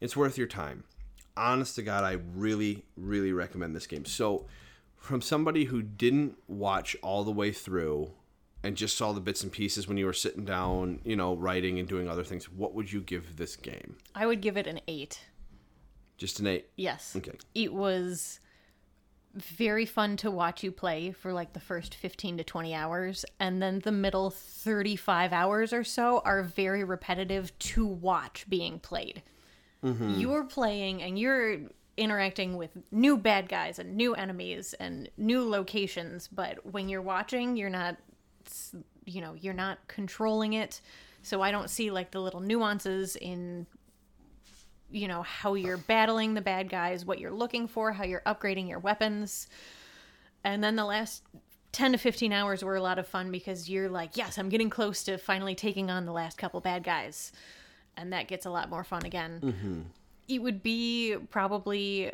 it's 0.00 0.16
worth 0.16 0.38
your 0.38 0.46
time. 0.46 0.84
Honest 1.36 1.74
to 1.76 1.82
God, 1.82 2.02
I 2.02 2.12
really 2.34 2.84
really 2.96 3.32
recommend 3.32 3.76
this 3.76 3.86
game. 3.86 4.06
So, 4.06 4.46
from 4.96 5.20
somebody 5.20 5.64
who 5.64 5.82
didn't 5.82 6.38
watch 6.48 6.96
all 7.02 7.24
the 7.24 7.30
way 7.30 7.52
through 7.52 8.10
and 8.62 8.74
just 8.74 8.96
saw 8.96 9.12
the 9.12 9.20
bits 9.20 9.42
and 9.42 9.52
pieces 9.52 9.86
when 9.86 9.98
you 9.98 10.06
were 10.06 10.14
sitting 10.14 10.46
down, 10.46 11.00
you 11.04 11.14
know, 11.14 11.34
writing 11.36 11.78
and 11.78 11.86
doing 11.86 12.08
other 12.08 12.24
things, 12.24 12.50
what 12.50 12.72
would 12.74 12.90
you 12.90 13.02
give 13.02 13.36
this 13.36 13.54
game? 13.54 13.96
I 14.14 14.24
would 14.24 14.40
give 14.40 14.56
it 14.56 14.66
an 14.66 14.80
8. 14.88 15.20
Just 16.16 16.40
an 16.40 16.46
8. 16.46 16.66
Yes. 16.76 17.14
Okay. 17.16 17.36
It 17.54 17.74
was 17.74 18.40
very 19.34 19.84
fun 19.84 20.16
to 20.18 20.30
watch 20.30 20.62
you 20.62 20.72
play 20.72 21.12
for 21.12 21.32
like 21.32 21.52
the 21.52 21.60
first 21.60 21.94
15 21.94 22.38
to 22.38 22.44
20 22.44 22.74
hours 22.74 23.24
and 23.38 23.62
then 23.62 23.80
the 23.80 23.92
middle 23.92 24.30
35 24.30 25.32
hours 25.32 25.72
or 25.72 25.84
so 25.84 26.20
are 26.24 26.42
very 26.42 26.82
repetitive 26.84 27.56
to 27.58 27.86
watch 27.86 28.46
being 28.48 28.78
played. 28.78 29.22
Mm-hmm. 29.84 30.14
You're 30.14 30.44
playing 30.44 31.02
and 31.02 31.18
you're 31.18 31.58
interacting 31.96 32.56
with 32.56 32.70
new 32.90 33.16
bad 33.16 33.48
guys 33.48 33.78
and 33.78 33.96
new 33.96 34.14
enemies 34.14 34.74
and 34.74 35.08
new 35.16 35.48
locations, 35.48 36.28
but 36.28 36.64
when 36.64 36.88
you're 36.88 37.02
watching, 37.02 37.56
you're 37.56 37.70
not 37.70 37.96
you 39.04 39.20
know, 39.20 39.34
you're 39.34 39.54
not 39.54 39.78
controlling 39.88 40.52
it. 40.52 40.80
So 41.22 41.42
I 41.42 41.50
don't 41.50 41.70
see 41.70 41.90
like 41.90 42.10
the 42.10 42.20
little 42.20 42.40
nuances 42.40 43.16
in 43.16 43.66
you 44.90 45.08
know 45.08 45.22
how 45.22 45.54
you're 45.54 45.76
battling 45.76 46.34
the 46.34 46.40
bad 46.40 46.68
guys 46.68 47.04
what 47.04 47.18
you're 47.18 47.32
looking 47.32 47.68
for 47.68 47.92
how 47.92 48.04
you're 48.04 48.22
upgrading 48.26 48.68
your 48.68 48.78
weapons. 48.78 49.48
And 50.44 50.62
then 50.62 50.76
the 50.76 50.84
last 50.84 51.22
10 51.72 51.92
to 51.92 51.98
15 51.98 52.32
hours 52.32 52.64
were 52.64 52.76
a 52.76 52.82
lot 52.82 52.98
of 52.98 53.06
fun 53.06 53.30
because 53.30 53.68
you're 53.68 53.90
like 53.90 54.16
yes 54.16 54.38
i'm 54.38 54.48
getting 54.48 54.70
close 54.70 55.04
to 55.04 55.18
finally 55.18 55.54
taking 55.54 55.90
on 55.90 56.06
the 56.06 56.12
last 56.12 56.38
couple 56.38 56.60
bad 56.60 56.82
guys. 56.82 57.32
And 57.96 58.12
that 58.12 58.28
gets 58.28 58.46
a 58.46 58.50
lot 58.50 58.70
more 58.70 58.84
fun 58.84 59.04
again. 59.04 59.40
It 60.28 60.40
would 60.40 60.62
be 60.62 61.16
probably 61.30 62.12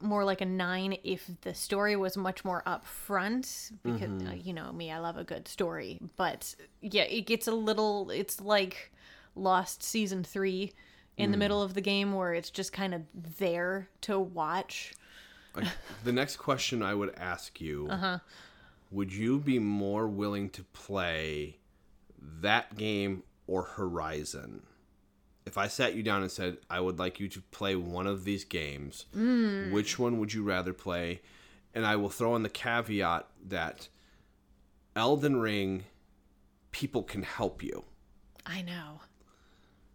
more 0.00 0.24
like 0.24 0.40
a 0.40 0.44
nine 0.44 0.96
if 1.04 1.30
the 1.42 1.54
story 1.54 1.96
was 1.96 2.16
much 2.16 2.44
more 2.44 2.62
upfront 2.66 3.72
because 3.82 4.10
uh, 4.26 4.32
you 4.34 4.52
know 4.52 4.72
me 4.72 4.90
i 4.90 4.98
love 4.98 5.16
a 5.16 5.24
good 5.24 5.48
story. 5.48 5.98
But 6.16 6.54
yeah 6.80 7.04
it 7.04 7.22
gets 7.22 7.46
a 7.46 7.52
little 7.52 8.10
it's 8.10 8.40
like 8.40 8.92
lost 9.34 9.82
season 9.82 10.22
three 10.22 10.72
in 11.16 11.30
the 11.30 11.36
hmm. 11.36 11.40
middle 11.40 11.62
of 11.62 11.74
the 11.74 11.80
game 11.80 12.14
where 12.14 12.34
it's 12.34 12.50
just 12.50 12.72
kind 12.72 12.94
of 12.94 13.02
there 13.38 13.88
to 14.02 14.18
watch 14.18 14.94
Like, 15.54 15.68
the 16.04 16.12
next 16.12 16.36
question 16.36 16.82
I 16.82 16.94
would 16.94 17.14
ask 17.16 17.60
you 17.60 17.88
uh-huh. 17.90 18.18
would 18.90 19.12
you 19.12 19.38
be 19.38 19.58
more 19.58 20.08
willing 20.08 20.48
to 20.50 20.62
play 20.64 21.58
that 22.40 22.76
game 22.76 23.22
or 23.46 23.62
Horizon. 23.62 24.62
If 25.44 25.58
I 25.58 25.66
sat 25.66 25.94
you 25.94 26.02
down 26.02 26.22
and 26.22 26.30
said, 26.30 26.58
I 26.70 26.80
would 26.80 26.98
like 26.98 27.18
you 27.18 27.28
to 27.28 27.40
play 27.50 27.74
one 27.74 28.06
of 28.06 28.24
these 28.24 28.44
games, 28.44 29.06
hmm. 29.12 29.72
which 29.72 29.98
one 29.98 30.18
would 30.18 30.32
you 30.32 30.42
rather 30.42 30.72
play? 30.72 31.20
And 31.74 31.84
I 31.86 31.96
will 31.96 32.10
throw 32.10 32.36
in 32.36 32.42
the 32.42 32.48
caveat 32.48 33.26
that 33.48 33.88
Elden 34.94 35.40
Ring, 35.40 35.84
people 36.70 37.02
can 37.02 37.22
help 37.22 37.62
you. 37.62 37.84
I 38.46 38.62
know. 38.62 39.00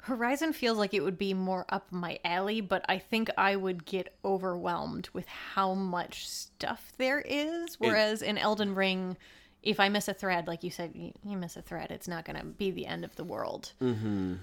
Horizon 0.08 0.53
feels 0.53 0.78
like 0.78 0.93
it 0.93 1.03
would 1.03 1.18
be 1.18 1.34
more 1.34 1.66
up 1.68 1.91
my 1.91 2.18
alley, 2.24 2.62
but 2.62 2.86
I 2.88 2.97
think 2.97 3.30
I 3.38 3.58
would 3.58 3.86
get 3.86 4.16
overwhelmed 4.24 5.10
with 5.12 5.28
how 5.28 5.74
much 5.74 6.30
stuff 6.30 6.93
there 6.97 7.20
is. 7.20 7.76
Whereas 7.78 8.22
in 8.22 8.38
Elden 8.38 8.74
Ring, 8.74 9.18
if 9.64 9.82
I 9.82 9.89
miss 9.89 10.08
a 10.08 10.14
thread, 10.14 10.47
like 10.47 10.64
you 10.64 10.72
said, 10.72 10.91
you, 10.95 11.12
you 11.26 11.36
miss 11.36 11.58
a 11.58 11.62
thread, 11.62 11.91
it's 11.91 12.08
not 12.08 12.24
going 12.24 12.39
to 12.39 12.45
be 12.45 12.72
the 12.72 12.86
end 12.86 13.03
of 13.03 13.18
the 13.18 13.26
world. 13.26 13.74
Mm-hmm. 13.82 14.36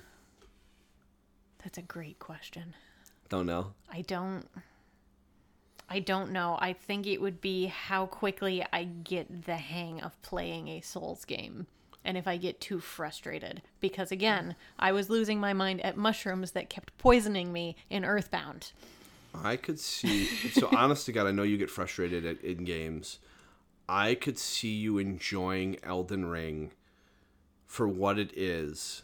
That's 1.63 1.79
a 1.79 1.83
great 1.83 2.19
question. 2.19 2.75
Don't 3.31 3.47
know. 3.47 3.73
I 3.91 4.03
don't. 4.03 4.47
I 5.89 6.01
don't 6.01 6.33
know. 6.33 6.59
I 6.61 6.75
think 6.75 7.07
it 7.07 7.23
would 7.23 7.41
be 7.41 7.67
how 7.67 8.05
quickly 8.05 8.63
I 8.71 8.85
get 8.85 9.47
the 9.47 9.57
hang 9.57 10.03
of 10.03 10.21
playing 10.21 10.69
a 10.69 10.83
Souls 10.83 11.25
game. 11.25 11.67
And 12.05 12.17
if 12.17 12.29
I 12.29 12.37
get 12.37 12.61
too 12.61 12.81
frustrated. 12.81 13.63
Because 13.81 14.13
again, 14.13 14.57
I 14.79 14.93
was 14.93 15.09
losing 15.09 15.41
my 15.41 15.53
mind 15.53 15.85
at 15.85 15.97
mushrooms 15.97 16.53
that 16.53 16.69
kept 16.69 16.97
poisoning 16.99 17.53
me 17.53 17.77
in 17.89 18.05
Earthbound. 18.05 18.73
I 19.35 19.57
could 19.57 19.81
see. 19.81 20.27
So, 20.27 20.69
honest 20.77 21.07
to 21.07 21.13
God, 21.13 21.27
I 21.27 21.33
know 21.33 21.43
you 21.43 21.57
get 21.57 21.71
frustrated 21.71 22.25
at, 22.25 22.41
in 22.43 22.65
games. 22.65 23.19
I 23.89 24.15
could 24.15 24.39
see 24.39 24.73
you 24.73 24.99
enjoying 24.99 25.77
Elden 25.83 26.27
Ring 26.27 26.73
for 27.67 27.89
what 27.89 28.19
it 28.19 28.37
is 28.37 29.03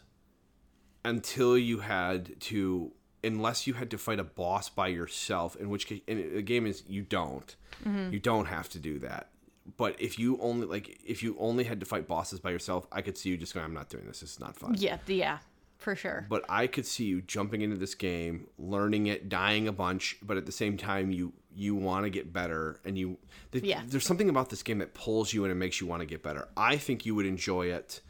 until 1.05 1.59
you 1.59 1.81
had 1.81 2.41
to, 2.41 2.93
unless 3.25 3.67
you 3.67 3.75
had 3.75 3.91
to 3.91 3.99
fight 3.99 4.21
a 4.21 4.25
boss 4.25 4.69
by 4.69 4.89
yourself, 4.89 5.57
in 5.57 5.71
which 5.71 5.87
case, 5.87 6.03
and 6.07 6.37
the 6.37 6.43
game 6.43 6.67
is 6.67 6.83
you 6.87 7.03
don't. 7.03 7.57
Mm-hmm. 7.85 8.13
You 8.13 8.19
don't 8.21 8.47
have 8.47 8.69
to 8.71 8.79
do 8.79 8.99
that. 9.01 9.29
But 9.77 10.01
if 10.01 10.19
you 10.19 10.39
only 10.41 10.67
like, 10.67 11.01
if 11.07 11.23
you 11.23 11.37
only 11.39 11.65
had 11.65 11.81
to 11.81 11.87
fight 11.87 12.07
bosses 12.09 12.41
by 12.41 12.51
yourself, 12.51 12.87
I 12.91 13.03
could 13.03 13.17
see 13.19 13.29
you 13.31 13.37
just 13.37 13.55
going, 13.55 13.65
"I'm 13.65 13.75
not 13.75 13.89
doing 13.89 14.07
this. 14.07 14.21
This 14.21 14.33
is 14.33 14.41
not 14.41 14.57
fun." 14.57 14.75
Yeah, 14.79 14.99
yeah, 15.07 15.39
for 15.79 15.95
sure. 15.95 16.27
but 16.29 16.45
I 16.49 16.67
could 16.67 16.87
see 16.87 17.05
you 17.05 17.21
jumping 17.23 17.63
into 17.63 17.77
this 17.77 17.95
game, 17.95 18.47
learning 18.59 19.07
it, 19.07 19.29
dying 19.29 19.69
a 19.69 19.73
bunch, 19.73 20.17
but 20.23 20.37
at 20.37 20.47
the 20.47 20.53
same 20.53 20.77
time 20.77 21.11
you 21.11 21.33
you 21.55 21.75
want 21.75 22.05
to 22.05 22.11
get 22.11 22.33
better 22.33 22.79
and 22.85 22.97
you 22.97 23.19
th- 23.51 23.65
Yeah. 23.65 23.83
there's 23.87 24.07
something 24.07 24.29
about 24.29 24.51
this 24.51 24.63
game 24.63 24.79
that 24.79 24.95
pulls 24.95 25.33
you 25.33 25.45
in 25.45 25.51
and 25.51 25.59
makes 25.59 25.81
you 25.81 25.87
want 25.87 26.01
to 26.01 26.07
get 26.07 26.23
better. 26.23 26.47
I 26.57 26.77
think 26.77 27.05
you 27.05 27.15
would 27.17 27.27
enjoy 27.27 27.67
it 27.67 28.01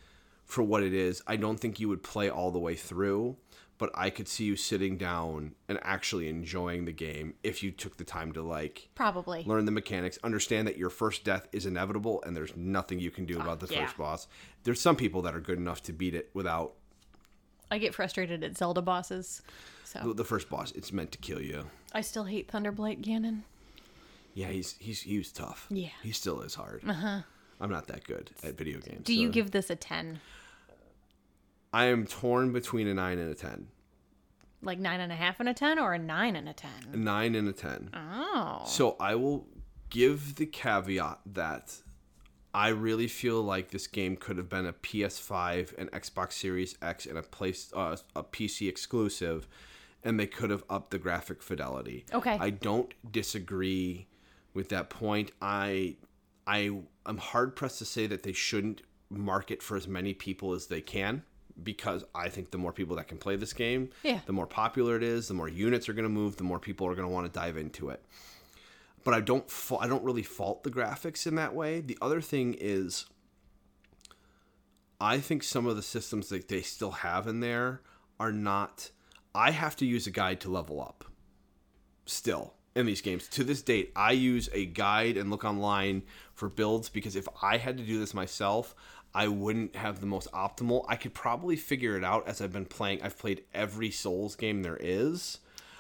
for 0.45 0.63
what 0.63 0.83
it 0.83 0.93
is. 0.93 1.23
I 1.27 1.37
don't 1.37 1.59
think 1.59 1.81
you 1.81 1.89
would 1.89 2.03
play 2.03 2.29
all 2.29 2.51
the 2.51 2.59
way 2.59 2.75
through, 2.75 3.37
but 3.81 3.91
I 3.95 4.11
could 4.11 4.29
see 4.29 4.45
you 4.45 4.57
sitting 4.57 4.99
down 4.99 5.55
and 5.67 5.81
actually 5.83 6.29
enjoying 6.29 6.85
the 6.85 6.93
game 6.93 7.33
if 7.43 7.63
you 7.63 7.71
took 7.71 7.97
the 7.97 8.05
time 8.05 8.31
to 8.33 8.43
like 8.43 8.91
Probably. 8.95 9.43
learn 9.45 9.65
the 9.65 9.73
mechanics, 9.73 10.19
understand 10.23 10.69
that 10.69 10.77
your 10.77 10.91
first 10.91 11.25
death 11.25 11.49
is 11.51 11.65
inevitable 11.65 12.23
and 12.25 12.37
there's 12.37 12.55
nothing 12.55 13.01
you 13.01 13.11
can 13.11 13.25
do 13.25 13.41
about 13.41 13.59
the 13.59 13.73
yeah. 13.73 13.87
first 13.87 13.97
boss. 13.97 14.29
There's 14.65 14.81
some 14.81 14.97
people 14.97 15.23
that 15.23 15.35
are 15.35 15.41
good 15.41 15.57
enough 15.57 15.83
to 15.85 15.95
beat 15.95 16.15
it 16.15 16.29
without 16.35 16.75
I 17.71 17.79
get 17.79 17.95
frustrated 17.95 18.45
at 18.45 18.59
Zelda 18.59 18.83
bosses. 18.83 19.41
So 19.85 20.13
the- 20.13 20.25
first 20.25 20.51
boss. 20.51 20.73
It's 20.73 20.93
meant 20.93 21.13
to 21.13 21.19
kill 21.19 21.41
you. 21.41 21.67
I 21.93 22.03
still 22.03 22.25
hate 22.25 22.49
Thunderblight 22.53 23.03
Ganon. 23.03 23.43
Yeah, 24.35 24.49
he's 24.49 24.77
he's 24.79 25.01
he 25.01 25.19
was 25.19 25.33
tough. 25.33 25.67
Yeah. 25.71 25.89
he 26.03 26.13
still 26.13 26.43
is 26.43 26.55
hard. 26.55 26.83
Uh-huh. 26.87 27.23
I'm 27.61 27.71
not 27.71 27.87
that 27.89 28.05
good 28.05 28.31
at 28.43 28.57
video 28.57 28.79
games. 28.79 29.05
Do 29.05 29.15
you 29.15 29.31
give 29.31 29.51
this 29.51 29.71
a 29.71 29.77
10? 29.77 30.21
I 31.73 31.87
am 31.87 32.07
torn 32.07 32.53
between 32.53 32.87
a 32.89 32.95
nine 32.95 33.19
and 33.19 33.31
a 33.31 33.35
ten. 33.35 33.69
Like 34.63 34.79
nine 34.79 35.01
and 35.01 35.11
a 35.11 35.15
half 35.15 35.41
and 35.41 35.49
a 35.49 35.55
10 35.55 35.79
or 35.79 35.95
a 35.95 35.99
nine 35.99 36.37
and 36.37 36.47
a 36.47 36.53
10? 36.53 36.71
A 36.93 36.97
nine 36.97 37.35
and 37.35 37.49
a 37.49 37.53
ten. 37.53 37.89
Oh. 37.95 38.63
So 38.67 38.97
I 39.01 39.15
will 39.15 39.47
give 39.89 40.35
the 40.35 40.45
caveat 40.45 41.21
that 41.33 41.75
I 42.53 42.69
really 42.69 43.09
feel 43.09 43.43
like 43.43 43.71
this 43.71 43.87
game 43.87 44.17
could 44.17 44.37
have 44.37 44.51
been 44.51 44.67
a 44.67 44.73
PS5, 44.73 45.79
an 45.79 45.89
Xbox 45.89 46.33
Series 46.33 46.77
X, 46.83 47.07
and 47.07 47.17
a 47.17 47.23
place 47.23 47.73
uh, 47.75 47.97
a 48.15 48.23
PC 48.23 48.69
exclusive, 48.69 49.47
and 50.05 50.21
they 50.21 50.27
could 50.27 50.51
have 50.51 50.65
upped 50.69 50.91
the 50.91 50.99
graphic 50.99 51.43
fidelity. 51.43 52.05
Okay. 52.13 52.37
I 52.39 52.51
don't 52.51 52.93
disagree 53.11 54.09
with 54.53 54.69
that 54.71 54.91
point. 54.91 55.31
I 55.41 55.97
I 56.47 56.81
I'm 57.07 57.19
hard 57.19 57.57
pressed 57.57 57.79
to 57.79 57.85
say 57.85 58.07
that 58.09 58.25
they 58.25 58.33
shouldn't 58.33 58.83
market 59.09 59.63
for 59.63 59.77
as 59.77 59.89
many 59.89 60.13
people 60.13 60.53
as 60.53 60.67
they 60.67 60.81
can 60.81 61.23
because 61.63 62.05
I 62.15 62.29
think 62.29 62.51
the 62.51 62.59
more 62.59 62.73
people 62.73 62.97
that 62.97 63.09
can 63.09 63.19
play 63.19 63.37
this 63.37 63.53
game, 63.53 63.91
Yeah. 64.03 64.21
the 64.27 64.33
more 64.33 64.47
popular 64.47 64.97
it 64.97 65.03
is, 65.03 65.29
the 65.29 65.35
more 65.35 65.49
units 65.49 65.89
are 65.89 65.93
going 65.93 66.05
to 66.05 66.09
move, 66.09 66.37
the 66.37 66.45
more 66.45 66.59
people 66.59 66.87
are 66.87 66.95
going 66.95 67.07
to 67.09 67.13
want 67.13 67.27
to 67.33 67.39
dive 67.39 67.57
into 67.57 67.91
it. 67.91 68.03
But 69.05 69.15
I 69.15 69.21
don't 69.21 69.51
fa- 69.51 69.77
I 69.77 69.87
don't 69.89 70.05
really 70.05 70.23
fault 70.23 70.63
the 70.63 70.71
graphics 70.71 71.27
in 71.27 71.35
that 71.37 71.55
way. 71.55 71.81
The 71.81 71.97
other 72.03 72.21
thing 72.21 72.55
is 72.59 73.07
I 75.01 75.19
think 75.19 75.43
some 75.43 75.67
of 75.67 75.77
the 75.77 75.83
systems 75.83 76.29
that 76.29 76.49
they 76.49 76.61
still 76.63 76.91
have 76.91 77.27
in 77.27 77.41
there 77.41 77.81
are 78.19 78.33
not 78.33 78.91
I 79.35 79.53
have 79.53 79.77
to 79.77 79.87
use 79.87 80.07
a 80.07 80.11
guide 80.11 80.41
to 80.41 80.51
level 80.51 80.81
up 80.81 81.05
still 82.05 82.55
in 82.75 82.85
these 82.87 83.01
games. 83.01 83.27
To 83.29 83.45
this 83.45 83.63
date, 83.63 83.93
I 83.97 84.13
use 84.13 84.49
a 84.53 84.67
guide 84.67 85.17
and 85.17 85.31
look 85.31 85.45
online 85.45 86.03
for 86.35 86.49
builds 86.49 86.89
because 86.89 87.17
if 87.17 87.27
I 87.43 87.57
had 87.57 87.77
to 87.79 87.85
do 87.85 87.99
this 87.99 88.13
myself, 88.13 88.75
I 89.15 89.29
wouldn't 89.29 89.75
have 89.77 90.01
the 90.01 90.07
most 90.07 90.31
optimal. 90.33 90.85
I 90.89 90.97
could 90.97 91.15
probably 91.15 91.57
figure 91.57 91.97
it 91.97 92.05
out 92.05 92.29
as 92.29 92.41
I've 92.41 92.53
been 92.53 92.67
playing. 92.67 93.03
I've 93.03 93.19
played 93.19 93.43
every 93.53 93.91
Souls 93.91 94.37
game 94.37 94.63
there 94.63 94.79
is. 94.81 95.39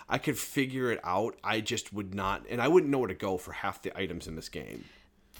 I 0.08 0.18
could 0.18 0.36
figure 0.36 0.90
it 0.90 1.00
out. 1.04 1.36
I 1.44 1.60
just 1.60 1.92
would 1.92 2.14
not, 2.14 2.44
and 2.50 2.60
I 2.60 2.66
wouldn't 2.66 2.90
know 2.90 2.98
where 2.98 3.08
to 3.08 3.14
go 3.14 3.38
for 3.38 3.52
half 3.52 3.80
the 3.82 3.96
items 3.96 4.26
in 4.26 4.34
this 4.34 4.48
game. 4.48 4.84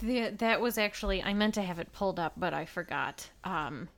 The, 0.01 0.29
that 0.37 0.61
was 0.61 0.77
actually 0.77 1.21
I 1.21 1.33
meant 1.33 1.55
to 1.55 1.61
have 1.61 1.77
it 1.77 1.91
pulled 1.91 2.19
up, 2.19 2.33
but 2.37 2.53
I 2.53 2.65
forgot. 2.65 3.29
Um, 3.43 3.89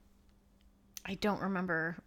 I 1.06 1.14
don't 1.16 1.42
remember 1.42 1.98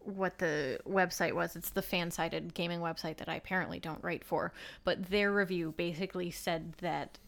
what 0.00 0.38
the 0.38 0.80
website 0.86 1.34
was. 1.34 1.56
It's 1.56 1.70
the 1.70 1.82
FanSided 1.82 2.54
gaming 2.54 2.80
website 2.80 3.18
that 3.18 3.28
I 3.28 3.36
apparently 3.36 3.78
don't 3.80 4.02
write 4.02 4.24
for. 4.24 4.52
But 4.84 5.10
their 5.10 5.32
review 5.32 5.72
basically 5.76 6.30
said 6.30 6.74
that 6.80 7.18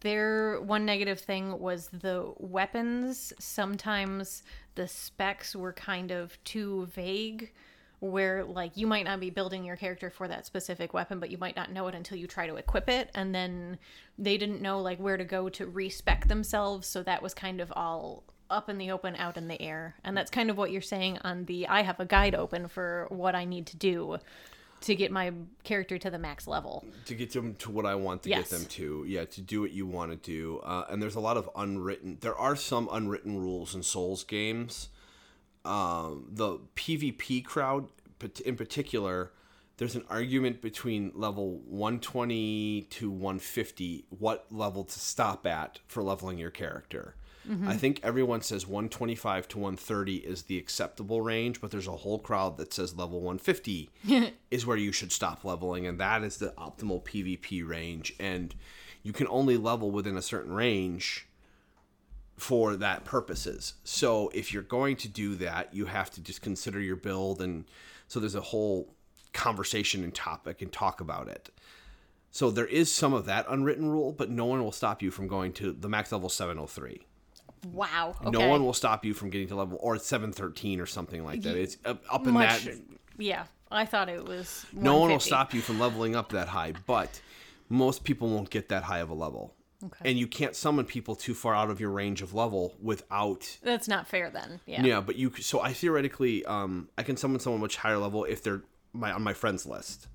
their 0.00 0.60
one 0.60 0.84
negative 0.84 1.20
thing 1.20 1.58
was 1.58 1.88
the 1.88 2.32
weapons. 2.38 3.32
Sometimes 3.40 4.44
the 4.76 4.86
specs 4.86 5.56
were 5.56 5.72
kind 5.72 6.12
of 6.12 6.42
too 6.44 6.86
vague 6.94 7.52
where 7.98 8.44
like 8.44 8.76
you 8.76 8.86
might 8.86 9.04
not 9.04 9.20
be 9.20 9.28
building 9.28 9.62
your 9.62 9.76
character 9.76 10.08
for 10.08 10.26
that 10.26 10.46
specific 10.46 10.94
weapon 10.94 11.20
but 11.20 11.28
you 11.28 11.36
might 11.36 11.54
not 11.54 11.70
know 11.70 11.86
it 11.86 11.94
until 11.94 12.16
you 12.16 12.26
try 12.26 12.46
to 12.46 12.56
equip 12.56 12.88
it. 12.88 13.10
And 13.14 13.34
then 13.34 13.78
they 14.16 14.38
didn't 14.38 14.62
know 14.62 14.80
like 14.80 14.98
where 14.98 15.16
to 15.16 15.24
go 15.24 15.48
to 15.50 15.66
respec 15.66 16.28
themselves. 16.28 16.86
So 16.86 17.02
that 17.02 17.22
was 17.22 17.34
kind 17.34 17.60
of 17.60 17.72
all 17.74 18.22
up 18.48 18.68
in 18.68 18.78
the 18.78 18.90
open 18.90 19.16
out 19.16 19.36
in 19.36 19.48
the 19.48 19.60
air. 19.60 19.96
And 20.04 20.16
that's 20.16 20.30
kind 20.30 20.50
of 20.50 20.56
what 20.56 20.70
you're 20.70 20.80
saying 20.82 21.18
on 21.24 21.44
the 21.46 21.66
i 21.66 21.82
have 21.82 21.98
a 21.98 22.06
guide 22.06 22.34
open 22.34 22.68
for 22.68 23.06
what 23.10 23.34
i 23.34 23.44
need 23.44 23.66
to 23.66 23.76
do 23.76 24.18
to 24.82 24.94
get 24.94 25.10
my 25.10 25.32
character 25.62 25.98
to 25.98 26.10
the 26.10 26.18
max 26.18 26.46
level 26.46 26.84
to 27.06 27.14
get 27.14 27.32
them 27.32 27.54
to 27.56 27.70
what 27.70 27.84
I 27.86 27.94
want 27.94 28.22
to 28.22 28.30
Yes. 28.30 28.50
get 28.50 28.58
them 28.58 28.66
to. 28.70 29.04
Yeah, 29.06 29.24
to 29.26 29.40
do 29.40 29.60
what 29.60 29.72
you 29.72 29.86
want 29.86 30.10
to 30.10 30.16
do. 30.16 30.58
Uh, 30.60 30.84
and 30.88 31.02
there's 31.02 31.16
a 31.16 31.20
lot 31.20 31.36
of 31.36 31.48
unwritten. 31.54 32.18
There 32.20 32.34
are 32.36 32.56
some 32.56 32.88
unwritten 32.90 33.38
rules 33.38 33.74
in 33.74 33.82
Souls 33.82 34.24
games. 34.24 34.88
Um, 35.64 36.26
the 36.30 36.58
PvP 36.76 37.44
crowd, 37.44 37.88
in 38.44 38.56
particular, 38.56 39.32
there's 39.76 39.94
an 39.94 40.04
argument 40.08 40.60
between 40.62 41.12
level 41.14 41.58
120 41.66 42.82
to 42.90 43.10
150 43.10 44.04
what 44.10 44.46
level 44.50 44.84
to 44.84 44.98
stop 44.98 45.46
at 45.46 45.80
for 45.86 46.02
leveling 46.02 46.38
your 46.38 46.50
character. 46.50 47.14
I 47.66 47.76
think 47.76 48.00
everyone 48.04 48.42
says 48.42 48.66
125 48.66 49.48
to 49.48 49.58
130 49.58 50.16
is 50.16 50.42
the 50.42 50.56
acceptable 50.56 51.20
range, 51.20 51.60
but 51.60 51.70
there's 51.70 51.88
a 51.88 51.92
whole 51.92 52.20
crowd 52.20 52.56
that 52.58 52.72
says 52.72 52.96
level 52.96 53.20
150 53.20 53.90
is 54.50 54.66
where 54.66 54.76
you 54.76 54.92
should 54.92 55.10
stop 55.10 55.44
leveling, 55.44 55.86
and 55.86 55.98
that 55.98 56.22
is 56.22 56.36
the 56.36 56.54
optimal 56.56 57.04
PvP 57.04 57.66
range. 57.66 58.14
And 58.20 58.54
you 59.02 59.12
can 59.12 59.26
only 59.28 59.56
level 59.56 59.90
within 59.90 60.16
a 60.16 60.22
certain 60.22 60.52
range 60.52 61.26
for 62.36 62.76
that 62.76 63.04
purposes. 63.04 63.74
So 63.84 64.30
if 64.32 64.52
you're 64.52 64.62
going 64.62 64.96
to 64.96 65.08
do 65.08 65.34
that, 65.36 65.74
you 65.74 65.86
have 65.86 66.10
to 66.12 66.20
just 66.20 66.42
consider 66.42 66.80
your 66.80 66.96
build, 66.96 67.42
and 67.42 67.64
so 68.06 68.20
there's 68.20 68.34
a 68.36 68.40
whole 68.40 68.94
conversation 69.32 70.04
and 70.04 70.14
topic 70.14 70.62
and 70.62 70.72
talk 70.72 71.00
about 71.00 71.28
it. 71.28 71.50
So 72.30 72.50
there 72.50 72.66
is 72.66 72.92
some 72.92 73.12
of 73.12 73.26
that 73.26 73.46
unwritten 73.48 73.90
rule, 73.90 74.12
but 74.12 74.30
no 74.30 74.44
one 74.44 74.62
will 74.62 74.72
stop 74.72 75.02
you 75.02 75.10
from 75.10 75.26
going 75.26 75.52
to 75.54 75.72
the 75.72 75.88
max 75.88 76.12
level 76.12 76.28
703. 76.28 77.06
Wow 77.72 78.14
okay. 78.20 78.30
No 78.30 78.48
one 78.48 78.64
will 78.64 78.72
stop 78.72 79.04
you 79.04 79.14
from 79.14 79.30
getting 79.30 79.48
to 79.48 79.54
level 79.56 79.78
or 79.80 79.98
713 79.98 80.80
or 80.80 80.86
something 80.86 81.24
like 81.24 81.42
that. 81.42 81.56
It's 81.56 81.76
up, 81.84 82.26
in 82.26 82.32
much 82.32 82.64
that. 82.64 82.78
yeah 83.18 83.44
i 83.70 83.84
thought 83.84 84.08
it 84.08 84.24
was 84.24 84.66
No 84.72 84.98
one 84.98 85.10
will 85.10 85.20
stop 85.20 85.52
you 85.54 85.60
from 85.60 85.78
leveling 85.78 86.16
up 86.16 86.30
that 86.32 86.48
high, 86.48 86.72
but 86.86 87.20
most 87.68 88.02
people 88.04 88.28
won't 88.28 88.50
get 88.50 88.68
that 88.70 88.84
high 88.84 88.98
of 88.98 89.10
a 89.10 89.14
level. 89.14 89.54
Okay. 89.82 90.10
and 90.10 90.18
you 90.18 90.26
can't 90.26 90.54
summon 90.54 90.84
people 90.84 91.16
too 91.16 91.32
far 91.32 91.54
out 91.54 91.70
of 91.70 91.80
your 91.80 91.88
range 91.88 92.20
of 92.20 92.34
level 92.34 92.74
without 92.82 93.56
That's 93.62 93.88
not 93.88 94.06
fair 94.06 94.28
then. 94.28 94.60
Yeah. 94.66 94.82
yeah, 94.82 95.00
but 95.00 95.16
you 95.16 95.32
so 95.40 95.60
I 95.60 95.72
theoretically 95.72 96.44
um 96.44 96.88
I 96.98 97.02
can 97.02 97.16
summon 97.16 97.40
someone 97.40 97.60
much 97.62 97.76
higher 97.76 97.96
level 97.96 98.24
if 98.24 98.42
they're 98.42 98.62
my 98.92 99.10
on 99.12 99.22
my 99.22 99.32
friends 99.32 99.64
list. 99.66 100.08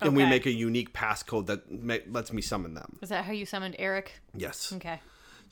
And 0.00 0.16
we 0.16 0.24
make 0.24 0.46
a 0.46 0.52
unique 0.52 0.92
passcode 0.92 1.46
that 1.46 1.70
ma- 1.70 1.98
lets 2.10 2.32
me 2.32 2.42
summon 2.42 2.74
them. 2.74 2.98
Is 3.02 3.08
that 3.10 3.24
how 3.24 3.32
you 3.32 3.46
summoned 3.46 3.76
Eric? 3.78 4.20
Yes. 4.34 4.72
Okay. 4.72 5.00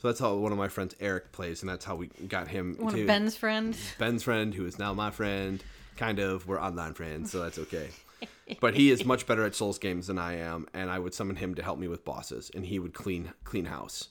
So 0.01 0.07
that's 0.07 0.19
how 0.19 0.33
one 0.33 0.51
of 0.51 0.57
my 0.57 0.67
friends 0.67 0.95
Eric 0.99 1.31
plays 1.31 1.61
and 1.61 1.69
that's 1.69 1.85
how 1.85 1.95
we 1.95 2.07
got 2.07 2.47
him 2.47 2.75
One 2.79 2.95
to 2.95 3.01
of 3.01 3.07
Ben's 3.07 3.37
friends. 3.37 3.77
Ben's 3.99 4.23
friend 4.23 4.51
who 4.51 4.65
is 4.65 4.79
now 4.79 4.95
my 4.95 5.11
friend. 5.11 5.63
Kind 5.95 6.17
of 6.17 6.47
we're 6.47 6.59
online 6.59 6.95
friends, 6.95 7.31
so 7.31 7.39
that's 7.39 7.59
okay. 7.59 7.89
but 8.59 8.73
he 8.73 8.89
is 8.89 9.05
much 9.05 9.27
better 9.27 9.45
at 9.45 9.53
Souls 9.53 9.77
games 9.77 10.07
than 10.07 10.17
I 10.17 10.37
am 10.37 10.65
and 10.73 10.89
I 10.89 10.97
would 10.97 11.13
summon 11.13 11.35
him 11.35 11.53
to 11.53 11.61
help 11.61 11.77
me 11.77 11.87
with 11.87 12.03
bosses 12.03 12.49
and 12.55 12.65
he 12.65 12.79
would 12.79 12.95
clean 12.95 13.31
clean 13.43 13.65
house 13.65 14.07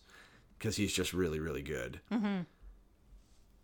because 0.58 0.76
he's 0.76 0.92
just 0.92 1.12
really 1.12 1.40
really 1.40 1.62
good. 1.62 2.00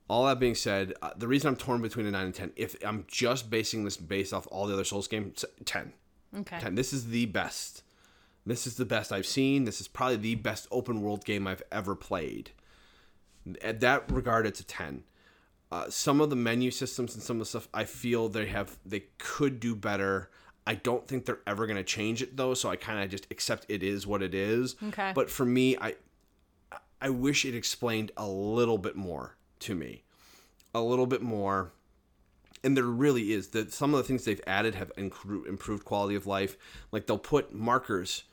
all 0.09 0.27
that 0.27 0.41
being 0.41 0.57
said, 0.57 0.95
uh, 1.03 1.11
the 1.16 1.29
reason 1.29 1.47
I'm 1.47 1.57
torn 1.57 1.81
between 1.81 2.07
a 2.07 2.11
9 2.11 2.27
and 2.27 2.35
10, 2.35 2.53
if 2.57 2.74
I'm 2.85 3.05
just 3.07 3.51
basing 3.51 3.85
this 3.85 3.97
based 3.97 4.33
off 4.33 4.49
all 4.51 4.66
the 4.66 4.74
other 4.74 4.85
Souls 4.85 5.07
games, 5.07 5.45
10. 5.64 5.93
Okay. 6.39 6.59
10. 6.59 6.74
This 6.74 6.93
is 6.93 7.09
the 7.09 7.27
best. 7.27 7.83
This 8.47 8.66
is 8.66 8.76
the 8.76 8.84
best 8.84 9.12
I've 9.12 9.26
seen. 9.26 9.64
This 9.64 9.80
is 9.80 9.88
probably 9.88 10.16
the 10.16 10.36
best 10.36 10.68
open 10.70 11.03
world 11.03 11.24
game 11.24 11.49
I've 11.49 11.64
ever 11.72 11.97
played. 11.97 12.53
At 13.61 13.80
that 13.80 14.11
regard, 14.11 14.47
it's 14.47 14.61
a 14.61 14.64
10. 14.64 15.03
Uh, 15.72 15.90
some 15.90 16.20
of 16.20 16.30
the 16.30 16.36
menu 16.36 16.70
systems 16.70 17.14
and 17.14 17.22
some 17.22 17.36
of 17.36 17.40
the 17.40 17.47
stuff 17.47 17.68
I 17.74 17.84
feel 17.84 18.28
they 18.28 18.47
have 18.47 18.78
they 18.86 19.05
could 19.18 19.59
do 19.59 19.74
better. 19.74 20.30
I 20.64 20.76
don't 20.76 21.07
think 21.09 21.26
they're 21.26 21.40
ever 21.44 21.66
going 21.66 21.76
to 21.76 21.84
change 21.84 22.22
it 22.22 22.36
though, 22.36 22.55
so 22.55 22.68
I 22.68 22.76
kind 22.76 23.03
of 23.03 23.11
just 23.11 23.26
accept 23.32 23.66
it 23.68 23.82
is 23.82 24.07
what 24.07 24.22
it 24.22 24.32
is. 24.32 24.76
Okay. 24.80 25.11
But 25.12 25.28
for 25.28 25.44
me, 25.44 25.76
I 25.76 25.97
I 27.01 27.11
wish 27.11 27.44
it 27.44 27.55
explained 27.55 28.12
a 28.16 28.28
little 28.28 28.78
bit 28.78 28.94
more 28.94 29.36
to 29.61 29.74
me. 29.74 30.05
A 30.72 30.80
little 30.80 31.07
bit 31.07 31.22
more. 31.22 31.72
And 32.62 32.76
there 32.76 32.84
really 32.84 33.32
is 33.32 33.49
that 33.49 33.72
some 33.72 33.92
of 33.92 33.99
the 33.99 34.05
things 34.05 34.24
they've 34.24 34.40
added 34.47 34.76
have 34.76 34.92
improved 34.97 35.84
quality 35.84 36.14
of 36.14 36.26
life. 36.26 36.57
Like 36.92 37.07
they'll 37.07 37.18
put 37.18 37.53
markers 37.53 38.24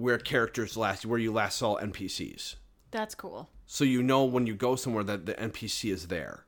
where 0.00 0.18
characters 0.18 0.76
last 0.76 1.04
where 1.06 1.18
you 1.18 1.32
last 1.32 1.58
saw 1.58 1.78
NPCs. 1.78 2.56
That's 2.90 3.14
cool. 3.14 3.50
So 3.66 3.84
you 3.84 4.02
know 4.02 4.24
when 4.24 4.46
you 4.46 4.54
go 4.54 4.76
somewhere 4.76 5.04
that 5.04 5.26
the 5.26 5.34
NPC 5.34 5.92
is 5.92 6.08
there. 6.08 6.44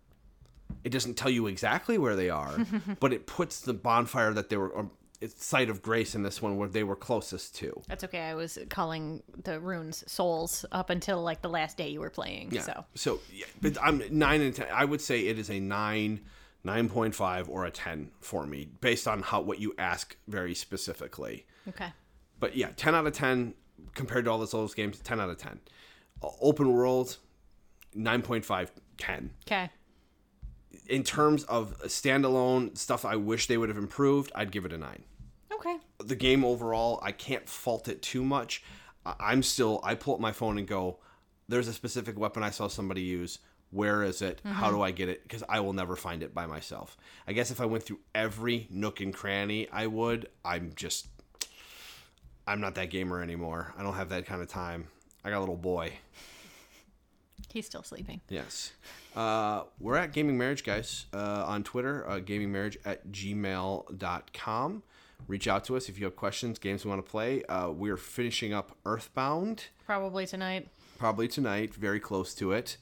It 0.82 0.90
doesn't 0.90 1.14
tell 1.14 1.30
you 1.30 1.46
exactly 1.46 1.98
where 1.98 2.16
they 2.16 2.30
are, 2.30 2.66
but 3.00 3.12
it 3.12 3.26
puts 3.26 3.60
the 3.60 3.74
bonfire 3.74 4.32
that 4.32 4.48
they 4.48 4.56
were 4.56 4.68
or 4.68 4.90
it's 5.22 5.44
site 5.44 5.70
of 5.70 5.82
grace 5.82 6.16
in 6.16 6.24
this 6.24 6.42
one 6.42 6.56
where 6.56 6.68
they 6.68 6.82
were 6.82 6.96
closest 6.96 7.54
to. 7.54 7.80
That's 7.86 8.02
okay. 8.02 8.22
I 8.22 8.34
was 8.34 8.58
calling 8.70 9.22
the 9.44 9.60
runes 9.60 10.02
souls 10.10 10.64
up 10.72 10.90
until 10.90 11.22
like 11.22 11.42
the 11.42 11.48
last 11.48 11.76
day 11.76 11.90
you 11.90 12.00
were 12.00 12.10
playing. 12.10 12.50
Yeah. 12.50 12.62
So 12.62 12.84
So, 12.96 13.20
yeah, 13.32 13.46
but 13.60 13.78
I'm 13.80 14.02
nine 14.10 14.40
and 14.40 14.54
ten. 14.54 14.66
I 14.72 14.84
would 14.84 15.00
say 15.00 15.26
it 15.26 15.38
is 15.38 15.48
a 15.48 15.60
nine, 15.60 16.22
nine 16.64 16.88
point 16.88 17.14
five, 17.14 17.48
or 17.48 17.64
a 17.64 17.70
ten 17.70 18.10
for 18.20 18.46
me, 18.46 18.68
based 18.80 19.06
on 19.06 19.22
how 19.22 19.40
what 19.40 19.60
you 19.60 19.74
ask 19.78 20.16
very 20.26 20.56
specifically. 20.56 21.46
okay. 21.68 21.92
But 22.42 22.56
yeah, 22.56 22.70
ten 22.74 22.96
out 22.96 23.06
of 23.06 23.12
ten 23.12 23.54
compared 23.94 24.24
to 24.24 24.32
all 24.32 24.38
the 24.40 24.48
Souls 24.48 24.74
games. 24.74 24.98
Ten 24.98 25.20
out 25.20 25.30
of 25.30 25.38
ten. 25.38 25.60
Uh, 26.20 26.30
Open 26.40 26.72
world, 26.72 27.18
9.5, 27.96 28.68
10. 28.98 29.30
Okay. 29.46 29.70
In 30.88 31.04
terms 31.04 31.44
of 31.44 31.78
standalone 31.82 32.76
stuff, 32.76 33.04
I 33.04 33.14
wish 33.14 33.46
they 33.46 33.56
would 33.56 33.68
have 33.68 33.78
improved. 33.78 34.32
I'd 34.34 34.50
give 34.50 34.64
it 34.64 34.72
a 34.72 34.78
nine. 34.78 35.04
Okay. 35.52 35.76
the 36.04 36.16
game 36.16 36.44
overall, 36.44 36.98
I 37.04 37.12
can't 37.12 37.48
fault 37.48 37.86
it 37.86 38.02
too 38.02 38.24
much. 38.24 38.64
I'm 39.06 39.44
still, 39.44 39.78
I 39.84 39.94
pull 39.94 40.14
up 40.14 40.20
my 40.20 40.32
phone 40.32 40.58
and 40.58 40.66
go, 40.66 40.98
there's 41.46 41.68
a 41.68 41.72
specific 41.72 42.18
weapon 42.18 42.42
I 42.42 42.50
saw 42.50 42.66
somebody 42.66 43.02
use. 43.02 43.38
Where 43.70 44.02
is 44.02 44.20
it? 44.20 44.40
How 44.44 44.70
do 44.70 44.82
I 44.82 44.90
get 44.90 45.08
it? 45.08 45.22
Because 45.22 45.44
I 45.48 45.60
will 45.60 45.72
never 45.72 45.94
find 45.94 46.24
it 46.24 46.34
by 46.34 46.46
myself. 46.46 46.96
I 47.28 47.32
guess 47.34 47.52
if 47.52 47.60
I 47.60 47.66
went 47.66 47.84
through 47.84 48.00
every 48.14 48.66
nook 48.68 49.00
and 49.00 49.14
cranny, 49.14 49.68
I 49.70 49.86
would. 49.86 50.28
I'm 50.44 50.72
just, 50.74 51.06
I'm 52.46 52.60
not 52.60 52.74
that 52.74 52.90
gamer 52.90 53.22
anymore. 53.22 53.72
I 53.78 53.82
don't 53.82 53.94
have 53.94 54.08
that 54.10 54.26
kind 54.26 54.42
of 54.42 54.48
time. 54.48 54.88
I 55.24 55.30
got 55.30 55.38
a 55.38 55.40
little 55.40 55.56
boy. 55.56 55.92
He's 57.52 57.66
still 57.66 57.82
sleeping. 57.82 58.20
Yes. 58.28 58.72
Uh, 59.14 59.64
we're 59.78 59.96
at 59.96 60.12
Gaming 60.12 60.38
Marriage, 60.38 60.64
guys, 60.64 61.06
uh, 61.12 61.44
on 61.46 61.62
Twitter, 61.64 62.08
uh, 62.08 62.18
gamingmarriage 62.18 62.78
at 62.84 63.08
gmail.com. 63.12 64.82
Reach 65.28 65.46
out 65.48 65.64
to 65.64 65.76
us 65.76 65.88
if 65.88 65.98
you 65.98 66.04
have 66.04 66.16
questions, 66.16 66.58
games 66.58 66.84
we 66.84 66.88
want 66.88 67.04
to 67.04 67.10
play. 67.10 67.44
Uh, 67.44 67.70
we're 67.70 67.96
finishing 67.96 68.52
up 68.52 68.76
Earthbound 68.84 69.66
Probably 69.86 70.26
tonight. 70.26 70.68
probably 70.98 71.28
tonight, 71.28 71.74
very 71.74 72.00
close 72.00 72.34
to 72.36 72.52
it. 72.52 72.76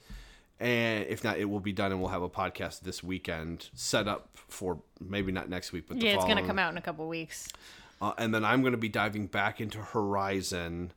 And 0.59 1.07
if 1.07 1.25
not, 1.25 1.39
it 1.39 1.47
will 1.47 1.61
be 1.61 1.73
done 1.73 1.91
and 1.91 2.01
we'll 2.01 2.11
have 2.11 2.23
a 2.23 2.29
podcast 2.29 2.81
this 2.81 3.03
weekend 3.03 3.69
set 3.75 4.07
up 4.07 4.29
for 4.35 4.81
maybe 5.01 5.33
not 5.33 5.49
next 5.49 5.73
week, 5.73 5.85
but 5.89 5.99
the 5.99 6.07
Yeah, 6.07 6.15
it's 6.15 6.25
gonna 6.27 6.47
come 6.47 6.59
out 6.59 6.71
in 6.71 6.79
a 6.79 6.83
couple 6.83 7.09
weeks. 7.09 7.49
Uh, 8.01 8.13
and 8.17 8.35
then 8.35 8.45
I'm 8.45 8.63
going 8.63 8.73
to 8.73 8.79
be 8.79 8.89
diving 8.89 9.27
back 9.27 9.61
into 9.61 9.79
Horizon, 9.79 10.93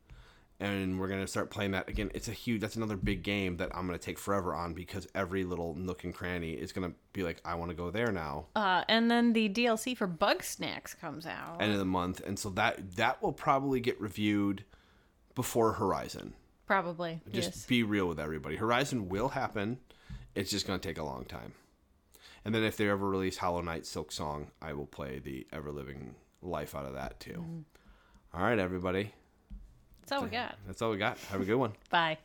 and 0.60 1.00
we're 1.00 1.10
going 1.10 1.20
to 1.20 1.28
start 1.28 1.50
playing 1.50 1.72
that 1.72 1.90
again. 1.90 2.10
It's 2.14 2.30
a 2.30 2.32
huge. 2.32 2.62
That's 2.62 2.78
another 2.78 2.96
big 2.96 3.24
game 3.24 3.58
that 3.58 3.76
I'm 3.76 3.86
going 3.86 4.00
to 4.00 4.04
take 4.04 4.18
forever 4.18 4.56
on 4.56 4.74
because 4.74 5.08
every 5.14 5.44
little 5.44 5.76
nook 5.76 6.06
and 6.06 6.14
cranny 6.14 6.54
is 6.54 6.72
going 6.72 6.90
to 6.90 6.96
be 7.12 7.24
like, 7.24 7.42
I 7.44 7.56
want 7.56 7.72
to 7.72 7.76
go 7.76 7.92
there 7.92 8.12
now. 8.12 8.46
Uh, 8.56 8.84
and 8.88 9.12
then 9.12 9.34
the 9.34 9.50
DLC 9.50 9.98
for 9.98 10.08
Bugsnax 10.08 10.98
comes 10.98 11.26
out. 11.26 11.62
End 11.62 11.74
of 11.74 11.80
the 11.80 11.86
month, 11.86 12.22
and 12.26 12.40
so 12.40 12.50
that 12.52 12.96
that 12.96 13.22
will 13.22 13.34
probably 13.34 13.82
get 13.82 14.00
reviewed 14.00 14.64
before 15.36 15.74
Horizon. 15.74 16.36
Probably. 16.66 17.20
Just 17.32 17.50
yes. 17.50 17.66
be 17.66 17.84
real 17.84 18.08
with 18.08 18.20
everybody. 18.20 18.56
Horizon 18.56 19.10
will 19.10 19.30
happen. 19.30 19.80
It's 20.36 20.50
just 20.50 20.66
going 20.66 20.80
to 20.80 20.88
take 20.88 20.98
a 20.98 21.04
long 21.04 21.26
time. 21.26 21.54
And 22.46 22.54
then 22.54 22.64
if 22.64 22.78
they 22.78 22.90
ever 22.90 23.10
release 23.10 23.38
Hollow 23.38 23.62
Knight 23.62 23.84
Silksong, 23.84 24.48
I 24.62 24.74
will 24.74 24.86
play 24.86 25.20
the 25.20 25.46
ever 25.52 25.72
living 25.72 26.16
life 26.44 26.76
out 26.76 26.86
of 26.86 26.94
that 26.94 27.20
too. 27.20 27.32
Mm-hmm. 27.32 27.60
All 28.34 28.44
right, 28.44 28.60
everybody. 28.60 29.12
That's 30.02 30.12
all 30.12 30.24
we 30.24 30.30
got. 30.30 30.58
That's 30.68 30.82
all 30.82 30.92
we 30.92 30.98
got. 30.98 31.18
Have 31.32 31.42
a 31.42 31.46
good 31.46 31.56
one. 31.56 31.74
Bye. 31.90 32.18